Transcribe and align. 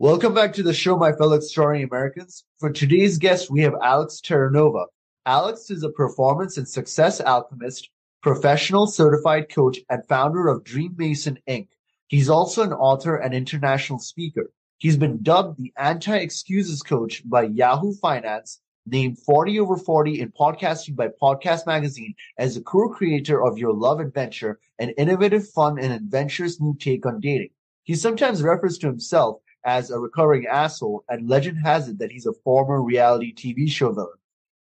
Welcome 0.00 0.32
back 0.32 0.52
to 0.52 0.62
the 0.62 0.72
show, 0.72 0.96
my 0.96 1.10
fellow 1.10 1.34
extraordinary 1.34 1.82
Americans. 1.82 2.44
For 2.60 2.70
today's 2.70 3.18
guest, 3.18 3.50
we 3.50 3.62
have 3.62 3.74
Alex 3.82 4.20
Terranova. 4.24 4.84
Alex 5.26 5.72
is 5.72 5.82
a 5.82 5.90
performance 5.90 6.56
and 6.56 6.68
success 6.68 7.20
alchemist, 7.20 7.90
professional 8.22 8.86
certified 8.86 9.52
coach, 9.52 9.80
and 9.90 10.06
founder 10.06 10.46
of 10.46 10.62
Dream 10.62 10.94
Mason 10.96 11.40
Inc. 11.48 11.66
He's 12.06 12.30
also 12.30 12.62
an 12.62 12.72
author 12.72 13.16
and 13.16 13.34
international 13.34 13.98
speaker. 13.98 14.52
He's 14.76 14.96
been 14.96 15.20
dubbed 15.20 15.58
the 15.58 15.72
anti-excuses 15.76 16.80
coach 16.84 17.28
by 17.28 17.42
Yahoo 17.42 17.92
Finance, 17.94 18.60
named 18.86 19.18
40 19.18 19.58
over 19.58 19.76
40 19.76 20.20
in 20.20 20.30
podcasting 20.30 20.94
by 20.94 21.08
Podcast 21.20 21.66
Magazine 21.66 22.14
as 22.38 22.56
a 22.56 22.62
co-creator 22.62 23.44
of 23.44 23.58
Your 23.58 23.72
Love 23.72 23.98
Adventure, 23.98 24.60
an 24.78 24.90
innovative, 24.90 25.48
fun, 25.48 25.76
and 25.76 25.92
adventurous 25.92 26.60
new 26.60 26.76
take 26.78 27.04
on 27.04 27.18
dating. 27.18 27.50
He 27.82 27.96
sometimes 27.96 28.44
refers 28.44 28.78
to 28.78 28.86
himself 28.86 29.40
as 29.64 29.90
a 29.90 29.98
recovering 29.98 30.46
asshole, 30.46 31.04
and 31.08 31.28
legend 31.28 31.58
has 31.64 31.88
it 31.88 31.98
that 31.98 32.12
he's 32.12 32.26
a 32.26 32.32
former 32.44 32.82
reality 32.82 33.34
TV 33.34 33.70
show 33.70 33.92
villain. 33.92 34.18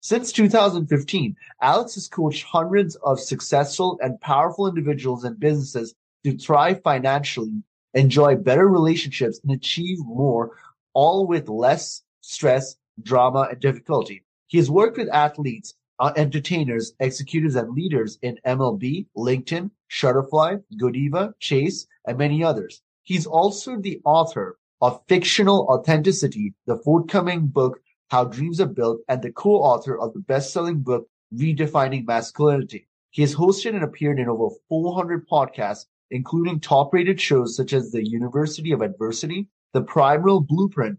Since 0.03 0.33
2015, 0.33 1.37
Alex 1.61 1.95
has 1.95 2.09
coached 2.09 2.45
hundreds 2.45 2.97
of 2.97 3.21
successful 3.21 3.99
and 4.03 4.21
powerful 4.21 4.67
individuals 4.67 5.25
and 5.25 5.39
businesses 5.39 5.95
to 6.25 6.37
thrive 6.39 6.83
financially, 6.83 7.63
enjoy 7.95 8.37
better 8.37 8.67
relationships, 8.67 9.41
and 9.43 9.53
achieve 9.53 9.99
more, 10.01 10.57
all 10.95 11.27
with 11.27 11.49
less 11.49 12.03
stress, 12.23 12.77
drama, 13.03 13.49
and 13.51 13.61
difficulty. 13.61 14.25
He 14.47 14.59
has 14.59 14.71
worked 14.71 14.97
with 14.97 15.09
athletes, 15.11 15.75
uh, 15.99 16.13
entertainers, 16.17 16.95
executives, 16.99 17.55
and 17.55 17.75
leaders 17.75 18.19
in 18.23 18.39
MLB, 18.47 19.07
LinkedIn, 19.17 19.71
Shutterfly, 19.91 20.63
Godiva, 20.79 21.35
Chase, 21.41 21.87
and 22.07 22.17
many 22.17 22.43
others. 22.43 22.81
He's 23.03 23.27
also 23.27 23.77
the 23.77 24.01
author 24.05 24.59
of 24.81 25.03
Fictional 25.09 25.67
Authenticity, 25.69 26.55
the 26.67 26.79
forthcoming 26.79 27.47
book, 27.47 27.81
How 28.11 28.25
Dreams 28.25 28.61
Are 28.61 28.67
Built, 28.67 29.01
and 29.09 29.21
the 29.21 29.33
co-author 29.33 29.99
of 29.99 30.15
the 30.15 30.21
best-selling 30.21 30.81
book, 30.81 31.07
Redefining 31.35 32.07
Masculinity. 32.07 32.89
He 33.11 33.23
has 33.23 33.35
hosted 33.35 33.75
and 33.75 33.85
appeared 33.85 34.19
in 34.19 34.29
over 34.29 34.55
400 34.69 35.29
podcasts, 35.29 35.87
including 36.11 36.61
top-rated 36.61 37.21
shows 37.21 37.57
such 37.57 37.73
as 37.73 37.91
the 37.91 38.09
University 38.09 38.73
of 38.73 38.81
Adversity, 38.81 39.49
The 39.75 39.83
Primal 39.83 40.41
Blueprint, 40.41 40.99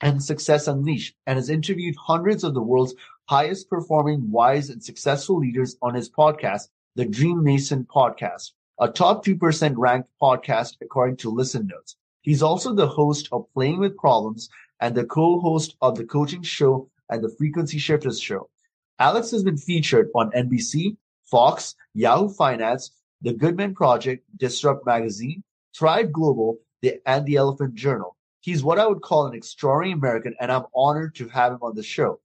and 0.00 0.22
Success 0.22 0.66
Unleashed, 0.66 1.14
and 1.26 1.36
has 1.36 1.50
interviewed 1.50 1.96
hundreds 1.96 2.44
of 2.44 2.54
the 2.54 2.62
world's 2.62 2.94
highest 3.28 3.68
performing, 3.68 4.30
wise, 4.30 4.70
and 4.70 4.82
successful 4.82 5.38
leaders 5.38 5.76
on 5.82 5.94
his 5.94 6.08
podcast, 6.08 6.68
the 6.94 7.04
Dream 7.04 7.44
Mason 7.44 7.84
Podcast, 7.84 8.52
a 8.80 8.88
top 8.88 9.24
2% 9.24 9.74
ranked 9.76 10.08
podcast 10.22 10.76
according 10.80 11.16
to 11.18 11.30
Listen 11.30 11.66
Notes. 11.66 11.96
He's 12.28 12.42
also 12.42 12.74
the 12.74 12.86
host 12.86 13.30
of 13.32 13.50
Playing 13.54 13.80
with 13.80 13.96
Problems 13.96 14.50
and 14.80 14.94
the 14.94 15.06
co-host 15.06 15.76
of 15.80 15.96
the 15.96 16.04
coaching 16.04 16.42
show 16.42 16.90
and 17.08 17.24
the 17.24 17.34
Frequency 17.38 17.78
Shifters 17.78 18.20
show. 18.20 18.50
Alex 18.98 19.30
has 19.30 19.42
been 19.42 19.56
featured 19.56 20.10
on 20.14 20.30
NBC, 20.32 20.98
Fox, 21.24 21.74
Yahoo 21.94 22.28
Finance, 22.28 22.90
The 23.22 23.32
Good 23.32 23.56
Men 23.56 23.74
Project, 23.74 24.26
Disrupt 24.36 24.84
Magazine, 24.84 25.42
Thrive 25.74 26.12
Global, 26.12 26.58
the, 26.82 27.00
and 27.06 27.24
the 27.24 27.36
Elephant 27.36 27.74
Journal. 27.74 28.14
He's 28.40 28.62
what 28.62 28.78
I 28.78 28.86
would 28.86 29.00
call 29.00 29.26
an 29.26 29.34
extraordinary 29.34 29.94
American, 29.94 30.34
and 30.38 30.52
I'm 30.52 30.66
honored 30.74 31.14
to 31.14 31.28
have 31.28 31.52
him 31.52 31.60
on 31.62 31.76
the 31.76 31.82
show. 31.82 32.20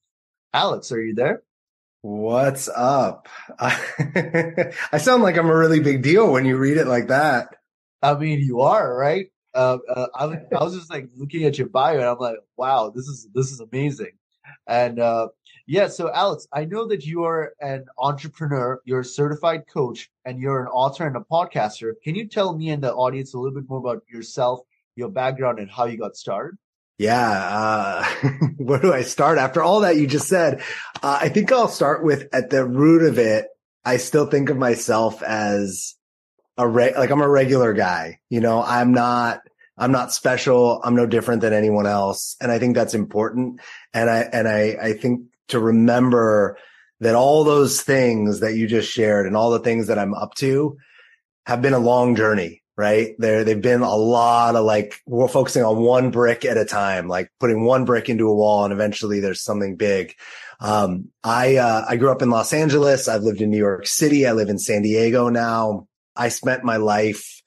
Alex, 0.54 0.92
are 0.92 1.02
you 1.02 1.16
there? 1.16 1.44
What's 2.02 2.68
up? 2.68 3.30
I 3.58 4.98
sound 4.98 5.24
like 5.24 5.38
I'm 5.38 5.50
a 5.50 5.56
really 5.56 5.80
big 5.80 6.02
deal 6.02 6.30
when 6.30 6.44
you 6.44 6.58
read 6.58 6.76
it 6.76 6.88
like 6.88 7.08
that. 7.08 7.56
I 8.02 8.16
mean, 8.16 8.42
you 8.42 8.60
are, 8.60 8.94
right? 8.94 9.28
Uh, 9.54 9.78
uh, 9.88 10.08
I, 10.16 10.24
I, 10.56 10.64
was 10.64 10.76
just 10.76 10.90
like 10.90 11.10
looking 11.16 11.44
at 11.44 11.58
your 11.58 11.68
bio 11.68 11.98
and 12.00 12.06
I'm 12.06 12.18
like, 12.18 12.38
wow, 12.58 12.90
this 12.90 13.06
is 13.06 13.28
this 13.34 13.52
is 13.52 13.60
amazing. 13.60 14.14
And 14.68 15.00
uh, 15.00 15.28
yeah, 15.68 15.88
so 15.88 16.12
Alex, 16.12 16.48
I 16.52 16.66
know 16.66 16.88
that 16.88 17.06
you 17.06 17.24
are 17.24 17.54
an 17.62 17.86
entrepreneur, 17.98 18.82
you're 18.86 19.02
a 19.02 19.06
certified 19.06 19.64
coach, 19.68 20.10
and 20.26 20.40
you're 20.40 20.62
an 20.62 20.68
author 20.68 21.08
and 21.08 21.16
a 21.16 21.22
podcaster. 21.22 21.94
Can 22.04 22.16
you 22.16 22.28
tell 22.28 22.58
me 22.58 22.70
and 22.70 22.84
the 22.84 22.94
audience 22.94 23.34
a 23.34 23.40
little 23.40 23.58
bit 23.58 23.70
more 23.70 23.80
about 23.80 24.04
yourself, 24.12 24.62
your 24.96 25.10
background, 25.10 25.60
and 25.60 25.70
how 25.70 25.86
you 25.86 25.98
got 25.98 26.18
started? 26.18 26.58
Yeah, 26.98 27.30
uh, 27.30 28.30
where 28.58 28.80
do 28.80 28.94
I 28.94 29.04
start 29.04 29.38
after 29.38 29.62
all 29.62 29.82
that 29.82 29.98
you 29.98 30.08
just 30.08 30.28
said? 30.28 30.62
Uh, 31.02 31.20
I 31.22 31.30
think 31.30 31.52
I'll 31.52 31.68
start 31.68 32.04
with 32.04 32.28
at 32.34 32.50
the 32.50 32.66
root 32.66 33.04
of 33.04 33.18
it. 33.18 33.48
I 33.86 33.98
still 33.98 34.26
think 34.26 34.50
of 34.50 34.58
myself 34.58 35.22
as 35.24 35.96
a 36.58 36.68
re- 36.68 36.96
like 36.96 37.10
I'm 37.10 37.22
a 37.22 37.30
regular 37.30 37.74
guy. 37.74 38.20
You 38.30 38.42
know, 38.42 38.62
I'm 38.62 38.94
not 38.94 39.42
I'm 39.78 39.92
not 39.92 40.14
special. 40.14 40.82
I'm 40.84 40.96
no 40.96 41.06
different 41.06 41.42
than 41.42 41.54
anyone 41.54 41.88
else. 41.88 42.36
And 42.40 42.52
I 42.52 42.60
think 42.60 42.76
that's 42.76 42.94
important. 42.94 43.60
And 43.94 44.10
I 44.10 44.20
and 44.32 44.48
I 44.48 44.78
I 44.82 44.94
think 44.94 45.22
to 45.50 45.60
remember 45.60 46.58
that 47.00 47.16
all 47.16 47.44
those 47.44 47.82
things 47.82 48.40
that 48.40 48.56
you 48.56 48.68
just 48.68 48.90
shared 48.90 49.28
and 49.28 49.36
all 49.36 49.52
the 49.52 49.60
things 49.60 49.88
that 49.88 50.00
I'm 50.00 50.14
up 50.14 50.36
to 50.36 50.78
have 51.46 51.62
been 51.62 51.74
a 51.74 51.80
long 51.80 52.16
journey, 52.16 52.64
right? 52.78 53.16
There, 53.18 53.44
they've 53.44 53.62
been 53.62 53.82
a 53.82 53.96
lot 53.96 54.56
of 54.56 54.64
like, 54.64 54.96
we're 55.06 55.28
focusing 55.28 55.64
on 55.64 55.82
one 55.82 56.12
brick 56.12 56.46
at 56.46 56.58
a 56.58 56.64
time, 56.64 57.08
like 57.10 57.30
putting 57.40 57.66
one 57.66 57.84
brick 57.84 58.10
into 58.10 58.30
a 58.30 58.36
wall 58.36 58.64
and 58.64 58.72
eventually 58.72 59.20
there's 59.20 59.44
something 59.44 59.76
big. 59.76 60.16
Um, 60.62 61.10
I, 61.24 61.58
uh, 61.58 61.86
I 61.90 61.98
grew 61.98 62.12
up 62.12 62.22
in 62.22 62.30
Los 62.30 62.54
Angeles. 62.54 63.10
I've 63.10 63.24
lived 63.24 63.42
in 63.42 63.50
New 63.50 63.58
York 63.58 63.86
City. 63.86 64.26
I 64.26 64.32
live 64.32 64.48
in 64.48 64.58
San 64.58 64.82
Diego 64.82 65.28
now. 65.28 65.88
I 66.16 66.30
spent 66.30 66.64
my 66.64 66.78
life 66.78 67.42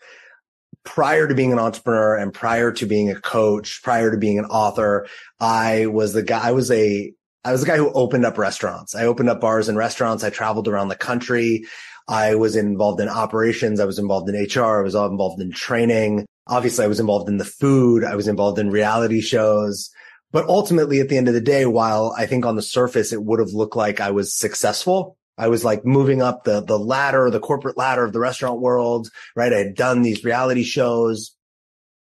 prior 0.87 1.29
to 1.29 1.35
being 1.35 1.53
an 1.53 1.59
entrepreneur 1.59 2.17
and 2.17 2.33
prior 2.33 2.73
to 2.73 2.87
being 2.87 3.11
a 3.11 3.21
coach, 3.21 3.83
prior 3.83 4.11
to 4.11 4.17
being 4.17 4.39
an 4.39 4.47
author, 4.47 5.07
I 5.39 5.87
was 5.87 6.15
the 6.15 6.23
guy, 6.23 6.49
I 6.49 6.53
was 6.53 6.71
a, 6.71 7.13
I 7.45 7.53
was 7.53 7.61
the 7.61 7.67
guy 7.67 7.77
who 7.77 7.93
opened 7.93 8.25
up 8.25 8.39
restaurants. 8.39 8.95
I 8.95 9.05
opened 9.05 9.29
up 9.29 9.41
bars 9.41 9.69
and 9.69 9.77
restaurants. 9.77 10.25
I 10.25 10.31
traveled 10.31 10.69
around 10.69 10.89
the 10.89 10.97
country. 10.97 11.67
I 12.09 12.37
was 12.37 12.57
involved 12.57 13.01
in 13.01 13.09
operations. 13.09 13.81
I 13.81 13.85
was 13.85 13.99
involved 13.99 14.29
in 14.29 14.35
HR. 14.35 14.81
I 14.81 14.83
was 14.83 14.95
involved 14.95 15.41
in 15.43 15.53
training. 15.53 16.27
Obviously, 16.47 16.85
I 16.85 16.89
was 16.89 17.01
involved 17.01 17.29
in 17.29 17.39
the 17.39 17.45
food. 17.45 18.05
I 18.05 18.15
was 18.15 18.29
involved 18.29 18.59
in 18.59 18.71
reality 18.71 19.21
shows. 19.21 19.91
But 20.33 20.49
ultimately, 20.49 21.01
at 21.01 21.09
the 21.09 21.17
end 21.17 21.29
of 21.29 21.35
the 21.35 21.41
day, 21.41 21.67
while 21.67 22.15
I 22.17 22.27
think 22.27 22.47
on 22.47 22.57
the 22.57 22.63
surface, 22.63 23.13
it 23.13 23.23
would 23.23 23.41
have 23.41 23.51
looked 23.51 23.77
like 23.77 24.01
I 24.01 24.11
was 24.11 24.35
successful, 24.35 25.17
I 25.39 25.49
was 25.49 25.65
like 25.65 25.85
moving 25.85 26.23
up 26.23 26.45
the, 26.45 26.63
the 26.63 26.79
ladder, 26.79 27.31
the 27.31 27.41
corporate 27.41 27.77
ladder 27.77 28.05
of 28.05 28.13
the 28.13 28.21
restaurant 28.21 28.61
world, 28.61 29.11
right? 29.35 29.53
I 29.53 29.59
had 29.59 29.75
done 29.75 30.03
these 30.03 30.25
reality 30.25 30.63
shows. 30.63 31.37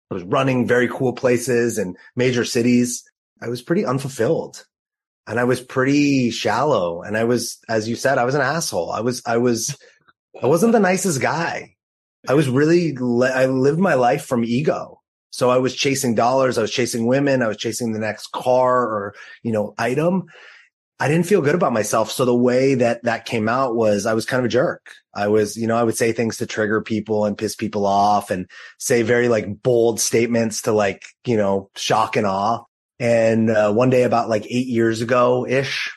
I 0.10 0.14
was 0.14 0.24
running 0.24 0.68
very 0.68 0.88
cool 0.88 1.14
places 1.14 1.78
and 1.78 1.98
major 2.16 2.46
cities. 2.46 3.04
I 3.42 3.50
was 3.50 3.62
pretty 3.62 3.86
unfulfilled 3.86 4.66
and 5.28 5.40
I 5.40 5.44
was 5.44 5.62
pretty 5.62 6.30
shallow. 6.30 7.02
And 7.02 7.18
I 7.18 7.24
was, 7.24 7.60
as 7.68 7.90
you 7.90 7.96
said, 7.96 8.18
I 8.18 8.26
was 8.26 8.36
an 8.36 8.42
asshole. 8.42 8.92
I 8.92 9.02
was, 9.02 9.22
I 9.26 9.38
was, 9.38 9.78
I 10.42 10.48
wasn't 10.48 10.72
the 10.72 10.80
nicest 10.80 11.22
guy. 11.22 11.76
I 12.28 12.34
was 12.34 12.50
really, 12.50 12.96
I 13.24 13.46
lived 13.48 13.80
my 13.80 13.96
life 13.96 14.26
from 14.26 14.44
ego. 14.44 15.02
So 15.32 15.50
I 15.50 15.58
was 15.58 15.76
chasing 15.76 16.16
dollars. 16.16 16.58
I 16.58 16.62
was 16.62 16.72
chasing 16.72 17.08
women. 17.08 17.42
I 17.42 17.48
was 17.48 17.58
chasing 17.58 17.92
the 17.92 18.00
next 18.00 18.32
car 18.32 18.84
or, 18.84 19.16
you 19.44 19.52
know, 19.52 19.74
item. 19.78 20.28
I 21.00 21.10
didn't 21.10 21.26
feel 21.26 21.42
good 21.42 21.56
about 21.56 21.74
myself. 21.74 22.12
So 22.12 22.24
the 22.24 22.36
way 22.36 22.76
that 22.76 23.04
that 23.04 23.26
came 23.26 23.50
out 23.50 23.76
was 23.76 24.06
I 24.06 24.14
was 24.14 24.26
kind 24.26 24.40
of 24.40 24.46
a 24.46 24.50
jerk. 24.50 24.94
I 25.14 25.28
was, 25.28 25.58
you 25.58 25.68
know, 25.68 25.76
I 25.76 25.84
would 25.84 25.98
say 25.98 26.14
things 26.14 26.38
to 26.38 26.46
trigger 26.46 26.82
people 26.82 27.26
and 27.26 27.38
piss 27.38 27.56
people 27.56 27.86
off 27.86 28.32
and 28.32 28.50
say 28.80 29.02
very 29.02 29.28
like 29.28 29.62
bold 29.62 30.00
statements 30.00 30.64
to 30.64 30.72
like, 30.72 31.04
you 31.26 31.36
know, 31.36 31.70
shock 31.76 32.16
and 32.16 32.26
awe. 32.26 32.64
And 32.98 33.50
uh, 33.50 33.74
one 33.74 33.90
day 33.90 34.04
about 34.04 34.30
like 34.30 34.46
eight 34.46 34.68
years 34.68 35.02
ago 35.02 35.46
ish, 35.46 35.92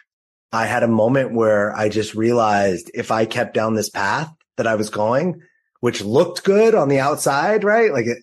I 0.50 0.66
had 0.66 0.82
a 0.82 0.88
moment 0.88 1.32
where 1.32 1.76
I 1.76 1.90
just 1.90 2.14
realized 2.14 2.90
if 2.92 3.12
I 3.12 3.24
kept 3.24 3.54
down 3.54 3.74
this 3.74 3.90
path 3.90 4.32
that 4.56 4.66
I 4.66 4.74
was 4.74 4.90
going, 4.90 5.42
which 5.80 6.02
looked 6.02 6.42
good 6.42 6.74
on 6.74 6.88
the 6.88 6.98
outside, 6.98 7.62
right? 7.62 7.92
Like 7.92 8.06
it, 8.06 8.18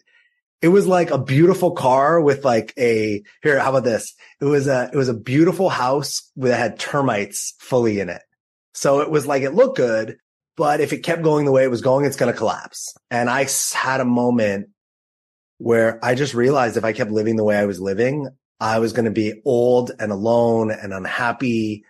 it 0.61 0.69
was 0.69 0.87
like 0.87 1.11
a 1.11 1.17
beautiful 1.17 1.71
car 1.71 2.19
with 2.19 2.45
like 2.45 2.73
a 2.77 3.23
here 3.43 3.59
how 3.59 3.69
about 3.69 3.83
this? 3.83 4.15
It 4.41 4.45
was 4.45 4.67
a 4.67 4.89
it 4.91 4.97
was 4.97 5.09
a 5.09 5.13
beautiful 5.13 5.69
house 5.69 6.31
that 6.37 6.57
had 6.57 6.79
termites 6.79 7.53
fully 7.59 7.99
in 7.99 8.09
it. 8.09 8.21
So 8.73 9.01
it 9.01 9.09
was 9.09 9.27
like 9.27 9.43
it 9.43 9.51
looked 9.51 9.77
good 9.77 10.17
but 10.57 10.79
if 10.79 10.93
it 10.93 10.99
kept 10.99 11.21
going 11.21 11.45
the 11.45 11.51
way 11.51 11.63
it 11.63 11.71
was 11.71 11.81
going 11.81 12.05
it's 12.05 12.15
going 12.15 12.31
to 12.31 12.37
collapse. 12.37 12.95
And 13.11 13.29
i 13.29 13.47
had 13.73 14.01
a 14.01 14.05
moment 14.05 14.69
where 15.57 16.03
i 16.03 16.15
just 16.15 16.33
realized 16.33 16.77
if 16.77 16.83
i 16.83 16.93
kept 16.93 17.11
living 17.11 17.35
the 17.35 17.43
way 17.43 17.57
i 17.57 17.65
was 17.65 17.79
living 17.79 18.27
i 18.59 18.79
was 18.79 18.91
going 18.91 19.05
to 19.05 19.11
be 19.11 19.41
old 19.45 19.91
and 19.99 20.11
alone 20.11 20.71
and 20.71 20.93
unhappy 20.93 21.85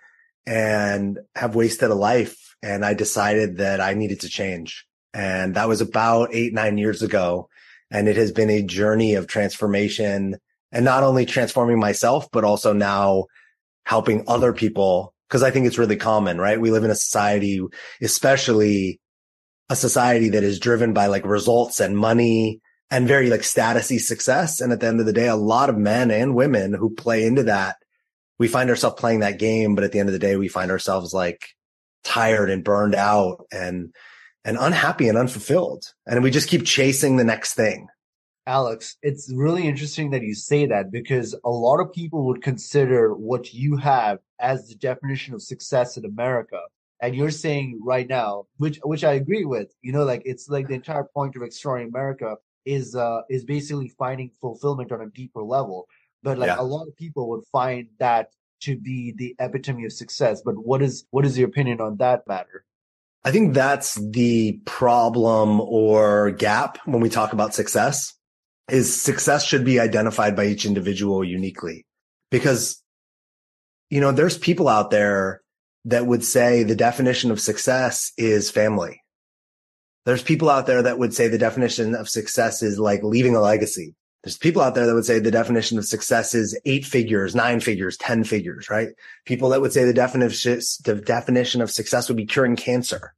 and 0.46 1.20
have 1.36 1.56
wasted 1.56 1.90
a 1.90 1.96
life. 1.96 2.56
And 2.62 2.84
i 2.84 2.94
decided 2.94 3.58
that 3.58 3.80
i 3.82 3.94
needed 3.94 4.22
to 4.22 4.30
change. 4.30 4.86
And 5.14 5.56
that 5.56 5.68
was 5.68 5.82
about 5.82 6.34
eight 6.34 6.54
nine 6.54 6.78
years 6.78 7.02
ago 7.02 7.50
and 7.96 8.10
it 8.10 8.18
has 8.18 8.34
been 8.34 8.50
a 8.50 8.62
journey 8.62 9.16
of 9.16 9.26
transformation 9.26 10.36
and 10.74 10.84
not 10.84 11.04
only 11.04 11.26
transforming 11.26 11.80
myself, 11.80 12.28
but 12.30 12.44
also 12.44 12.74
now 12.74 13.28
helping 13.86 14.26
other 14.28 14.52
people. 14.52 15.14
Cause 15.30 15.44
I 15.44 15.50
think 15.50 15.66
it's 15.66 15.78
really 15.78 15.96
common, 15.96 16.38
right? 16.38 16.60
We 16.60 16.72
live 16.72 16.84
in 16.84 16.92
a 16.92 16.96
society, 16.96 17.62
especially 18.02 19.00
a 19.70 19.78
society 19.78 20.28
that 20.30 20.44
is 20.44 20.60
driven 20.60 20.92
by 20.92 21.06
like 21.06 21.26
results 21.26 21.80
and 21.80 21.98
money 21.98 22.60
and 22.92 23.08
very 23.08 23.30
like 23.30 23.42
statusy 23.42 24.02
success. 24.02 24.60
And 24.60 24.74
at 24.74 24.82
the 24.82 24.88
end 24.88 25.00
of 25.00 25.06
the 25.06 25.14
day, 25.14 25.30
a 25.30 25.38
lot 25.38 25.70
of 25.70 25.78
men 25.78 26.12
and 26.12 26.36
women 26.36 26.74
who 26.74 26.94
play 26.94 27.26
into 27.26 27.44
that, 27.44 27.78
we 28.38 28.50
find 28.50 28.70
ourselves 28.70 29.00
playing 29.00 29.22
that 29.22 29.40
game. 29.40 29.74
But 29.74 29.86
at 29.86 29.94
the 29.94 30.00
end 30.00 30.10
of 30.10 30.14
the 30.14 30.20
day, 30.20 30.36
we 30.36 30.50
find 30.50 30.70
ourselves 30.70 31.14
like 31.14 31.48
tired 32.04 32.50
and 32.50 32.62
burned 32.62 32.94
out 32.94 33.46
and, 33.54 33.96
and 34.46 34.58
unhappy 34.60 35.10
and 35.10 35.18
unfulfilled. 35.18 35.94
And 36.06 36.24
we 36.24 36.32
just 36.32 36.48
keep 36.48 36.64
chasing 36.66 37.18
the 37.18 37.24
next 37.24 37.56
thing. 37.56 37.88
Alex, 38.48 38.96
it's 39.02 39.34
really 39.34 39.68
interesting 39.68 40.12
that 40.12 40.22
you 40.22 40.36
say 40.36 40.68
that 40.68 40.92
because 40.92 41.36
a 41.44 41.50
lot 41.50 41.80
of 41.80 41.92
people 41.92 42.28
would 42.28 42.44
consider 42.44 43.16
what 43.16 43.52
you 43.54 43.76
have 43.76 44.20
as 44.40 44.70
the 44.70 44.76
definition 44.76 45.34
of 45.34 45.42
success 45.42 45.98
in 45.98 46.06
America. 46.06 46.60
And 47.02 47.16
you're 47.16 47.32
saying 47.32 47.82
right 47.84 48.08
now, 48.08 48.46
which 48.58 48.80
which 48.84 49.04
I 49.04 49.14
agree 49.14 49.46
with, 49.46 49.74
you 49.82 49.92
know, 49.92 50.06
like 50.06 50.22
it's 50.26 50.48
like 50.48 50.68
the 50.68 50.76
entire 50.76 51.04
point 51.04 51.36
of 51.36 51.42
Extraordinary 51.42 51.90
America 51.90 52.36
is 52.66 52.96
uh 52.96 53.22
is 53.30 53.44
basically 53.44 53.90
finding 53.98 54.30
fulfillment 54.40 54.92
on 54.92 55.02
a 55.02 55.10
deeper 55.10 55.42
level. 55.42 55.88
But 56.22 56.38
like 56.38 56.48
yeah. 56.48 56.60
a 56.60 56.64
lot 56.64 56.88
of 56.88 56.96
people 56.96 57.30
would 57.30 57.46
find 57.52 57.88
that 58.00 58.30
to 58.62 58.78
be 58.78 59.12
the 59.18 59.36
epitome 59.40 59.86
of 59.86 59.92
success. 59.92 60.42
But 60.46 60.56
what 60.56 60.84
is 60.84 61.06
what 61.10 61.26
is 61.26 61.38
your 61.38 61.50
opinion 61.50 61.82
on 61.82 61.98
that 61.98 62.28
matter? 62.28 62.64
I 63.26 63.32
think 63.32 63.56
that's 63.56 63.96
the 63.96 64.60
problem 64.66 65.60
or 65.60 66.30
gap 66.30 66.78
when 66.86 67.02
we 67.02 67.10
talk 67.10 67.34
about 67.34 67.56
success 67.56 68.14
is 68.70 69.02
success 69.02 69.44
should 69.44 69.66
be 69.66 69.80
identified 69.80 70.36
by 70.36 70.46
each 70.46 70.64
individual 70.64 71.24
uniquely. 71.24 71.88
Because 72.30 72.82
you 73.90 74.00
know 74.00 74.12
there's 74.12 74.38
people 74.38 74.68
out 74.68 74.92
there 74.92 75.42
that 75.86 76.06
would 76.06 76.24
say 76.24 76.62
the 76.62 76.76
definition 76.76 77.32
of 77.32 77.42
success 77.42 78.12
is 78.16 78.52
family. 78.52 79.02
There's 80.06 80.24
people 80.24 80.52
out 80.52 80.68
there 80.68 80.84
that 80.84 81.00
would 81.00 81.16
say 81.16 81.28
the 81.28 81.40
definition 81.40 81.96
of 81.96 82.08
success 82.08 82.62
is 82.62 82.78
like 82.78 83.02
leaving 83.02 83.36
a 83.36 83.42
legacy 83.42 83.96
there's 84.26 84.38
people 84.38 84.62
out 84.62 84.76
there 84.76 84.86
that 84.86 84.94
would 84.94 85.06
say 85.06 85.20
the 85.20 85.32
definition 85.32 85.78
of 85.78 85.86
success 85.86 86.36
is 86.36 86.60
eight 86.66 86.86
figures 86.86 87.36
nine 87.36 87.62
figures 87.62 87.96
ten 87.96 88.24
figures 88.24 88.70
right 88.70 88.90
people 89.26 89.50
that 89.50 89.62
would 89.62 89.72
say 89.72 89.86
the 89.86 89.94
definition 89.94 90.60
the 90.84 90.96
definition 90.96 91.62
of 91.62 91.72
success 91.72 92.10
would 92.10 92.18
be 92.18 92.26
curing 92.26 92.58
cancer 92.58 93.14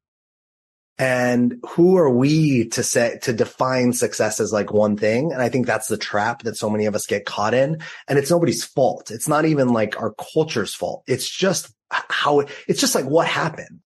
and 1.00 1.60
who 1.70 1.98
are 1.98 2.10
we 2.10 2.70
to 2.70 2.82
say, 2.82 3.20
to 3.22 3.34
define 3.34 3.94
success 3.94 4.40
as 4.40 4.52
like 4.52 4.74
one 4.74 4.98
thing? 4.98 5.32
And 5.32 5.42
I 5.42 5.50
think 5.50 5.68
that's 5.68 5.88
the 5.88 5.98
trap 5.98 6.42
that 6.44 6.58
so 6.58 6.70
many 6.70 6.86
of 6.88 6.96
us 6.96 7.06
get 7.06 7.26
caught 7.26 7.54
in. 7.54 7.82
And 8.08 8.18
it's 8.18 8.32
nobody's 8.32 8.64
fault. 8.64 9.12
It's 9.12 9.28
not 9.28 9.46
even 9.46 9.70
like 9.70 10.02
our 10.02 10.16
culture's 10.34 10.74
fault. 10.74 11.04
It's 11.08 11.30
just 11.30 11.72
how 11.90 12.46
it's 12.68 12.82
just 12.82 12.96
like 12.96 13.06
what 13.06 13.28
happened, 13.28 13.82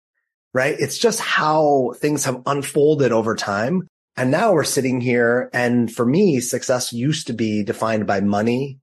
right? 0.52 0.76
It's 0.78 0.98
just 0.98 1.18
how 1.18 1.94
things 1.96 2.26
have 2.26 2.42
unfolded 2.44 3.10
over 3.10 3.34
time. 3.34 3.88
And 4.18 4.32
now 4.32 4.52
we're 4.52 4.64
sitting 4.64 5.00
here. 5.00 5.48
And 5.52 5.92
for 5.92 6.04
me, 6.04 6.40
success 6.40 6.92
used 6.92 7.28
to 7.28 7.32
be 7.32 7.62
defined 7.62 8.08
by 8.08 8.20
money, 8.20 8.80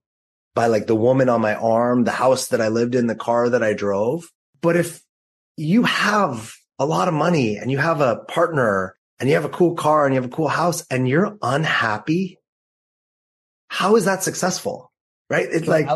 by 0.54 0.68
like 0.68 0.86
the 0.86 0.94
woman 0.94 1.28
on 1.28 1.42
my 1.42 1.54
arm, 1.54 2.04
the 2.04 2.10
house 2.10 2.48
that 2.48 2.62
I 2.62 2.68
lived 2.68 2.94
in, 2.94 3.06
the 3.06 3.14
car 3.14 3.50
that 3.50 3.62
I 3.62 3.74
drove. 3.74 4.32
But 4.62 4.76
if 4.76 5.02
you 5.58 5.82
have 5.82 6.54
a 6.78 6.86
lot 6.86 7.08
of 7.08 7.12
money 7.12 7.58
and 7.58 7.70
you 7.70 7.76
have 7.76 8.00
a 8.00 8.16
partner 8.16 8.96
and 9.20 9.28
you 9.28 9.34
have 9.34 9.44
a 9.44 9.50
cool 9.50 9.74
car 9.74 10.06
and 10.06 10.14
you 10.14 10.22
have 10.22 10.30
a 10.30 10.34
cool 10.34 10.48
house 10.48 10.86
and 10.90 11.06
you're 11.06 11.36
unhappy, 11.42 12.38
how 13.68 13.96
is 13.96 14.06
that 14.06 14.22
successful? 14.22 14.90
Right? 15.28 15.48
It's 15.50 15.68
like 15.68 15.86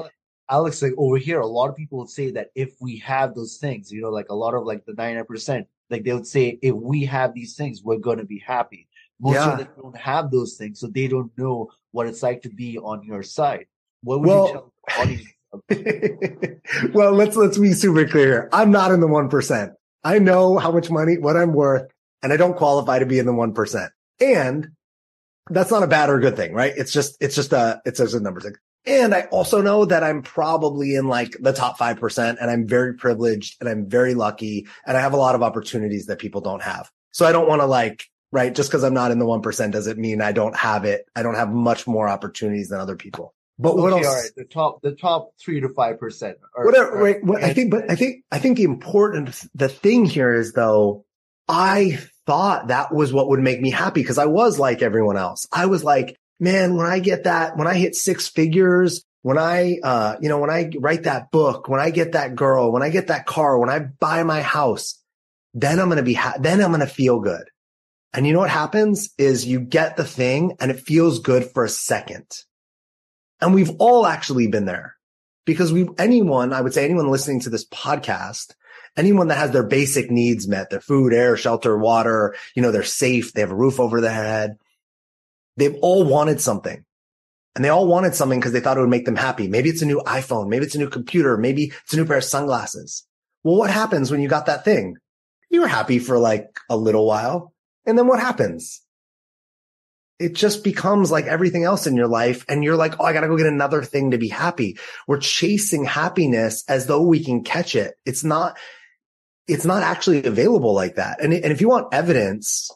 Alex, 0.50 0.82
like 0.82 0.92
over 0.98 1.16
here, 1.16 1.40
a 1.40 1.46
lot 1.46 1.70
of 1.70 1.76
people 1.76 2.00
would 2.00 2.10
say 2.10 2.32
that 2.32 2.48
if 2.54 2.74
we 2.78 2.98
have 2.98 3.34
those 3.34 3.56
things, 3.56 3.90
you 3.90 4.02
know, 4.02 4.10
like 4.10 4.28
a 4.28 4.34
lot 4.34 4.52
of 4.52 4.64
like 4.64 4.84
the 4.84 4.92
99%, 4.92 5.64
like 5.88 6.04
they 6.04 6.12
would 6.12 6.26
say, 6.26 6.58
if 6.60 6.74
we 6.74 7.06
have 7.06 7.32
these 7.32 7.54
things, 7.54 7.82
we're 7.82 7.98
going 7.98 8.18
to 8.18 8.24
be 8.24 8.38
happy. 8.38 8.88
Most 9.20 9.34
yeah. 9.34 9.52
of 9.52 9.58
them 9.58 9.68
don't 9.80 9.96
have 9.96 10.30
those 10.30 10.54
things, 10.56 10.80
so 10.80 10.86
they 10.86 11.08
don't 11.08 11.30
know 11.36 11.70
what 11.92 12.06
it's 12.06 12.22
like 12.22 12.42
to 12.42 12.48
be 12.48 12.78
on 12.78 13.02
your 13.04 13.22
side. 13.22 13.66
What 14.02 14.20
would 14.20 14.28
well, 14.28 14.46
you 14.48 14.52
tell 14.52 14.72
audience? 14.98 15.28
well, 16.94 17.12
let's 17.12 17.36
let's 17.36 17.58
be 17.58 17.72
super 17.72 18.06
clear. 18.06 18.48
I'm 18.52 18.70
not 18.70 18.92
in 18.92 19.00
the 19.00 19.08
one 19.08 19.28
percent. 19.28 19.72
I 20.02 20.18
know 20.18 20.58
how 20.58 20.72
much 20.72 20.90
money, 20.90 21.18
what 21.18 21.36
I'm 21.36 21.52
worth, 21.52 21.90
and 22.22 22.32
I 22.32 22.36
don't 22.36 22.56
qualify 22.56 22.98
to 22.98 23.06
be 23.06 23.18
in 23.18 23.26
the 23.26 23.32
1%. 23.32 23.88
And 24.20 24.68
that's 25.48 25.70
not 25.70 25.82
a 25.82 25.88
bad 25.88 26.10
or 26.10 26.16
a 26.16 26.20
good 26.20 26.36
thing, 26.36 26.52
right? 26.52 26.72
It's 26.76 26.92
just, 26.92 27.16
it's 27.20 27.34
just 27.34 27.52
a, 27.52 27.80
it's 27.84 27.98
just 27.98 28.14
a 28.14 28.20
number 28.20 28.40
thing. 28.40 28.54
And 28.86 29.14
I 29.14 29.22
also 29.30 29.60
know 29.60 29.84
that 29.84 30.02
I'm 30.02 30.22
probably 30.22 30.94
in 30.94 31.06
like 31.06 31.36
the 31.38 31.52
top 31.52 31.78
5% 31.78 32.36
and 32.40 32.50
I'm 32.50 32.66
very 32.66 32.94
privileged 32.94 33.56
and 33.60 33.68
I'm 33.68 33.88
very 33.88 34.14
lucky 34.14 34.66
and 34.86 34.96
I 34.96 35.00
have 35.00 35.12
a 35.12 35.18
lot 35.18 35.34
of 35.34 35.42
opportunities 35.42 36.06
that 36.06 36.18
people 36.18 36.40
don't 36.40 36.62
have. 36.62 36.90
So 37.10 37.26
I 37.26 37.32
don't 37.32 37.48
want 37.48 37.60
to 37.60 37.66
like, 37.66 38.06
right? 38.32 38.54
Just 38.54 38.70
because 38.70 38.84
I'm 38.84 38.94
not 38.94 39.10
in 39.10 39.18
the 39.18 39.26
1% 39.26 39.72
doesn't 39.72 39.98
mean 39.98 40.20
I 40.20 40.32
don't 40.32 40.56
have 40.56 40.84
it. 40.84 41.06
I 41.14 41.22
don't 41.22 41.34
have 41.34 41.50
much 41.50 41.86
more 41.86 42.08
opportunities 42.08 42.68
than 42.68 42.80
other 42.80 42.96
people. 42.96 43.34
But 43.58 43.76
what 43.76 43.92
okay, 43.92 44.04
else? 44.04 44.14
All 44.14 44.22
right, 44.22 44.30
the 44.36 44.44
top, 44.44 44.80
the 44.82 44.92
top 44.92 45.34
three 45.38 45.60
to 45.60 45.68
five 45.68 46.00
percent. 46.00 46.38
Whatever. 46.56 46.96
Right. 46.96 47.22
What, 47.22 47.44
I 47.44 47.52
think, 47.52 47.70
but 47.70 47.90
I 47.90 47.94
think, 47.94 48.24
I 48.32 48.38
think 48.38 48.56
the 48.56 48.64
important, 48.64 49.38
the 49.54 49.68
thing 49.68 50.06
here 50.06 50.32
is 50.32 50.54
though, 50.54 51.04
I 51.46 51.98
thought 52.26 52.68
that 52.68 52.94
was 52.94 53.12
what 53.12 53.28
would 53.28 53.40
make 53.40 53.60
me 53.60 53.70
happy 53.70 54.00
because 54.00 54.16
I 54.16 54.26
was 54.26 54.58
like 54.58 54.80
everyone 54.80 55.18
else. 55.18 55.46
I 55.52 55.66
was 55.66 55.84
like, 55.84 56.16
man, 56.38 56.76
when 56.76 56.86
I 56.86 57.00
get 57.00 57.24
that, 57.24 57.56
when 57.56 57.66
I 57.66 57.74
hit 57.74 57.94
six 57.94 58.28
figures, 58.28 59.04
when 59.22 59.36
I, 59.36 59.78
uh, 59.82 60.16
you 60.20 60.28
know, 60.28 60.38
when 60.38 60.50
I 60.50 60.70
write 60.78 61.02
that 61.02 61.30
book, 61.30 61.68
when 61.68 61.80
I 61.80 61.90
get 61.90 62.12
that 62.12 62.34
girl, 62.34 62.72
when 62.72 62.82
I 62.82 62.88
get 62.88 63.08
that 63.08 63.26
car, 63.26 63.58
when 63.58 63.68
I 63.68 63.80
buy 63.80 64.22
my 64.22 64.40
house, 64.40 64.98
then 65.52 65.78
I'm 65.78 65.88
going 65.88 65.98
to 65.98 66.02
be, 66.02 66.14
ha- 66.14 66.38
then 66.40 66.62
I'm 66.62 66.70
going 66.70 66.80
to 66.80 66.86
feel 66.86 67.20
good. 67.20 67.50
And 68.12 68.26
you 68.26 68.32
know 68.32 68.40
what 68.40 68.50
happens 68.50 69.10
is 69.18 69.46
you 69.46 69.60
get 69.60 69.96
the 69.96 70.04
thing 70.04 70.56
and 70.60 70.70
it 70.70 70.80
feels 70.80 71.20
good 71.20 71.44
for 71.44 71.64
a 71.64 71.68
second. 71.68 72.26
And 73.40 73.54
we've 73.54 73.70
all 73.78 74.06
actually 74.06 74.48
been 74.48 74.64
there 74.64 74.96
because 75.46 75.72
we, 75.72 75.88
anyone, 75.98 76.52
I 76.52 76.60
would 76.60 76.74
say 76.74 76.84
anyone 76.84 77.08
listening 77.08 77.40
to 77.40 77.50
this 77.50 77.66
podcast, 77.68 78.54
anyone 78.96 79.28
that 79.28 79.38
has 79.38 79.52
their 79.52 79.62
basic 79.62 80.10
needs 80.10 80.48
met, 80.48 80.70
their 80.70 80.80
food, 80.80 81.12
air, 81.12 81.36
shelter, 81.36 81.78
water, 81.78 82.34
you 82.54 82.62
know, 82.62 82.72
they're 82.72 82.82
safe. 82.82 83.32
They 83.32 83.40
have 83.40 83.52
a 83.52 83.56
roof 83.56 83.78
over 83.78 84.00
their 84.00 84.12
head. 84.12 84.56
They've 85.56 85.76
all 85.80 86.04
wanted 86.04 86.40
something 86.40 86.84
and 87.54 87.64
they 87.64 87.68
all 87.68 87.86
wanted 87.86 88.14
something 88.14 88.38
because 88.38 88.52
they 88.52 88.60
thought 88.60 88.76
it 88.76 88.80
would 88.80 88.90
make 88.90 89.04
them 89.04 89.16
happy. 89.16 89.48
Maybe 89.48 89.68
it's 89.68 89.82
a 89.82 89.86
new 89.86 90.00
iPhone. 90.00 90.48
Maybe 90.48 90.66
it's 90.66 90.74
a 90.74 90.78
new 90.78 90.88
computer. 90.88 91.36
Maybe 91.36 91.72
it's 91.84 91.92
a 91.92 91.96
new 91.96 92.06
pair 92.06 92.18
of 92.18 92.24
sunglasses. 92.24 93.06
Well, 93.42 93.56
what 93.56 93.70
happens 93.70 94.10
when 94.10 94.20
you 94.20 94.28
got 94.28 94.46
that 94.46 94.64
thing? 94.64 94.96
You 95.48 95.62
were 95.62 95.68
happy 95.68 95.98
for 95.98 96.18
like 96.18 96.58
a 96.68 96.76
little 96.76 97.06
while. 97.06 97.52
And 97.86 97.98
then 97.98 98.06
what 98.06 98.20
happens? 98.20 98.82
it 100.20 100.34
just 100.34 100.62
becomes 100.62 101.10
like 101.10 101.24
everything 101.24 101.64
else 101.64 101.86
in 101.86 101.96
your 101.96 102.06
life. 102.06 102.44
And 102.46 102.62
you're 102.62 102.76
like, 102.76 103.00
Oh, 103.00 103.04
I 103.04 103.12
got 103.14 103.22
to 103.22 103.28
go 103.28 103.38
get 103.38 103.46
another 103.46 103.82
thing 103.82 104.10
to 104.10 104.18
be 104.18 104.28
happy. 104.28 104.78
We're 105.08 105.18
chasing 105.18 105.84
happiness 105.84 106.62
as 106.68 106.86
though 106.86 107.02
we 107.02 107.24
can 107.24 107.42
catch 107.42 107.74
it. 107.74 107.94
It's 108.04 108.22
not, 108.22 108.58
it's 109.48 109.64
not 109.64 109.82
actually 109.82 110.24
available 110.24 110.74
like 110.74 110.96
that. 110.96 111.22
And, 111.22 111.32
and 111.32 111.50
if 111.50 111.60
you 111.62 111.68
want 111.68 111.92
evidence, 111.92 112.70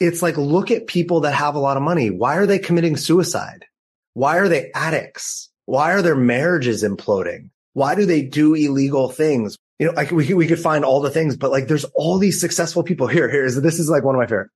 it's 0.00 0.20
like, 0.20 0.36
look 0.36 0.70
at 0.70 0.88
people 0.88 1.20
that 1.20 1.32
have 1.32 1.54
a 1.54 1.60
lot 1.60 1.76
of 1.76 1.82
money. 1.84 2.10
Why 2.10 2.36
are 2.36 2.46
they 2.46 2.58
committing 2.58 2.96
suicide? 2.96 3.64
Why 4.12 4.38
are 4.38 4.48
they 4.48 4.70
addicts? 4.74 5.48
Why 5.66 5.92
are 5.92 6.02
their 6.02 6.16
marriages 6.16 6.82
imploding? 6.82 7.50
Why 7.74 7.94
do 7.94 8.06
they 8.06 8.22
do 8.22 8.54
illegal 8.54 9.08
things? 9.08 9.56
You 9.78 9.86
know, 9.86 9.92
like 9.92 10.10
we 10.10 10.26
could, 10.26 10.36
we 10.36 10.46
could 10.46 10.58
find 10.58 10.84
all 10.84 11.00
the 11.00 11.10
things, 11.10 11.36
but 11.36 11.50
like 11.50 11.68
there's 11.68 11.84
all 11.94 12.18
these 12.18 12.40
successful 12.40 12.82
people 12.82 13.06
here. 13.06 13.30
Here 13.30 13.44
is, 13.44 13.60
this 13.60 13.78
is 13.78 13.90
like 13.90 14.04
one 14.04 14.14
of 14.14 14.18
my 14.18 14.26
favorite. 14.26 14.50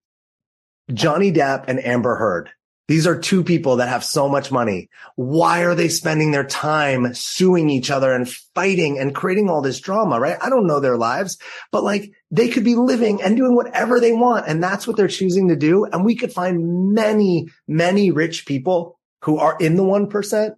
Johnny 0.92 1.32
Depp 1.32 1.64
and 1.68 1.84
Amber 1.84 2.16
Heard. 2.16 2.50
These 2.88 3.06
are 3.06 3.16
two 3.16 3.44
people 3.44 3.76
that 3.76 3.88
have 3.88 4.02
so 4.02 4.28
much 4.28 4.50
money. 4.50 4.88
Why 5.14 5.60
are 5.62 5.76
they 5.76 5.88
spending 5.88 6.32
their 6.32 6.42
time 6.42 7.14
suing 7.14 7.70
each 7.70 7.88
other 7.88 8.12
and 8.12 8.28
fighting 8.28 8.98
and 8.98 9.14
creating 9.14 9.48
all 9.48 9.62
this 9.62 9.78
drama, 9.78 10.18
right? 10.18 10.36
I 10.42 10.48
don't 10.48 10.66
know 10.66 10.80
their 10.80 10.96
lives, 10.96 11.38
but 11.70 11.84
like 11.84 12.10
they 12.32 12.48
could 12.48 12.64
be 12.64 12.74
living 12.74 13.22
and 13.22 13.36
doing 13.36 13.54
whatever 13.54 14.00
they 14.00 14.10
want. 14.10 14.48
And 14.48 14.60
that's 14.60 14.88
what 14.88 14.96
they're 14.96 15.06
choosing 15.06 15.46
to 15.50 15.56
do. 15.56 15.84
And 15.84 16.04
we 16.04 16.16
could 16.16 16.32
find 16.32 16.92
many, 16.92 17.46
many 17.68 18.10
rich 18.10 18.44
people 18.44 18.98
who 19.22 19.38
are 19.38 19.56
in 19.60 19.76
the 19.76 19.84
1%, 19.84 20.54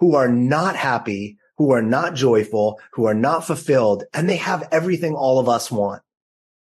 who 0.00 0.14
are 0.14 0.28
not 0.28 0.76
happy, 0.76 1.36
who 1.58 1.72
are 1.72 1.82
not 1.82 2.14
joyful, 2.14 2.80
who 2.92 3.06
are 3.06 3.14
not 3.14 3.46
fulfilled, 3.46 4.04
and 4.12 4.28
they 4.28 4.36
have 4.36 4.68
everything 4.70 5.14
all 5.14 5.38
of 5.38 5.48
us 5.48 5.70
want. 5.70 6.02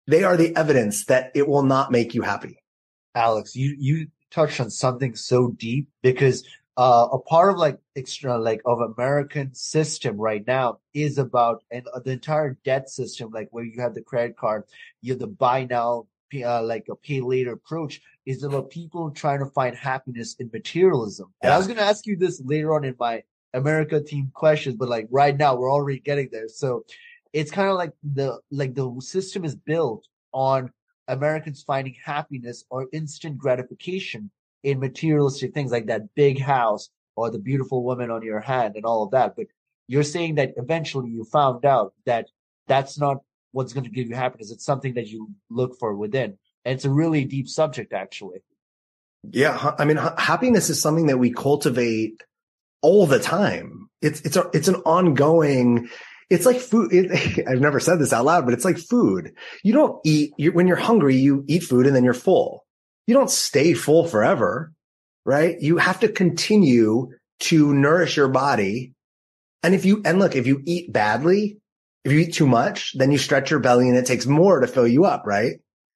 They 0.06 0.24
are 0.24 0.36
the 0.36 0.54
evidence 0.56 1.06
that 1.06 1.32
it 1.34 1.48
will 1.48 1.62
not 1.62 1.90
make 1.90 2.14
you 2.14 2.22
happy. 2.22 2.58
Alex, 3.14 3.56
you 3.56 3.74
you 3.78 4.08
touched 4.30 4.60
on 4.60 4.70
something 4.70 5.14
so 5.14 5.50
deep 5.50 5.88
because 6.02 6.44
uh, 6.76 7.06
a 7.12 7.18
part 7.18 7.52
of 7.52 7.56
like 7.56 7.78
extra 7.96 8.36
like 8.36 8.60
of 8.66 8.80
American 8.80 9.54
system 9.54 10.16
right 10.16 10.44
now 10.46 10.78
is 10.92 11.18
about 11.18 11.62
and 11.70 11.86
uh, 11.94 12.00
the 12.00 12.10
entire 12.10 12.58
debt 12.64 12.90
system, 12.90 13.30
like 13.32 13.48
where 13.52 13.64
you 13.64 13.80
have 13.80 13.94
the 13.94 14.02
credit 14.02 14.36
card, 14.36 14.64
you 15.00 15.12
have 15.12 15.20
the 15.20 15.26
buy 15.26 15.64
now, 15.64 16.06
uh, 16.44 16.62
like 16.62 16.86
a 16.90 16.96
pay 16.96 17.20
later 17.20 17.52
approach, 17.52 18.00
is 18.26 18.42
about 18.42 18.70
people 18.70 19.10
trying 19.10 19.38
to 19.38 19.46
find 19.46 19.76
happiness 19.76 20.34
in 20.40 20.50
materialism. 20.52 21.32
And 21.42 21.52
I 21.52 21.56
was 21.56 21.68
going 21.68 21.78
to 21.78 21.84
ask 21.84 22.06
you 22.06 22.16
this 22.16 22.42
later 22.44 22.74
on 22.74 22.84
in 22.84 22.96
my 22.98 23.22
America 23.54 24.02
team 24.02 24.30
questions, 24.34 24.76
but 24.76 24.88
like 24.88 25.06
right 25.10 25.36
now 25.36 25.56
we're 25.56 25.72
already 25.72 26.00
getting 26.00 26.28
there. 26.30 26.48
So 26.48 26.84
it's 27.32 27.50
kind 27.50 27.68
of 27.68 27.76
like 27.76 27.92
the 28.02 28.38
like 28.50 28.74
the 28.74 28.94
system 29.00 29.44
is 29.44 29.56
built 29.56 30.06
on 30.32 30.70
Americans 31.08 31.62
finding 31.62 31.94
happiness 32.04 32.64
or 32.70 32.88
instant 32.92 33.38
gratification 33.38 34.30
in 34.62 34.80
materialistic 34.80 35.54
things 35.54 35.70
like 35.70 35.86
that 35.86 36.14
big 36.14 36.40
house 36.40 36.90
or 37.16 37.30
the 37.30 37.38
beautiful 37.38 37.84
woman 37.84 38.10
on 38.10 38.22
your 38.22 38.40
hand 38.40 38.76
and 38.76 38.84
all 38.84 39.04
of 39.04 39.10
that. 39.12 39.36
But 39.36 39.46
you're 39.86 40.02
saying 40.02 40.36
that 40.36 40.54
eventually 40.56 41.10
you 41.10 41.24
found 41.24 41.64
out 41.64 41.92
that 42.06 42.26
that's 42.66 42.98
not 42.98 43.18
what's 43.52 43.72
going 43.72 43.84
to 43.84 43.90
give 43.90 44.08
you 44.08 44.14
happiness. 44.14 44.50
It's 44.50 44.64
something 44.64 44.94
that 44.94 45.08
you 45.08 45.30
look 45.50 45.78
for 45.78 45.94
within. 45.94 46.38
And 46.64 46.74
it's 46.74 46.84
a 46.84 46.90
really 46.90 47.24
deep 47.24 47.48
subject, 47.48 47.92
actually. 47.92 48.38
Yeah. 49.30 49.74
I 49.78 49.84
mean, 49.84 49.96
happiness 49.96 50.70
is 50.70 50.80
something 50.80 51.06
that 51.06 51.18
we 51.18 51.30
cultivate 51.30 52.22
all 52.84 53.06
the 53.06 53.18
time. 53.18 53.88
It's, 54.02 54.20
it's, 54.20 54.36
a, 54.36 54.50
it's 54.52 54.68
an 54.68 54.76
ongoing, 54.84 55.88
it's 56.28 56.44
like 56.44 56.60
food. 56.60 56.92
It, 56.92 57.48
I've 57.48 57.60
never 57.60 57.80
said 57.80 57.98
this 57.98 58.12
out 58.12 58.26
loud, 58.26 58.44
but 58.44 58.52
it's 58.52 58.64
like 58.64 58.76
food. 58.76 59.32
You 59.62 59.72
don't 59.72 59.98
eat, 60.04 60.32
you, 60.36 60.52
when 60.52 60.66
you're 60.66 60.76
hungry, 60.76 61.16
you 61.16 61.44
eat 61.48 61.62
food 61.62 61.86
and 61.86 61.96
then 61.96 62.04
you're 62.04 62.12
full. 62.12 62.66
You 63.06 63.14
don't 63.14 63.30
stay 63.30 63.72
full 63.72 64.06
forever, 64.06 64.72
right? 65.24 65.58
You 65.58 65.78
have 65.78 66.00
to 66.00 66.08
continue 66.08 67.08
to 67.40 67.74
nourish 67.74 68.18
your 68.18 68.28
body. 68.28 68.92
And 69.62 69.74
if 69.74 69.86
you, 69.86 70.02
and 70.04 70.18
look, 70.18 70.36
if 70.36 70.46
you 70.46 70.62
eat 70.66 70.92
badly, 70.92 71.58
if 72.04 72.12
you 72.12 72.18
eat 72.20 72.34
too 72.34 72.46
much, 72.46 72.92
then 72.98 73.10
you 73.10 73.16
stretch 73.16 73.50
your 73.50 73.60
belly 73.60 73.88
and 73.88 73.96
it 73.96 74.04
takes 74.04 74.26
more 74.26 74.60
to 74.60 74.66
fill 74.66 74.86
you 74.86 75.06
up, 75.06 75.22
right? 75.26 75.54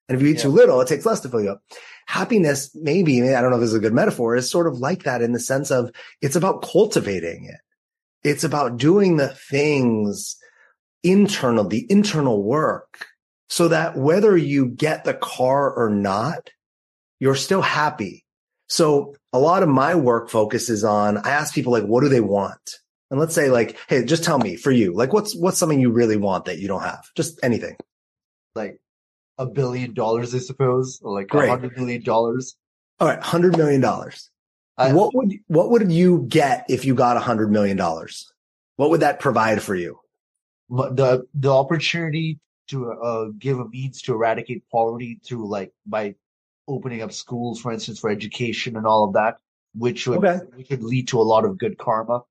And 0.09 0.17
if 0.17 0.23
you 0.23 0.29
eat 0.29 0.39
yeah. 0.39 0.45
too 0.45 0.49
little, 0.51 0.81
it 0.81 0.89
takes 0.89 1.05
less 1.05 1.21
to 1.21 1.29
fill 1.29 1.43
you 1.43 1.51
up. 1.51 1.63
Happiness, 2.09 2.75
maybe, 2.75 3.23
I 3.23 3.43
don't 3.43 3.51
know 3.51 3.59
if 3.59 3.61
this 3.61 3.69
is 3.69 3.77
a 3.77 3.81
good 3.81 3.93
metaphor, 3.93 4.35
is 4.35 4.51
sort 4.51 4.67
of 4.67 4.79
like 4.79 5.03
that 5.03 5.21
in 5.21 5.33
the 5.33 5.39
sense 5.39 5.71
of 5.71 5.91
it's 6.23 6.37
about 6.37 6.63
cultivating 6.63 7.45
it. 7.45 7.61
It's 8.27 8.45
about 8.45 8.79
doing 8.79 9.19
the 9.19 9.29
things 9.29 10.37
internal, 11.03 11.65
the 11.65 11.87
internal 11.91 12.43
work 12.43 13.07
so 13.51 13.69
that 13.69 13.95
whether 13.95 14.37
you 14.39 14.69
get 14.69 15.05
the 15.05 15.13
car 15.13 15.71
or 15.71 15.91
not, 15.91 16.49
you're 17.21 17.35
still 17.35 17.63
happy. 17.63 18.25
So 18.69 19.15
a 19.35 19.39
lot 19.39 19.63
of 19.63 19.69
my 19.69 19.95
work 19.95 20.31
focuses 20.31 20.85
on, 20.85 21.19
I 21.19 21.31
ask 21.31 21.55
people 21.55 21.73
like, 21.73 21.85
what 21.85 22.03
do 22.03 22.09
they 22.09 22.23
want? 22.23 22.77
And 23.11 23.21
let's 23.21 23.35
say 23.35 23.51
like, 23.51 23.77
Hey, 23.87 24.03
just 24.03 24.25
tell 24.25 24.39
me 24.39 24.57
for 24.57 24.71
you, 24.71 24.95
like 24.95 25.13
what's, 25.13 25.37
what's 25.37 25.59
something 25.59 25.79
you 25.79 25.91
really 25.91 26.17
want 26.17 26.47
that 26.47 26.59
you 26.59 26.69
don't 26.69 26.83
have? 26.83 27.05
Just 27.15 27.39
anything. 27.43 27.77
Like 28.55 28.81
a 29.39 29.47
billion 29.47 29.95
dollars, 29.95 30.35
I 30.35 30.39
suppose, 30.39 31.01
or 31.03 31.15
like 31.15 31.33
a 31.33 31.49
hundred 31.49 31.77
million 31.77 32.03
dollars. 32.03 32.57
All 33.01 33.09
right. 33.09 33.23
Hundred 33.23 33.57
million 33.57 33.81
dollars. 33.81 34.31
What 34.77 35.15
would, 35.15 35.33
what 35.49 35.71
would 35.71 35.91
you 35.91 36.27
get 36.29 36.67
if 36.69 36.85
you 36.85 36.95
got 36.95 37.17
a 37.17 37.21
hundred 37.21 37.51
million 37.51 37.77
dollars? 37.77 38.33
What 38.77 38.91
would 38.91 39.01
that 39.01 39.19
provide 39.19 39.61
for 39.63 39.75
you? 39.75 39.99
The, 40.71 41.27
the 41.35 41.53
opportunity 41.53 42.39
to 42.69 42.93
uh, 42.93 43.27
give 43.39 43.59
a 43.59 43.69
means 43.69 44.03
to 44.03 44.15
eradicate 44.15 44.63
poverty 44.71 45.21
through 45.25 45.49
like 45.49 45.73
by 45.87 46.15
opening 46.69 47.03
up 47.03 47.13
schools, 47.13 47.61
for 47.61 47.73
instance, 47.73 47.99
for 47.99 48.11
education 48.11 48.77
and 48.77 48.87
all 48.87 49.05
of 49.05 49.15
that, 49.15 49.39
which 49.75 50.07
would 50.07 50.25
okay. 50.25 50.45
which 50.55 50.69
would 50.71 50.83
lead 50.83 51.09
to 51.09 51.21
a 51.21 51.23
lot 51.23 51.45
of 51.45 51.59
good 51.59 51.79
karma. 51.79 52.23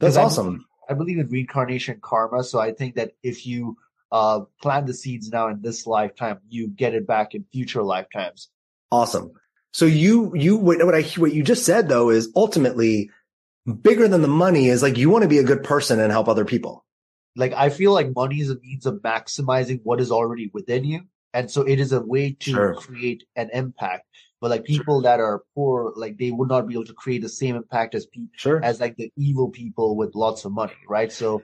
That's 0.00 0.16
awesome. 0.16 0.46
I 0.46 0.48
believe, 0.48 0.64
I 0.90 0.94
believe, 0.94 1.18
in 1.18 1.28
reincarnation 1.28 2.00
karma, 2.02 2.42
so 2.44 2.58
I 2.58 2.72
think 2.72 2.96
that 2.96 3.12
if 3.22 3.46
you 3.46 3.76
uh, 4.10 4.40
plant 4.62 4.86
the 4.86 4.94
seeds 4.94 5.30
now 5.30 5.48
in 5.48 5.60
this 5.62 5.86
lifetime, 5.86 6.38
you 6.48 6.68
get 6.68 6.94
it 6.94 7.06
back 7.06 7.34
in 7.34 7.44
future 7.52 7.82
lifetimes. 7.82 8.48
Awesome. 8.90 9.32
So 9.72 9.84
you 9.84 10.32
you 10.34 10.56
what, 10.56 10.84
what 10.84 10.94
I 10.94 11.02
what 11.16 11.34
you 11.34 11.42
just 11.42 11.66
said 11.66 11.88
though 11.88 12.10
is 12.10 12.32
ultimately 12.34 13.10
bigger 13.82 14.08
than 14.08 14.22
the 14.22 14.28
money 14.28 14.68
is 14.68 14.82
like 14.82 14.96
you 14.96 15.10
want 15.10 15.22
to 15.22 15.28
be 15.28 15.38
a 15.38 15.44
good 15.44 15.62
person 15.62 16.00
and 16.00 16.10
help 16.10 16.28
other 16.28 16.44
people. 16.44 16.84
Like 17.36 17.52
I 17.52 17.68
feel 17.68 17.92
like 17.92 18.14
money 18.14 18.40
is 18.40 18.50
a 18.50 18.58
means 18.58 18.86
of 18.86 18.96
maximizing 18.96 19.80
what 19.84 20.00
is 20.00 20.10
already 20.10 20.50
within 20.52 20.84
you 20.84 21.02
and 21.34 21.50
so 21.50 21.62
it 21.62 21.80
is 21.80 21.92
a 21.92 22.00
way 22.00 22.32
to 22.40 22.50
sure. 22.50 22.74
create 22.74 23.24
an 23.36 23.50
impact 23.52 24.06
but 24.40 24.50
like 24.50 24.64
people 24.64 24.96
sure. 24.96 25.02
that 25.02 25.20
are 25.20 25.42
poor 25.54 25.92
like 25.96 26.16
they 26.18 26.30
would 26.30 26.48
not 26.48 26.66
be 26.66 26.74
able 26.74 26.84
to 26.84 26.94
create 26.94 27.22
the 27.22 27.28
same 27.28 27.56
impact 27.56 27.94
as 27.94 28.06
people 28.06 28.30
sure. 28.36 28.64
as 28.64 28.80
like 28.80 28.96
the 28.96 29.12
evil 29.16 29.48
people 29.48 29.96
with 29.96 30.14
lots 30.14 30.44
of 30.44 30.52
money 30.52 30.72
right 30.88 31.12
so 31.12 31.42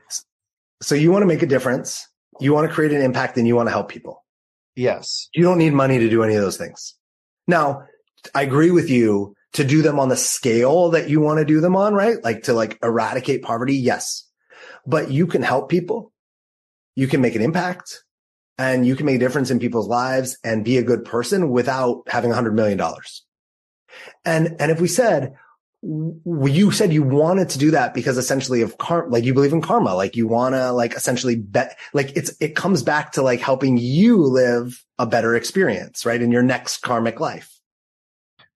so 0.82 0.94
you 0.94 1.10
want 1.10 1.22
to 1.22 1.26
make 1.26 1.42
a 1.42 1.46
difference 1.46 2.08
you 2.40 2.52
want 2.52 2.68
to 2.68 2.74
create 2.74 2.92
an 2.92 3.02
impact 3.02 3.36
and 3.36 3.46
you 3.46 3.56
want 3.56 3.68
to 3.68 3.72
help 3.72 3.88
people. 3.88 4.24
Yes. 4.76 5.28
You 5.34 5.42
don't 5.42 5.58
need 5.58 5.72
money 5.72 5.98
to 5.98 6.10
do 6.10 6.22
any 6.22 6.34
of 6.34 6.42
those 6.42 6.56
things. 6.56 6.94
Now 7.46 7.84
i 8.34 8.42
agree 8.42 8.70
with 8.70 8.88
you 8.88 9.34
to 9.52 9.64
do 9.64 9.82
them 9.82 10.00
on 10.00 10.08
the 10.08 10.16
scale 10.16 10.90
that 10.90 11.10
you 11.10 11.20
want 11.20 11.38
to 11.38 11.44
do 11.44 11.60
them 11.60 11.76
on 11.76 11.94
right? 11.94 12.22
Like 12.24 12.44
to 12.44 12.52
like 12.52 12.78
eradicate 12.82 13.42
poverty 13.42 13.76
yes. 13.76 14.28
But 14.86 15.10
you 15.10 15.26
can 15.26 15.42
help 15.42 15.68
people. 15.68 16.12
You 16.96 17.06
can 17.06 17.20
make 17.20 17.34
an 17.34 17.42
impact 17.42 18.04
and 18.58 18.86
you 18.86 18.96
can 18.96 19.06
make 19.06 19.16
a 19.16 19.20
difference 19.20 19.50
in 19.50 19.58
people's 19.58 19.88
lives 19.88 20.38
and 20.44 20.64
be 20.64 20.78
a 20.78 20.82
good 20.82 21.04
person 21.04 21.50
without 21.50 22.04
having 22.06 22.30
a 22.30 22.34
hundred 22.34 22.54
million 22.54 22.78
dollars. 22.78 23.24
And, 24.24 24.56
and 24.58 24.70
if 24.70 24.80
we 24.80 24.88
said, 24.88 25.34
you 25.84 26.70
said 26.70 26.92
you 26.92 27.02
wanted 27.02 27.50
to 27.50 27.58
do 27.58 27.72
that 27.72 27.92
because 27.92 28.16
essentially 28.16 28.62
of 28.62 28.78
karma, 28.78 29.10
like 29.10 29.24
you 29.24 29.34
believe 29.34 29.52
in 29.52 29.60
karma, 29.60 29.94
like 29.94 30.16
you 30.16 30.26
want 30.26 30.54
to 30.54 30.72
like 30.72 30.94
essentially 30.94 31.36
bet, 31.36 31.78
like 31.92 32.16
it's, 32.16 32.34
it 32.40 32.56
comes 32.56 32.82
back 32.82 33.12
to 33.12 33.22
like 33.22 33.40
helping 33.40 33.76
you 33.76 34.16
live 34.16 34.82
a 34.98 35.06
better 35.06 35.34
experience, 35.34 36.06
right? 36.06 36.22
In 36.22 36.32
your 36.32 36.42
next 36.42 36.78
karmic 36.78 37.20
life. 37.20 37.60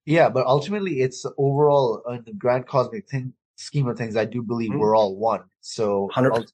Yeah. 0.05 0.29
But 0.29 0.47
ultimately 0.47 1.01
it's 1.01 1.25
overall 1.37 2.01
in 2.09 2.23
the 2.25 2.33
grand 2.33 2.65
cosmic 2.65 3.07
thing, 3.07 3.33
scheme 3.57 3.87
of 3.87 3.97
things. 3.97 4.15
I 4.15 4.25
do 4.25 4.41
believe 4.41 4.71
mm-hmm. 4.71 4.79
we're 4.79 4.95
all 4.95 5.15
one. 5.15 5.43
So 5.61 6.09
100%. 6.15 6.51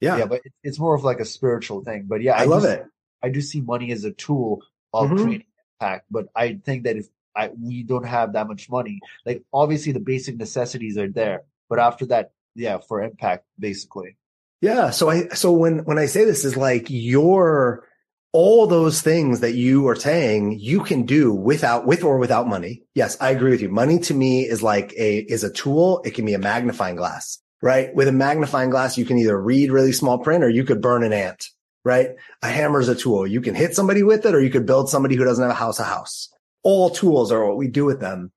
Yeah. 0.00 0.18
Yeah, 0.18 0.26
but 0.26 0.42
it's 0.62 0.78
more 0.78 0.94
of 0.94 1.02
like 1.02 1.18
a 1.18 1.24
spiritual 1.24 1.82
thing. 1.82 2.06
But 2.08 2.22
yeah, 2.22 2.36
I, 2.36 2.42
I 2.42 2.44
love 2.44 2.64
it. 2.64 2.84
I 3.22 3.30
do 3.30 3.40
see 3.40 3.60
money 3.62 3.90
as 3.90 4.04
a 4.04 4.12
tool 4.12 4.62
of 4.92 5.08
mm-hmm. 5.08 5.24
creating 5.24 5.46
impact, 5.80 6.06
but 6.10 6.26
I 6.36 6.60
think 6.64 6.84
that 6.84 6.96
if 6.96 7.08
I, 7.36 7.50
we 7.60 7.82
don't 7.82 8.06
have 8.06 8.32
that 8.32 8.48
much 8.48 8.70
money, 8.70 9.00
like 9.24 9.42
obviously 9.52 9.92
the 9.92 10.00
basic 10.00 10.36
necessities 10.36 10.96
are 10.98 11.08
there, 11.08 11.42
but 11.68 11.78
after 11.78 12.06
that, 12.06 12.32
yeah, 12.54 12.78
for 12.78 13.02
impact, 13.02 13.44
basically. 13.58 14.16
Yeah. 14.60 14.90
So 14.90 15.10
I, 15.10 15.28
so 15.28 15.52
when, 15.52 15.80
when 15.80 15.98
I 15.98 16.06
say 16.06 16.24
this 16.24 16.44
is 16.44 16.56
like 16.56 16.86
your, 16.88 17.86
all 18.32 18.66
those 18.66 19.02
things 19.02 19.40
that 19.40 19.52
you 19.52 19.86
are 19.88 19.96
saying 19.96 20.58
you 20.58 20.80
can 20.82 21.04
do 21.04 21.32
without, 21.32 21.86
with 21.86 22.04
or 22.04 22.18
without 22.18 22.48
money. 22.48 22.82
Yes, 22.94 23.16
I 23.20 23.30
agree 23.30 23.50
with 23.50 23.62
you. 23.62 23.68
Money 23.68 23.98
to 24.00 24.14
me 24.14 24.42
is 24.42 24.62
like 24.62 24.92
a, 24.94 25.18
is 25.18 25.44
a 25.44 25.52
tool. 25.52 26.02
It 26.04 26.12
can 26.12 26.24
be 26.24 26.34
a 26.34 26.38
magnifying 26.38 26.96
glass 26.96 27.40
right? 27.62 27.94
With 27.94 28.08
a 28.08 28.12
magnifying 28.12 28.70
glass, 28.70 28.98
you 28.98 29.04
can 29.04 29.18
either 29.18 29.40
read 29.40 29.70
really 29.70 29.92
small 29.92 30.18
print 30.18 30.44
or 30.44 30.48
you 30.48 30.64
could 30.64 30.80
burn 30.80 31.02
an 31.02 31.12
ant, 31.12 31.48
right? 31.84 32.10
A 32.42 32.48
hammer 32.48 32.80
is 32.80 32.88
a 32.88 32.94
tool. 32.94 33.26
You 33.26 33.40
can 33.40 33.54
hit 33.54 33.74
somebody 33.74 34.02
with 34.02 34.26
it 34.26 34.34
or 34.34 34.40
you 34.40 34.50
could 34.50 34.66
build 34.66 34.88
somebody 34.88 35.16
who 35.16 35.24
doesn't 35.24 35.42
have 35.42 35.50
a 35.50 35.54
house, 35.54 35.80
a 35.80 35.84
house. 35.84 36.28
All 36.66 36.90
tools 36.90 37.30
are 37.30 37.46
what 37.46 37.56
we 37.56 37.68
do 37.68 37.84
with 37.84 38.00
them. 38.00 38.32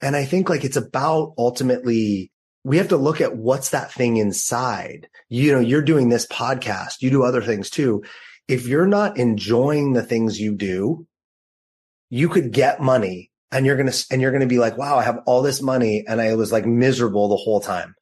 And 0.00 0.16
I 0.16 0.24
think 0.24 0.48
like 0.48 0.64
it's 0.64 0.78
about 0.78 1.34
ultimately 1.36 2.32
we 2.64 2.78
have 2.78 2.88
to 2.88 2.96
look 2.96 3.20
at 3.20 3.36
what's 3.36 3.68
that 3.70 3.92
thing 3.92 4.16
inside. 4.16 5.08
You 5.28 5.52
know, 5.52 5.60
you're 5.60 5.82
doing 5.82 6.08
this 6.08 6.26
podcast. 6.26 7.02
You 7.02 7.10
do 7.10 7.22
other 7.22 7.42
things 7.42 7.68
too. 7.68 8.02
If 8.48 8.66
you're 8.66 8.86
not 8.86 9.18
enjoying 9.18 9.92
the 9.92 10.02
things 10.02 10.40
you 10.40 10.54
do, 10.54 11.06
you 12.08 12.30
could 12.30 12.50
get 12.50 12.80
money 12.80 13.30
and 13.52 13.66
you're 13.66 13.76
going 13.76 13.92
to, 13.92 14.06
and 14.10 14.22
you're 14.22 14.30
going 14.30 14.40
to 14.40 14.46
be 14.46 14.58
like, 14.58 14.78
wow, 14.78 14.96
I 14.96 15.02
have 15.02 15.20
all 15.26 15.42
this 15.42 15.60
money 15.60 16.02
and 16.08 16.18
I 16.18 16.34
was 16.34 16.50
like 16.50 16.64
miserable 16.64 17.28
the 17.28 17.36
whole 17.36 17.60
time. 17.60 17.94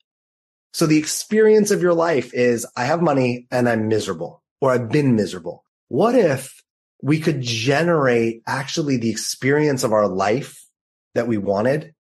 So 0.73 0.87
the 0.87 0.99
experience 0.99 1.73
of 1.73 1.83
your 1.83 1.95
life 1.95 2.33
is 2.33 2.64
I 2.76 2.85
have 2.85 3.02
money 3.02 3.49
and 3.50 3.69
I'm 3.69 3.88
miserable 3.88 4.40
or 4.61 4.71
I've 4.71 4.88
been 4.88 5.16
miserable. 5.16 5.64
What 5.88 6.14
if 6.14 6.62
we 7.04 7.20
could 7.20 7.42
generate 7.42 8.40
actually 8.46 8.96
the 8.96 9.11
experience 9.11 9.84
of 9.84 9.92
our 9.92 10.08
life 10.08 10.64
that 11.14 11.28
we 11.28 11.37
wanted 11.37 11.94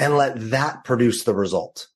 and 0.00 0.16
let 0.16 0.50
that 0.50 0.82
produce 0.82 1.22
the 1.22 1.32
result? 1.32 1.86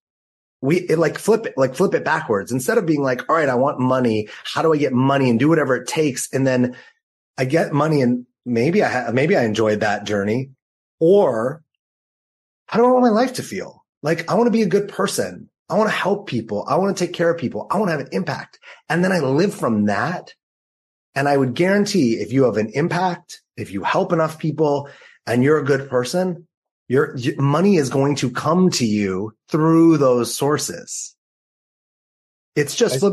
We 0.60 0.76
it 0.78 1.00
like 1.00 1.18
flip 1.18 1.46
it, 1.46 1.54
like 1.56 1.74
flip 1.74 1.94
it 1.94 2.04
backwards. 2.04 2.52
Instead 2.52 2.78
of 2.78 2.86
being 2.86 3.02
like, 3.02 3.28
all 3.28 3.34
right, 3.34 3.48
I 3.48 3.56
want 3.56 3.80
money. 3.80 4.28
How 4.44 4.62
do 4.62 4.72
I 4.72 4.76
get 4.76 4.92
money 4.92 5.28
and 5.28 5.38
do 5.38 5.48
whatever 5.48 5.74
it 5.74 5.88
takes? 5.88 6.32
And 6.32 6.46
then 6.46 6.76
I 7.36 7.44
get 7.44 7.72
money 7.72 8.02
and 8.02 8.24
maybe 8.46 8.84
I 8.84 8.88
have, 8.88 9.14
maybe 9.14 9.36
I 9.36 9.42
enjoyed 9.42 9.80
that 9.80 10.04
journey 10.04 10.50
or 11.00 11.60
how 12.66 12.78
do 12.78 12.86
I 12.86 12.92
want 12.92 13.02
my 13.02 13.10
life 13.10 13.32
to 13.34 13.42
feel? 13.42 13.84
Like 14.00 14.30
I 14.30 14.34
want 14.34 14.46
to 14.46 14.52
be 14.52 14.62
a 14.62 14.66
good 14.66 14.88
person. 14.88 15.50
I 15.68 15.74
want 15.74 15.90
to 15.90 15.96
help 15.96 16.28
people. 16.28 16.64
I 16.68 16.76
want 16.76 16.96
to 16.96 17.04
take 17.04 17.16
care 17.16 17.30
of 17.30 17.36
people. 17.36 17.66
I 17.68 17.78
want 17.78 17.88
to 17.88 17.96
have 17.96 18.06
an 18.06 18.12
impact. 18.12 18.60
And 18.88 19.02
then 19.02 19.10
I 19.10 19.18
live 19.18 19.52
from 19.52 19.86
that. 19.86 20.34
And 21.14 21.28
I 21.28 21.36
would 21.36 21.54
guarantee 21.54 22.14
if 22.14 22.32
you 22.32 22.44
have 22.44 22.56
an 22.56 22.70
impact, 22.74 23.42
if 23.56 23.70
you 23.70 23.82
help 23.82 24.12
enough 24.12 24.38
people 24.38 24.88
and 25.26 25.42
you're 25.42 25.58
a 25.58 25.64
good 25.64 25.88
person, 25.88 26.46
your, 26.88 27.16
your 27.16 27.40
money 27.40 27.76
is 27.76 27.88
going 27.88 28.16
to 28.16 28.30
come 28.30 28.70
to 28.70 28.84
you 28.86 29.34
through 29.48 29.98
those 29.98 30.34
sources. 30.34 31.14
It's 32.56 32.74
just 32.74 33.02
I, 33.02 33.12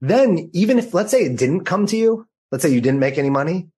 then 0.00 0.50
even 0.52 0.78
if 0.78 0.94
let's 0.94 1.10
say 1.10 1.24
it 1.24 1.36
didn't 1.36 1.64
come 1.64 1.86
to 1.86 1.96
you, 1.96 2.26
let's 2.50 2.62
say 2.62 2.70
you 2.70 2.80
didn't 2.80 3.00
make 3.00 3.18
any 3.18 3.30
money, 3.30 3.68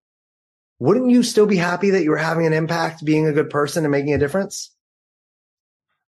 wouldn't 0.79 1.09
you 1.09 1.23
still 1.23 1.45
be 1.45 1.57
happy 1.57 1.91
that 1.91 2.03
you 2.03 2.11
were 2.11 2.17
having 2.17 2.45
an 2.45 2.53
impact, 2.53 3.03
being 3.03 3.27
a 3.27 3.33
good 3.33 3.49
person 3.49 3.83
and 3.83 3.91
making 3.91 4.13
a 4.13 4.19
difference? 4.19 4.71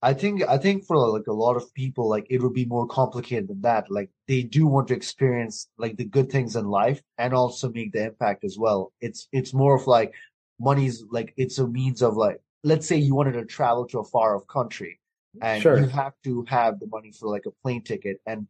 I 0.04 0.14
think 0.14 0.44
I 0.48 0.58
think 0.58 0.84
for 0.86 0.98
like 0.98 1.28
a 1.28 1.34
lot 1.34 1.56
of 1.56 1.74
people, 1.74 2.10
like 2.10 2.28
it 2.30 2.42
would 2.42 2.54
be 2.54 2.66
more 2.66 2.86
complicated 2.88 3.48
than 3.48 3.62
that. 3.62 3.90
Like 3.90 4.10
they 4.28 4.44
do 4.44 4.68
want 4.68 4.90
to 4.90 4.96
experience 4.96 5.70
like 5.78 5.96
the 5.96 6.04
good 6.04 6.30
things 6.30 6.58
in 6.58 6.66
life 6.68 7.02
and 7.18 7.34
also 7.34 7.72
make 7.72 7.94
the 7.94 8.04
impact 8.08 8.44
as 8.44 8.58
well. 8.58 8.92
It's 9.00 9.30
it's 9.32 9.54
more 9.54 9.76
of 9.76 9.88
like 9.88 10.14
money's 10.60 11.04
like 11.10 11.34
it's 11.38 11.58
a 11.58 11.68
means 11.68 12.02
of 12.02 12.18
like 12.18 12.42
let's 12.66 12.86
say 12.86 12.98
you 12.98 13.16
wanted 13.16 13.34
to 13.34 13.46
travel 13.46 13.88
to 13.88 14.00
a 14.00 14.04
far 14.04 14.36
off 14.36 14.46
country 14.48 15.00
and 15.42 15.62
Sure. 15.62 15.80
you 15.80 15.88
have 15.88 16.14
to 16.26 16.44
have 16.50 16.80
the 16.82 16.88
money 16.88 17.12
for 17.12 17.30
like 17.30 17.46
a 17.46 17.52
plane 17.64 17.82
ticket 17.82 18.18
and 18.28 18.48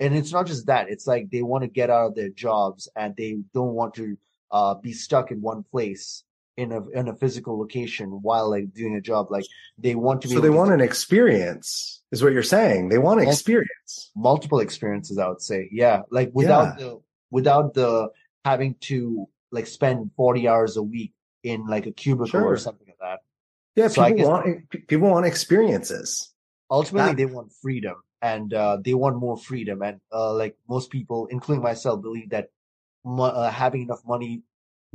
and 0.00 0.16
it's 0.16 0.32
not 0.32 0.46
just 0.46 0.66
that 0.66 0.88
it's 0.88 1.06
like 1.06 1.30
they 1.30 1.42
want 1.42 1.62
to 1.62 1.68
get 1.68 1.90
out 1.90 2.08
of 2.08 2.14
their 2.14 2.30
jobs 2.30 2.88
and 2.96 3.14
they 3.16 3.38
don't 3.52 3.74
want 3.74 3.94
to 3.94 4.16
uh 4.50 4.74
be 4.74 4.92
stuck 4.92 5.30
in 5.30 5.40
one 5.40 5.62
place 5.70 6.24
in 6.56 6.70
a 6.72 6.88
in 6.90 7.08
a 7.08 7.14
physical 7.16 7.58
location 7.58 8.08
while 8.22 8.48
like 8.48 8.72
doing 8.72 8.94
a 8.96 9.00
job 9.00 9.26
like 9.30 9.44
they 9.78 9.94
want 9.96 10.22
to 10.22 10.28
be 10.28 10.34
So 10.34 10.40
they 10.40 10.48
to 10.48 10.54
want 10.54 10.72
an 10.72 10.80
experience, 10.80 12.02
is 12.12 12.22
what 12.22 12.32
you're 12.32 12.42
saying. 12.58 12.88
They 12.90 12.98
want 12.98 13.20
Well- 13.20 13.28
experience. 13.28 14.10
multiple 14.16 14.60
experiences 14.60 15.18
i 15.18 15.26
would 15.28 15.42
say 15.50 15.68
yeah 15.72 16.02
like 16.10 16.30
without 16.32 16.78
the 16.78 17.00
without 17.30 17.74
the 17.74 18.08
having 18.44 18.74
to 18.90 19.26
like 19.50 19.66
spend 19.66 20.10
40 20.16 20.48
hours 20.48 20.76
a 20.76 20.82
week 20.82 21.12
in 21.42 21.66
like 21.66 21.86
a 21.86 21.92
cubicle 21.92 22.26
Sure. 22.40 22.46
or 22.54 22.56
something 22.56 22.86
like 22.92 22.98
that 23.08 23.18
Yeah, 23.76 23.88
So 23.88 24.04
people 24.06 24.28
want 24.30 24.44
people 24.90 25.08
want 25.10 25.26
experiences. 25.26 26.08
ultimately 26.70 27.10
That- 27.10 27.16
they 27.22 27.26
want 27.38 27.48
freedom 27.64 27.96
and 28.22 28.54
uh, 28.54 28.78
they 28.84 28.94
want 28.94 29.16
more 29.26 29.36
freedom 29.36 29.82
and 29.82 29.96
uh, 30.18 30.32
like 30.42 30.54
most 30.74 30.86
people 30.96 31.20
including 31.34 31.62
myself 31.70 31.96
believe 32.08 32.30
that 32.30 32.46
mo- 33.04 33.34
uh, 33.42 33.50
having 33.50 33.82
enough 33.82 34.02
money 34.14 34.32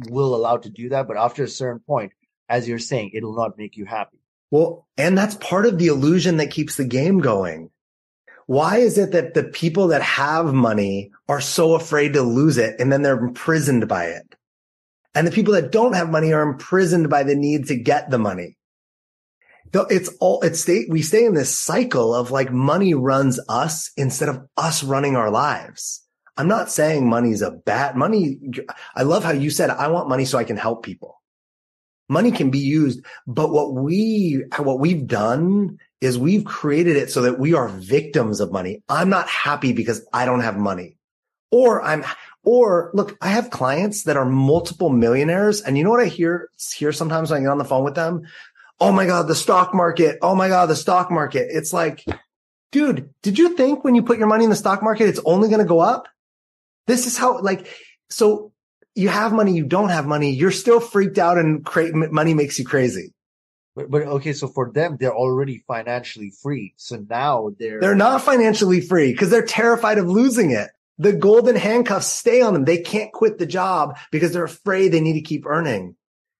will 0.09 0.35
allow 0.35 0.57
to 0.57 0.69
do 0.69 0.89
that 0.89 1.07
but 1.07 1.17
after 1.17 1.43
a 1.43 1.47
certain 1.47 1.79
point 1.79 2.11
as 2.47 2.67
you're 2.67 2.79
saying 2.79 3.11
it'll 3.13 3.35
not 3.35 3.57
make 3.57 3.77
you 3.77 3.85
happy 3.85 4.19
Well, 4.51 4.87
and 4.97 5.17
that's 5.17 5.35
part 5.35 5.65
of 5.65 5.77
the 5.77 5.87
illusion 5.87 6.37
that 6.37 6.51
keeps 6.51 6.75
the 6.75 6.85
game 6.85 7.19
going. 7.19 7.69
Why 8.47 8.77
is 8.77 8.97
it 8.97 9.11
that 9.11 9.35
the 9.35 9.43
people 9.43 9.89
that 9.89 10.01
have 10.01 10.53
money 10.53 11.11
are 11.27 11.39
so 11.39 11.75
afraid 11.75 12.13
to 12.13 12.23
lose 12.23 12.57
it 12.57 12.79
and 12.79 12.91
then 12.91 13.03
they're 13.03 13.19
imprisoned 13.19 13.87
by 13.87 14.05
it? 14.05 14.35
And 15.13 15.27
the 15.27 15.31
people 15.31 15.53
that 15.53 15.71
don't 15.71 15.93
have 15.93 16.09
money 16.09 16.33
are 16.33 16.41
imprisoned 16.41 17.11
by 17.11 17.21
the 17.21 17.35
need 17.35 17.67
to 17.67 17.75
get 17.75 18.09
the 18.09 18.17
money. 18.17 18.57
It's 19.71 20.09
all, 20.19 20.41
it's 20.41 20.61
stay, 20.61 20.87
we 20.89 21.03
stay 21.03 21.25
in 21.25 21.35
this 21.35 21.59
cycle 21.59 22.15
of 22.15 22.31
like 22.31 22.51
money 22.51 22.95
runs 22.95 23.39
us 23.47 23.91
instead 23.95 24.29
of 24.29 24.47
us 24.57 24.83
running 24.83 25.15
our 25.15 25.29
lives. 25.29 26.03
I'm 26.39 26.47
not 26.47 26.71
saying 26.71 27.09
money 27.09 27.31
is 27.31 27.41
a 27.41 27.51
bad 27.51 27.97
money. 27.97 28.39
I 28.95 29.03
love 29.03 29.25
how 29.25 29.31
you 29.31 29.49
said, 29.49 29.69
I 29.69 29.89
want 29.89 30.07
money 30.07 30.23
so 30.23 30.37
I 30.37 30.45
can 30.45 30.55
help 30.55 30.83
people. 30.83 31.21
Money 32.07 32.31
can 32.31 32.49
be 32.49 32.59
used, 32.59 33.05
but 33.27 33.51
what 33.51 33.73
we, 33.73 34.45
what 34.57 34.79
we've 34.79 35.05
done 35.05 35.77
is 35.99 36.17
we've 36.17 36.45
created 36.45 36.95
it 36.95 37.11
so 37.11 37.23
that 37.23 37.39
we 37.39 37.53
are 37.53 37.67
victims 37.67 38.39
of 38.39 38.53
money. 38.53 38.81
I'm 38.87 39.09
not 39.09 39.27
happy 39.27 39.73
because 39.73 40.07
I 40.13 40.25
don't 40.25 40.39
have 40.39 40.57
money 40.57 40.97
or 41.51 41.83
I'm, 41.83 42.05
or 42.45 42.89
look, 42.93 43.17
I 43.19 43.27
have 43.27 43.49
clients 43.49 44.03
that 44.03 44.15
are 44.15 44.25
multiple 44.25 44.89
millionaires. 44.89 45.59
And 45.59 45.77
you 45.77 45.83
know 45.83 45.89
what 45.89 45.99
I 45.99 46.07
hear, 46.07 46.49
hear 46.73 46.93
sometimes 46.93 47.31
when 47.31 47.41
I 47.41 47.43
get 47.43 47.51
on 47.51 47.57
the 47.57 47.65
phone 47.65 47.83
with 47.83 47.95
them? 47.95 48.21
Oh 48.79 48.93
my 48.93 49.05
God, 49.05 49.27
the 49.27 49.35
stock 49.35 49.73
market. 49.73 50.19
Oh 50.21 50.35
my 50.35 50.47
God, 50.47 50.67
the 50.67 50.75
stock 50.77 51.11
market. 51.11 51.49
It's 51.51 51.73
like, 51.73 52.05
dude, 52.71 53.13
did 53.23 53.37
you 53.37 53.57
think 53.57 53.83
when 53.83 53.93
you 53.93 54.03
put 54.03 54.19
your 54.19 54.27
money 54.27 54.45
in 54.45 54.49
the 54.49 54.55
stock 54.55 54.81
market, 54.81 55.09
it's 55.09 55.19
only 55.25 55.49
going 55.49 55.59
to 55.59 55.67
go 55.67 55.81
up? 55.81 56.07
This 56.89 57.05
is 57.07 57.17
how, 57.17 57.39
like, 57.41 57.67
so 58.09 58.51
you 58.95 59.09
have 59.09 59.31
money, 59.31 59.53
you 59.53 59.65
don't 59.65 59.89
have 59.89 60.07
money, 60.07 60.31
you're 60.31 60.51
still 60.63 60.79
freaked 60.79 61.17
out 61.17 61.37
and 61.37 61.63
cra- 61.63 61.95
money 62.11 62.33
makes 62.33 62.57
you 62.59 62.65
crazy. 62.65 63.13
but, 63.75 63.89
but 63.89 64.01
okay 64.17 64.33
so 64.33 64.47
for 64.47 64.71
them 64.71 64.97
they're 64.99 65.15
already 65.15 65.63
financially 65.67 66.31
free 66.43 66.73
so 66.75 66.97
now 67.09 67.51
they're 67.59 67.79
They're 67.79 67.95
not 67.95 68.21
financially 68.21 68.81
free 68.81 69.11
because 69.11 69.29
they're 69.29 69.45
terrified 69.45 69.97
of 69.99 70.07
losing 70.07 70.51
it. 70.51 70.69
The 70.97 71.13
golden 71.13 71.55
handcuffs 71.55 72.07
stay 72.07 72.41
on 72.41 72.53
them. 72.53 72.65
They 72.65 72.81
can't 72.81 73.13
quit 73.13 73.37
the 73.37 73.45
job 73.45 73.97
because 74.11 74.33
they're 74.33 74.43
afraid 74.43 74.89
they 74.89 74.99
need 74.99 75.13
to 75.13 75.21
keep 75.21 75.45
earning. 75.45 75.95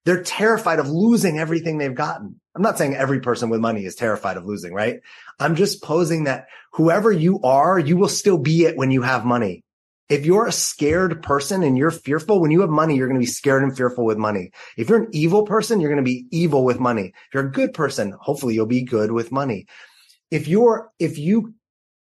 They're 0.06 0.24
terrified 0.24 0.80
of 0.80 0.90
losing 0.90 1.40
everything 1.40 1.78
they've 1.78 1.96
gotten. 1.96 2.42
I'm 2.56 2.62
not 2.62 2.78
saying 2.78 2.96
every 2.96 3.22
person 3.22 3.50
with 3.50 3.62
money 3.62 3.86
is 3.86 3.96
terrified 3.96 4.36
of 4.36 4.46
losing, 4.46 4.74
right? 4.74 5.00
I'm 5.40 5.56
just 5.56 5.82
posing 5.82 6.26
that 6.26 6.48
whoever 6.74 7.12
you 7.12 7.40
are, 7.44 7.80
you 7.80 7.96
will 7.96 8.10
still 8.10 8.38
be 8.38 8.66
it 8.66 8.76
when 8.76 8.92
you 8.92 9.02
have 9.04 9.24
money. 9.24 9.64
If 10.10 10.26
you're 10.26 10.48
a 10.48 10.52
scared 10.52 11.22
person 11.22 11.62
and 11.62 11.78
you're 11.78 11.92
fearful, 11.92 12.42
when 12.42 12.50
you 12.50 12.62
have 12.62 12.72
money, 12.72 12.96
you're 12.96 13.08
going 13.08 13.20
to 13.20 13.26
be 13.26 13.32
scared 13.32 13.62
and 13.62 13.78
fearful 13.78 14.06
with 14.06 14.18
money. 14.18 14.52
If 14.76 14.90
you're 14.90 15.04
an 15.04 15.10
evil 15.12 15.44
person, 15.44 15.80
you're 15.80 15.92
going 15.92 16.04
to 16.04 16.10
be 16.10 16.26
evil 16.32 16.64
with 16.66 16.80
money. 16.80 17.14
If 17.28 17.34
you're 17.34 17.48
a 17.48 17.52
good 17.52 17.76
person, 17.76 18.16
hopefully 18.20 18.56
you'll 18.56 18.66
be 18.66 18.84
good 18.84 19.12
with 19.12 19.32
money. 19.32 19.68
If 20.32 20.48
you're, 20.48 20.92
if 20.98 21.20
you, 21.20 21.54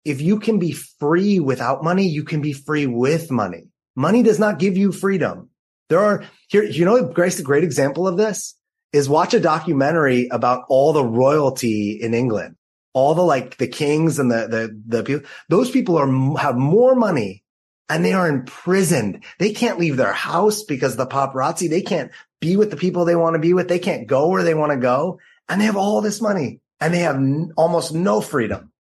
if 0.05 0.21
you 0.21 0.39
can 0.39 0.57
be 0.57 0.71
free 0.71 1.39
without 1.39 1.83
money, 1.83 2.07
you 2.07 2.23
can 2.23 2.41
be 2.41 2.53
free 2.53 2.87
with 2.87 3.29
money. 3.29 3.67
Money 3.95 4.23
does 4.23 4.39
not 4.39 4.57
give 4.57 4.75
you 4.75 4.91
freedom. 4.91 5.51
There 5.89 5.99
are 5.99 6.23
here, 6.47 6.63
you 6.63 6.85
know, 6.85 7.03
Grace, 7.03 7.39
a 7.39 7.43
great 7.43 7.63
example 7.63 8.07
of 8.07 8.17
this 8.17 8.55
is 8.91 9.07
watch 9.07 9.35
a 9.35 9.39
documentary 9.39 10.29
about 10.31 10.65
all 10.67 10.93
the 10.93 11.05
royalty 11.05 11.99
in 12.01 12.15
England, 12.15 12.55
all 12.93 13.13
the 13.13 13.21
like 13.21 13.57
the 13.57 13.67
kings 13.67 14.17
and 14.17 14.31
the, 14.31 14.47
the, 14.47 14.81
the 14.87 15.03
people, 15.03 15.29
those 15.49 15.69
people 15.69 15.97
are, 15.97 16.39
have 16.39 16.55
more 16.55 16.95
money 16.95 17.43
and 17.89 18.05
they 18.05 18.13
are 18.13 18.29
imprisoned. 18.29 19.23
They 19.39 19.51
can't 19.51 19.79
leave 19.79 19.97
their 19.97 20.13
house 20.13 20.63
because 20.63 20.95
the 20.95 21.07
paparazzi. 21.07 21.69
They 21.69 21.81
can't 21.81 22.11
be 22.39 22.55
with 22.55 22.69
the 22.69 22.77
people 22.77 23.03
they 23.03 23.15
want 23.15 23.33
to 23.33 23.39
be 23.39 23.53
with. 23.53 23.67
They 23.67 23.79
can't 23.79 24.07
go 24.07 24.29
where 24.29 24.43
they 24.43 24.53
want 24.53 24.71
to 24.71 24.77
go 24.77 25.19
and 25.49 25.59
they 25.59 25.65
have 25.65 25.75
all 25.75 26.01
this 26.01 26.21
money 26.21 26.61
and 26.79 26.93
they 26.93 26.99
have 26.99 27.15
n- 27.15 27.51
almost 27.57 27.93
no 27.93 28.21
freedom. 28.21 28.71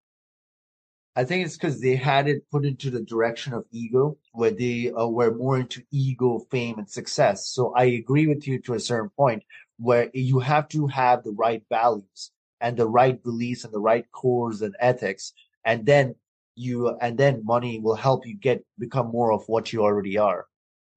I 1.15 1.25
think 1.25 1.45
it's 1.45 1.57
because 1.57 1.81
they 1.81 1.95
had 1.95 2.29
it 2.29 2.49
put 2.49 2.63
into 2.63 2.89
the 2.91 3.01
direction 3.01 3.53
of 3.53 3.65
ego, 3.71 4.17
where 4.31 4.51
they 4.51 4.91
uh, 4.91 5.07
were 5.07 5.33
more 5.33 5.59
into 5.59 5.83
ego, 5.91 6.39
fame, 6.51 6.77
and 6.77 6.89
success. 6.89 7.47
So 7.47 7.73
I 7.75 7.85
agree 7.85 8.27
with 8.27 8.47
you 8.47 8.59
to 8.61 8.75
a 8.75 8.79
certain 8.79 9.09
point, 9.09 9.43
where 9.77 10.09
you 10.13 10.39
have 10.39 10.69
to 10.69 10.87
have 10.87 11.23
the 11.23 11.31
right 11.31 11.63
values 11.67 12.31
and 12.61 12.77
the 12.77 12.87
right 12.87 13.21
beliefs 13.21 13.65
and 13.65 13.73
the 13.73 13.81
right 13.81 14.09
cores 14.11 14.61
and 14.61 14.75
ethics, 14.79 15.33
and 15.65 15.85
then 15.85 16.15
you 16.59 16.89
and 17.01 17.17
then 17.17 17.45
money 17.45 17.79
will 17.79 17.95
help 17.95 18.25
you 18.25 18.35
get 18.35 18.63
become 18.77 19.07
more 19.07 19.31
of 19.31 19.43
what 19.47 19.71
you 19.71 19.81
already 19.81 20.17
are. 20.17 20.45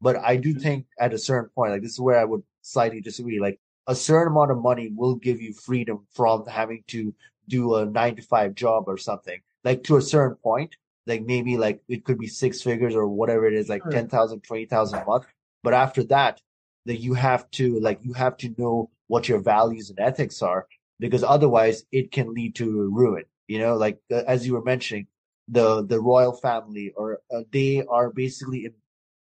But 0.01 0.17
I 0.17 0.37
do 0.37 0.53
think 0.53 0.87
at 0.99 1.15
a 1.15 1.19
certain 1.19 1.51
point, 1.55 1.73
like 1.73 1.83
this 1.83 1.93
is 1.93 2.01
where 2.01 2.19
I 2.19 2.25
would 2.25 2.43
slightly 2.63 3.01
disagree. 3.01 3.41
Like 3.41 3.61
a 3.87 3.95
certain 3.95 4.33
amount 4.33 4.51
of 4.51 4.63
money 4.63 4.91
will 4.95 5.15
give 5.17 5.41
you 5.41 5.53
freedom 5.53 6.07
from 6.13 6.47
having 6.47 6.83
to 6.89 7.15
do 7.49 7.77
a 7.77 7.87
nine 7.87 8.17
to 8.17 8.23
five 8.23 8.55
job 8.55 8.85
or 8.87 8.97
something 8.97 9.41
like 9.65 9.85
to 9.85 9.97
a 9.97 10.03
certain 10.03 10.37
point, 10.37 10.77
like 11.07 11.23
maybe 11.23 11.57
like 11.57 11.81
it 11.89 12.05
could 12.05 12.19
be 12.19 12.27
six 12.27 12.63
figures 12.63 12.95
or 12.95 13.07
whatever 13.09 13.47
it 13.47 13.55
is, 13.55 13.69
like 13.69 13.83
Sure. 13.83 13.93
10,000, 13.93 14.41
20,000 14.41 14.99
a 14.99 15.05
month. 15.05 15.27
But 15.63 15.75
after 15.75 16.03
that, 16.05 16.41
that 16.87 16.97
you 16.97 17.15
have 17.15 17.49
to 17.53 17.79
like, 17.81 18.01
you 18.03 18.13
have 18.15 18.37
to 18.39 18.55
know 18.59 18.91
what 19.07 19.29
your 19.29 19.39
values 19.39 19.91
and 19.91 20.01
ethics 20.01 20.43
are 20.43 20.67
because 20.99 21.23
otherwise 21.23 21.85
it 21.93 22.11
can 22.11 22.35
lead 22.35 22.55
to 22.57 22.91
ruin. 22.93 23.25
You 23.47 23.59
know, 23.59 23.77
like 23.77 23.99
uh, 24.11 24.23
as 24.27 24.47
you 24.47 24.55
were 24.55 24.63
mentioning, 24.63 25.07
the, 25.49 25.85
the 25.87 26.01
royal 26.01 26.33
family 26.33 26.93
or 26.97 27.21
uh, 27.35 27.43
they 27.53 27.83
are 27.89 28.11
basically 28.11 28.67
im- 28.67 28.75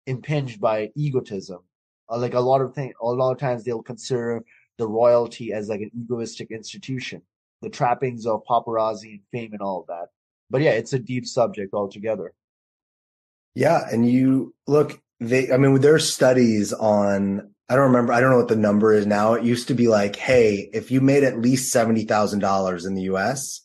impinged 0.06 0.60
by 0.60 0.90
egotism. 0.94 1.60
Uh, 2.08 2.18
like 2.18 2.34
a 2.34 2.40
lot 2.40 2.60
of 2.60 2.74
things, 2.74 2.94
a 3.00 3.06
lot 3.06 3.32
of 3.32 3.38
times 3.38 3.64
they'll 3.64 3.82
consider 3.82 4.42
the 4.78 4.86
royalty 4.86 5.52
as 5.52 5.68
like 5.68 5.80
an 5.80 5.90
egoistic 5.94 6.50
institution, 6.50 7.22
the 7.62 7.68
trappings 7.68 8.26
of 8.26 8.42
paparazzi 8.48 9.10
and 9.10 9.20
fame 9.32 9.52
and 9.52 9.62
all 9.62 9.80
of 9.80 9.86
that 9.86 10.06
but 10.50 10.60
yeah, 10.60 10.72
it's 10.72 10.92
a 10.92 10.98
deep 10.98 11.26
subject 11.26 11.72
altogether. 11.72 12.34
Yeah. 13.54 13.80
And 13.90 14.08
you 14.08 14.54
look, 14.66 15.00
they, 15.20 15.50
I 15.50 15.56
mean, 15.56 15.80
there's 15.80 16.12
studies 16.12 16.72
on, 16.72 17.54
I 17.68 17.76
don't 17.76 17.86
remember, 17.86 18.12
I 18.12 18.20
don't 18.20 18.30
know 18.30 18.38
what 18.38 18.48
the 18.48 18.56
number 18.56 18.92
is 18.92 19.06
now. 19.06 19.34
It 19.34 19.44
used 19.44 19.68
to 19.68 19.74
be 19.74 19.86
like, 19.88 20.16
hey, 20.16 20.68
if 20.72 20.90
you 20.90 21.00
made 21.00 21.22
at 21.22 21.40
least 21.40 21.74
$70,000 21.74 22.86
in 22.86 22.94
the 22.94 23.02
US, 23.02 23.62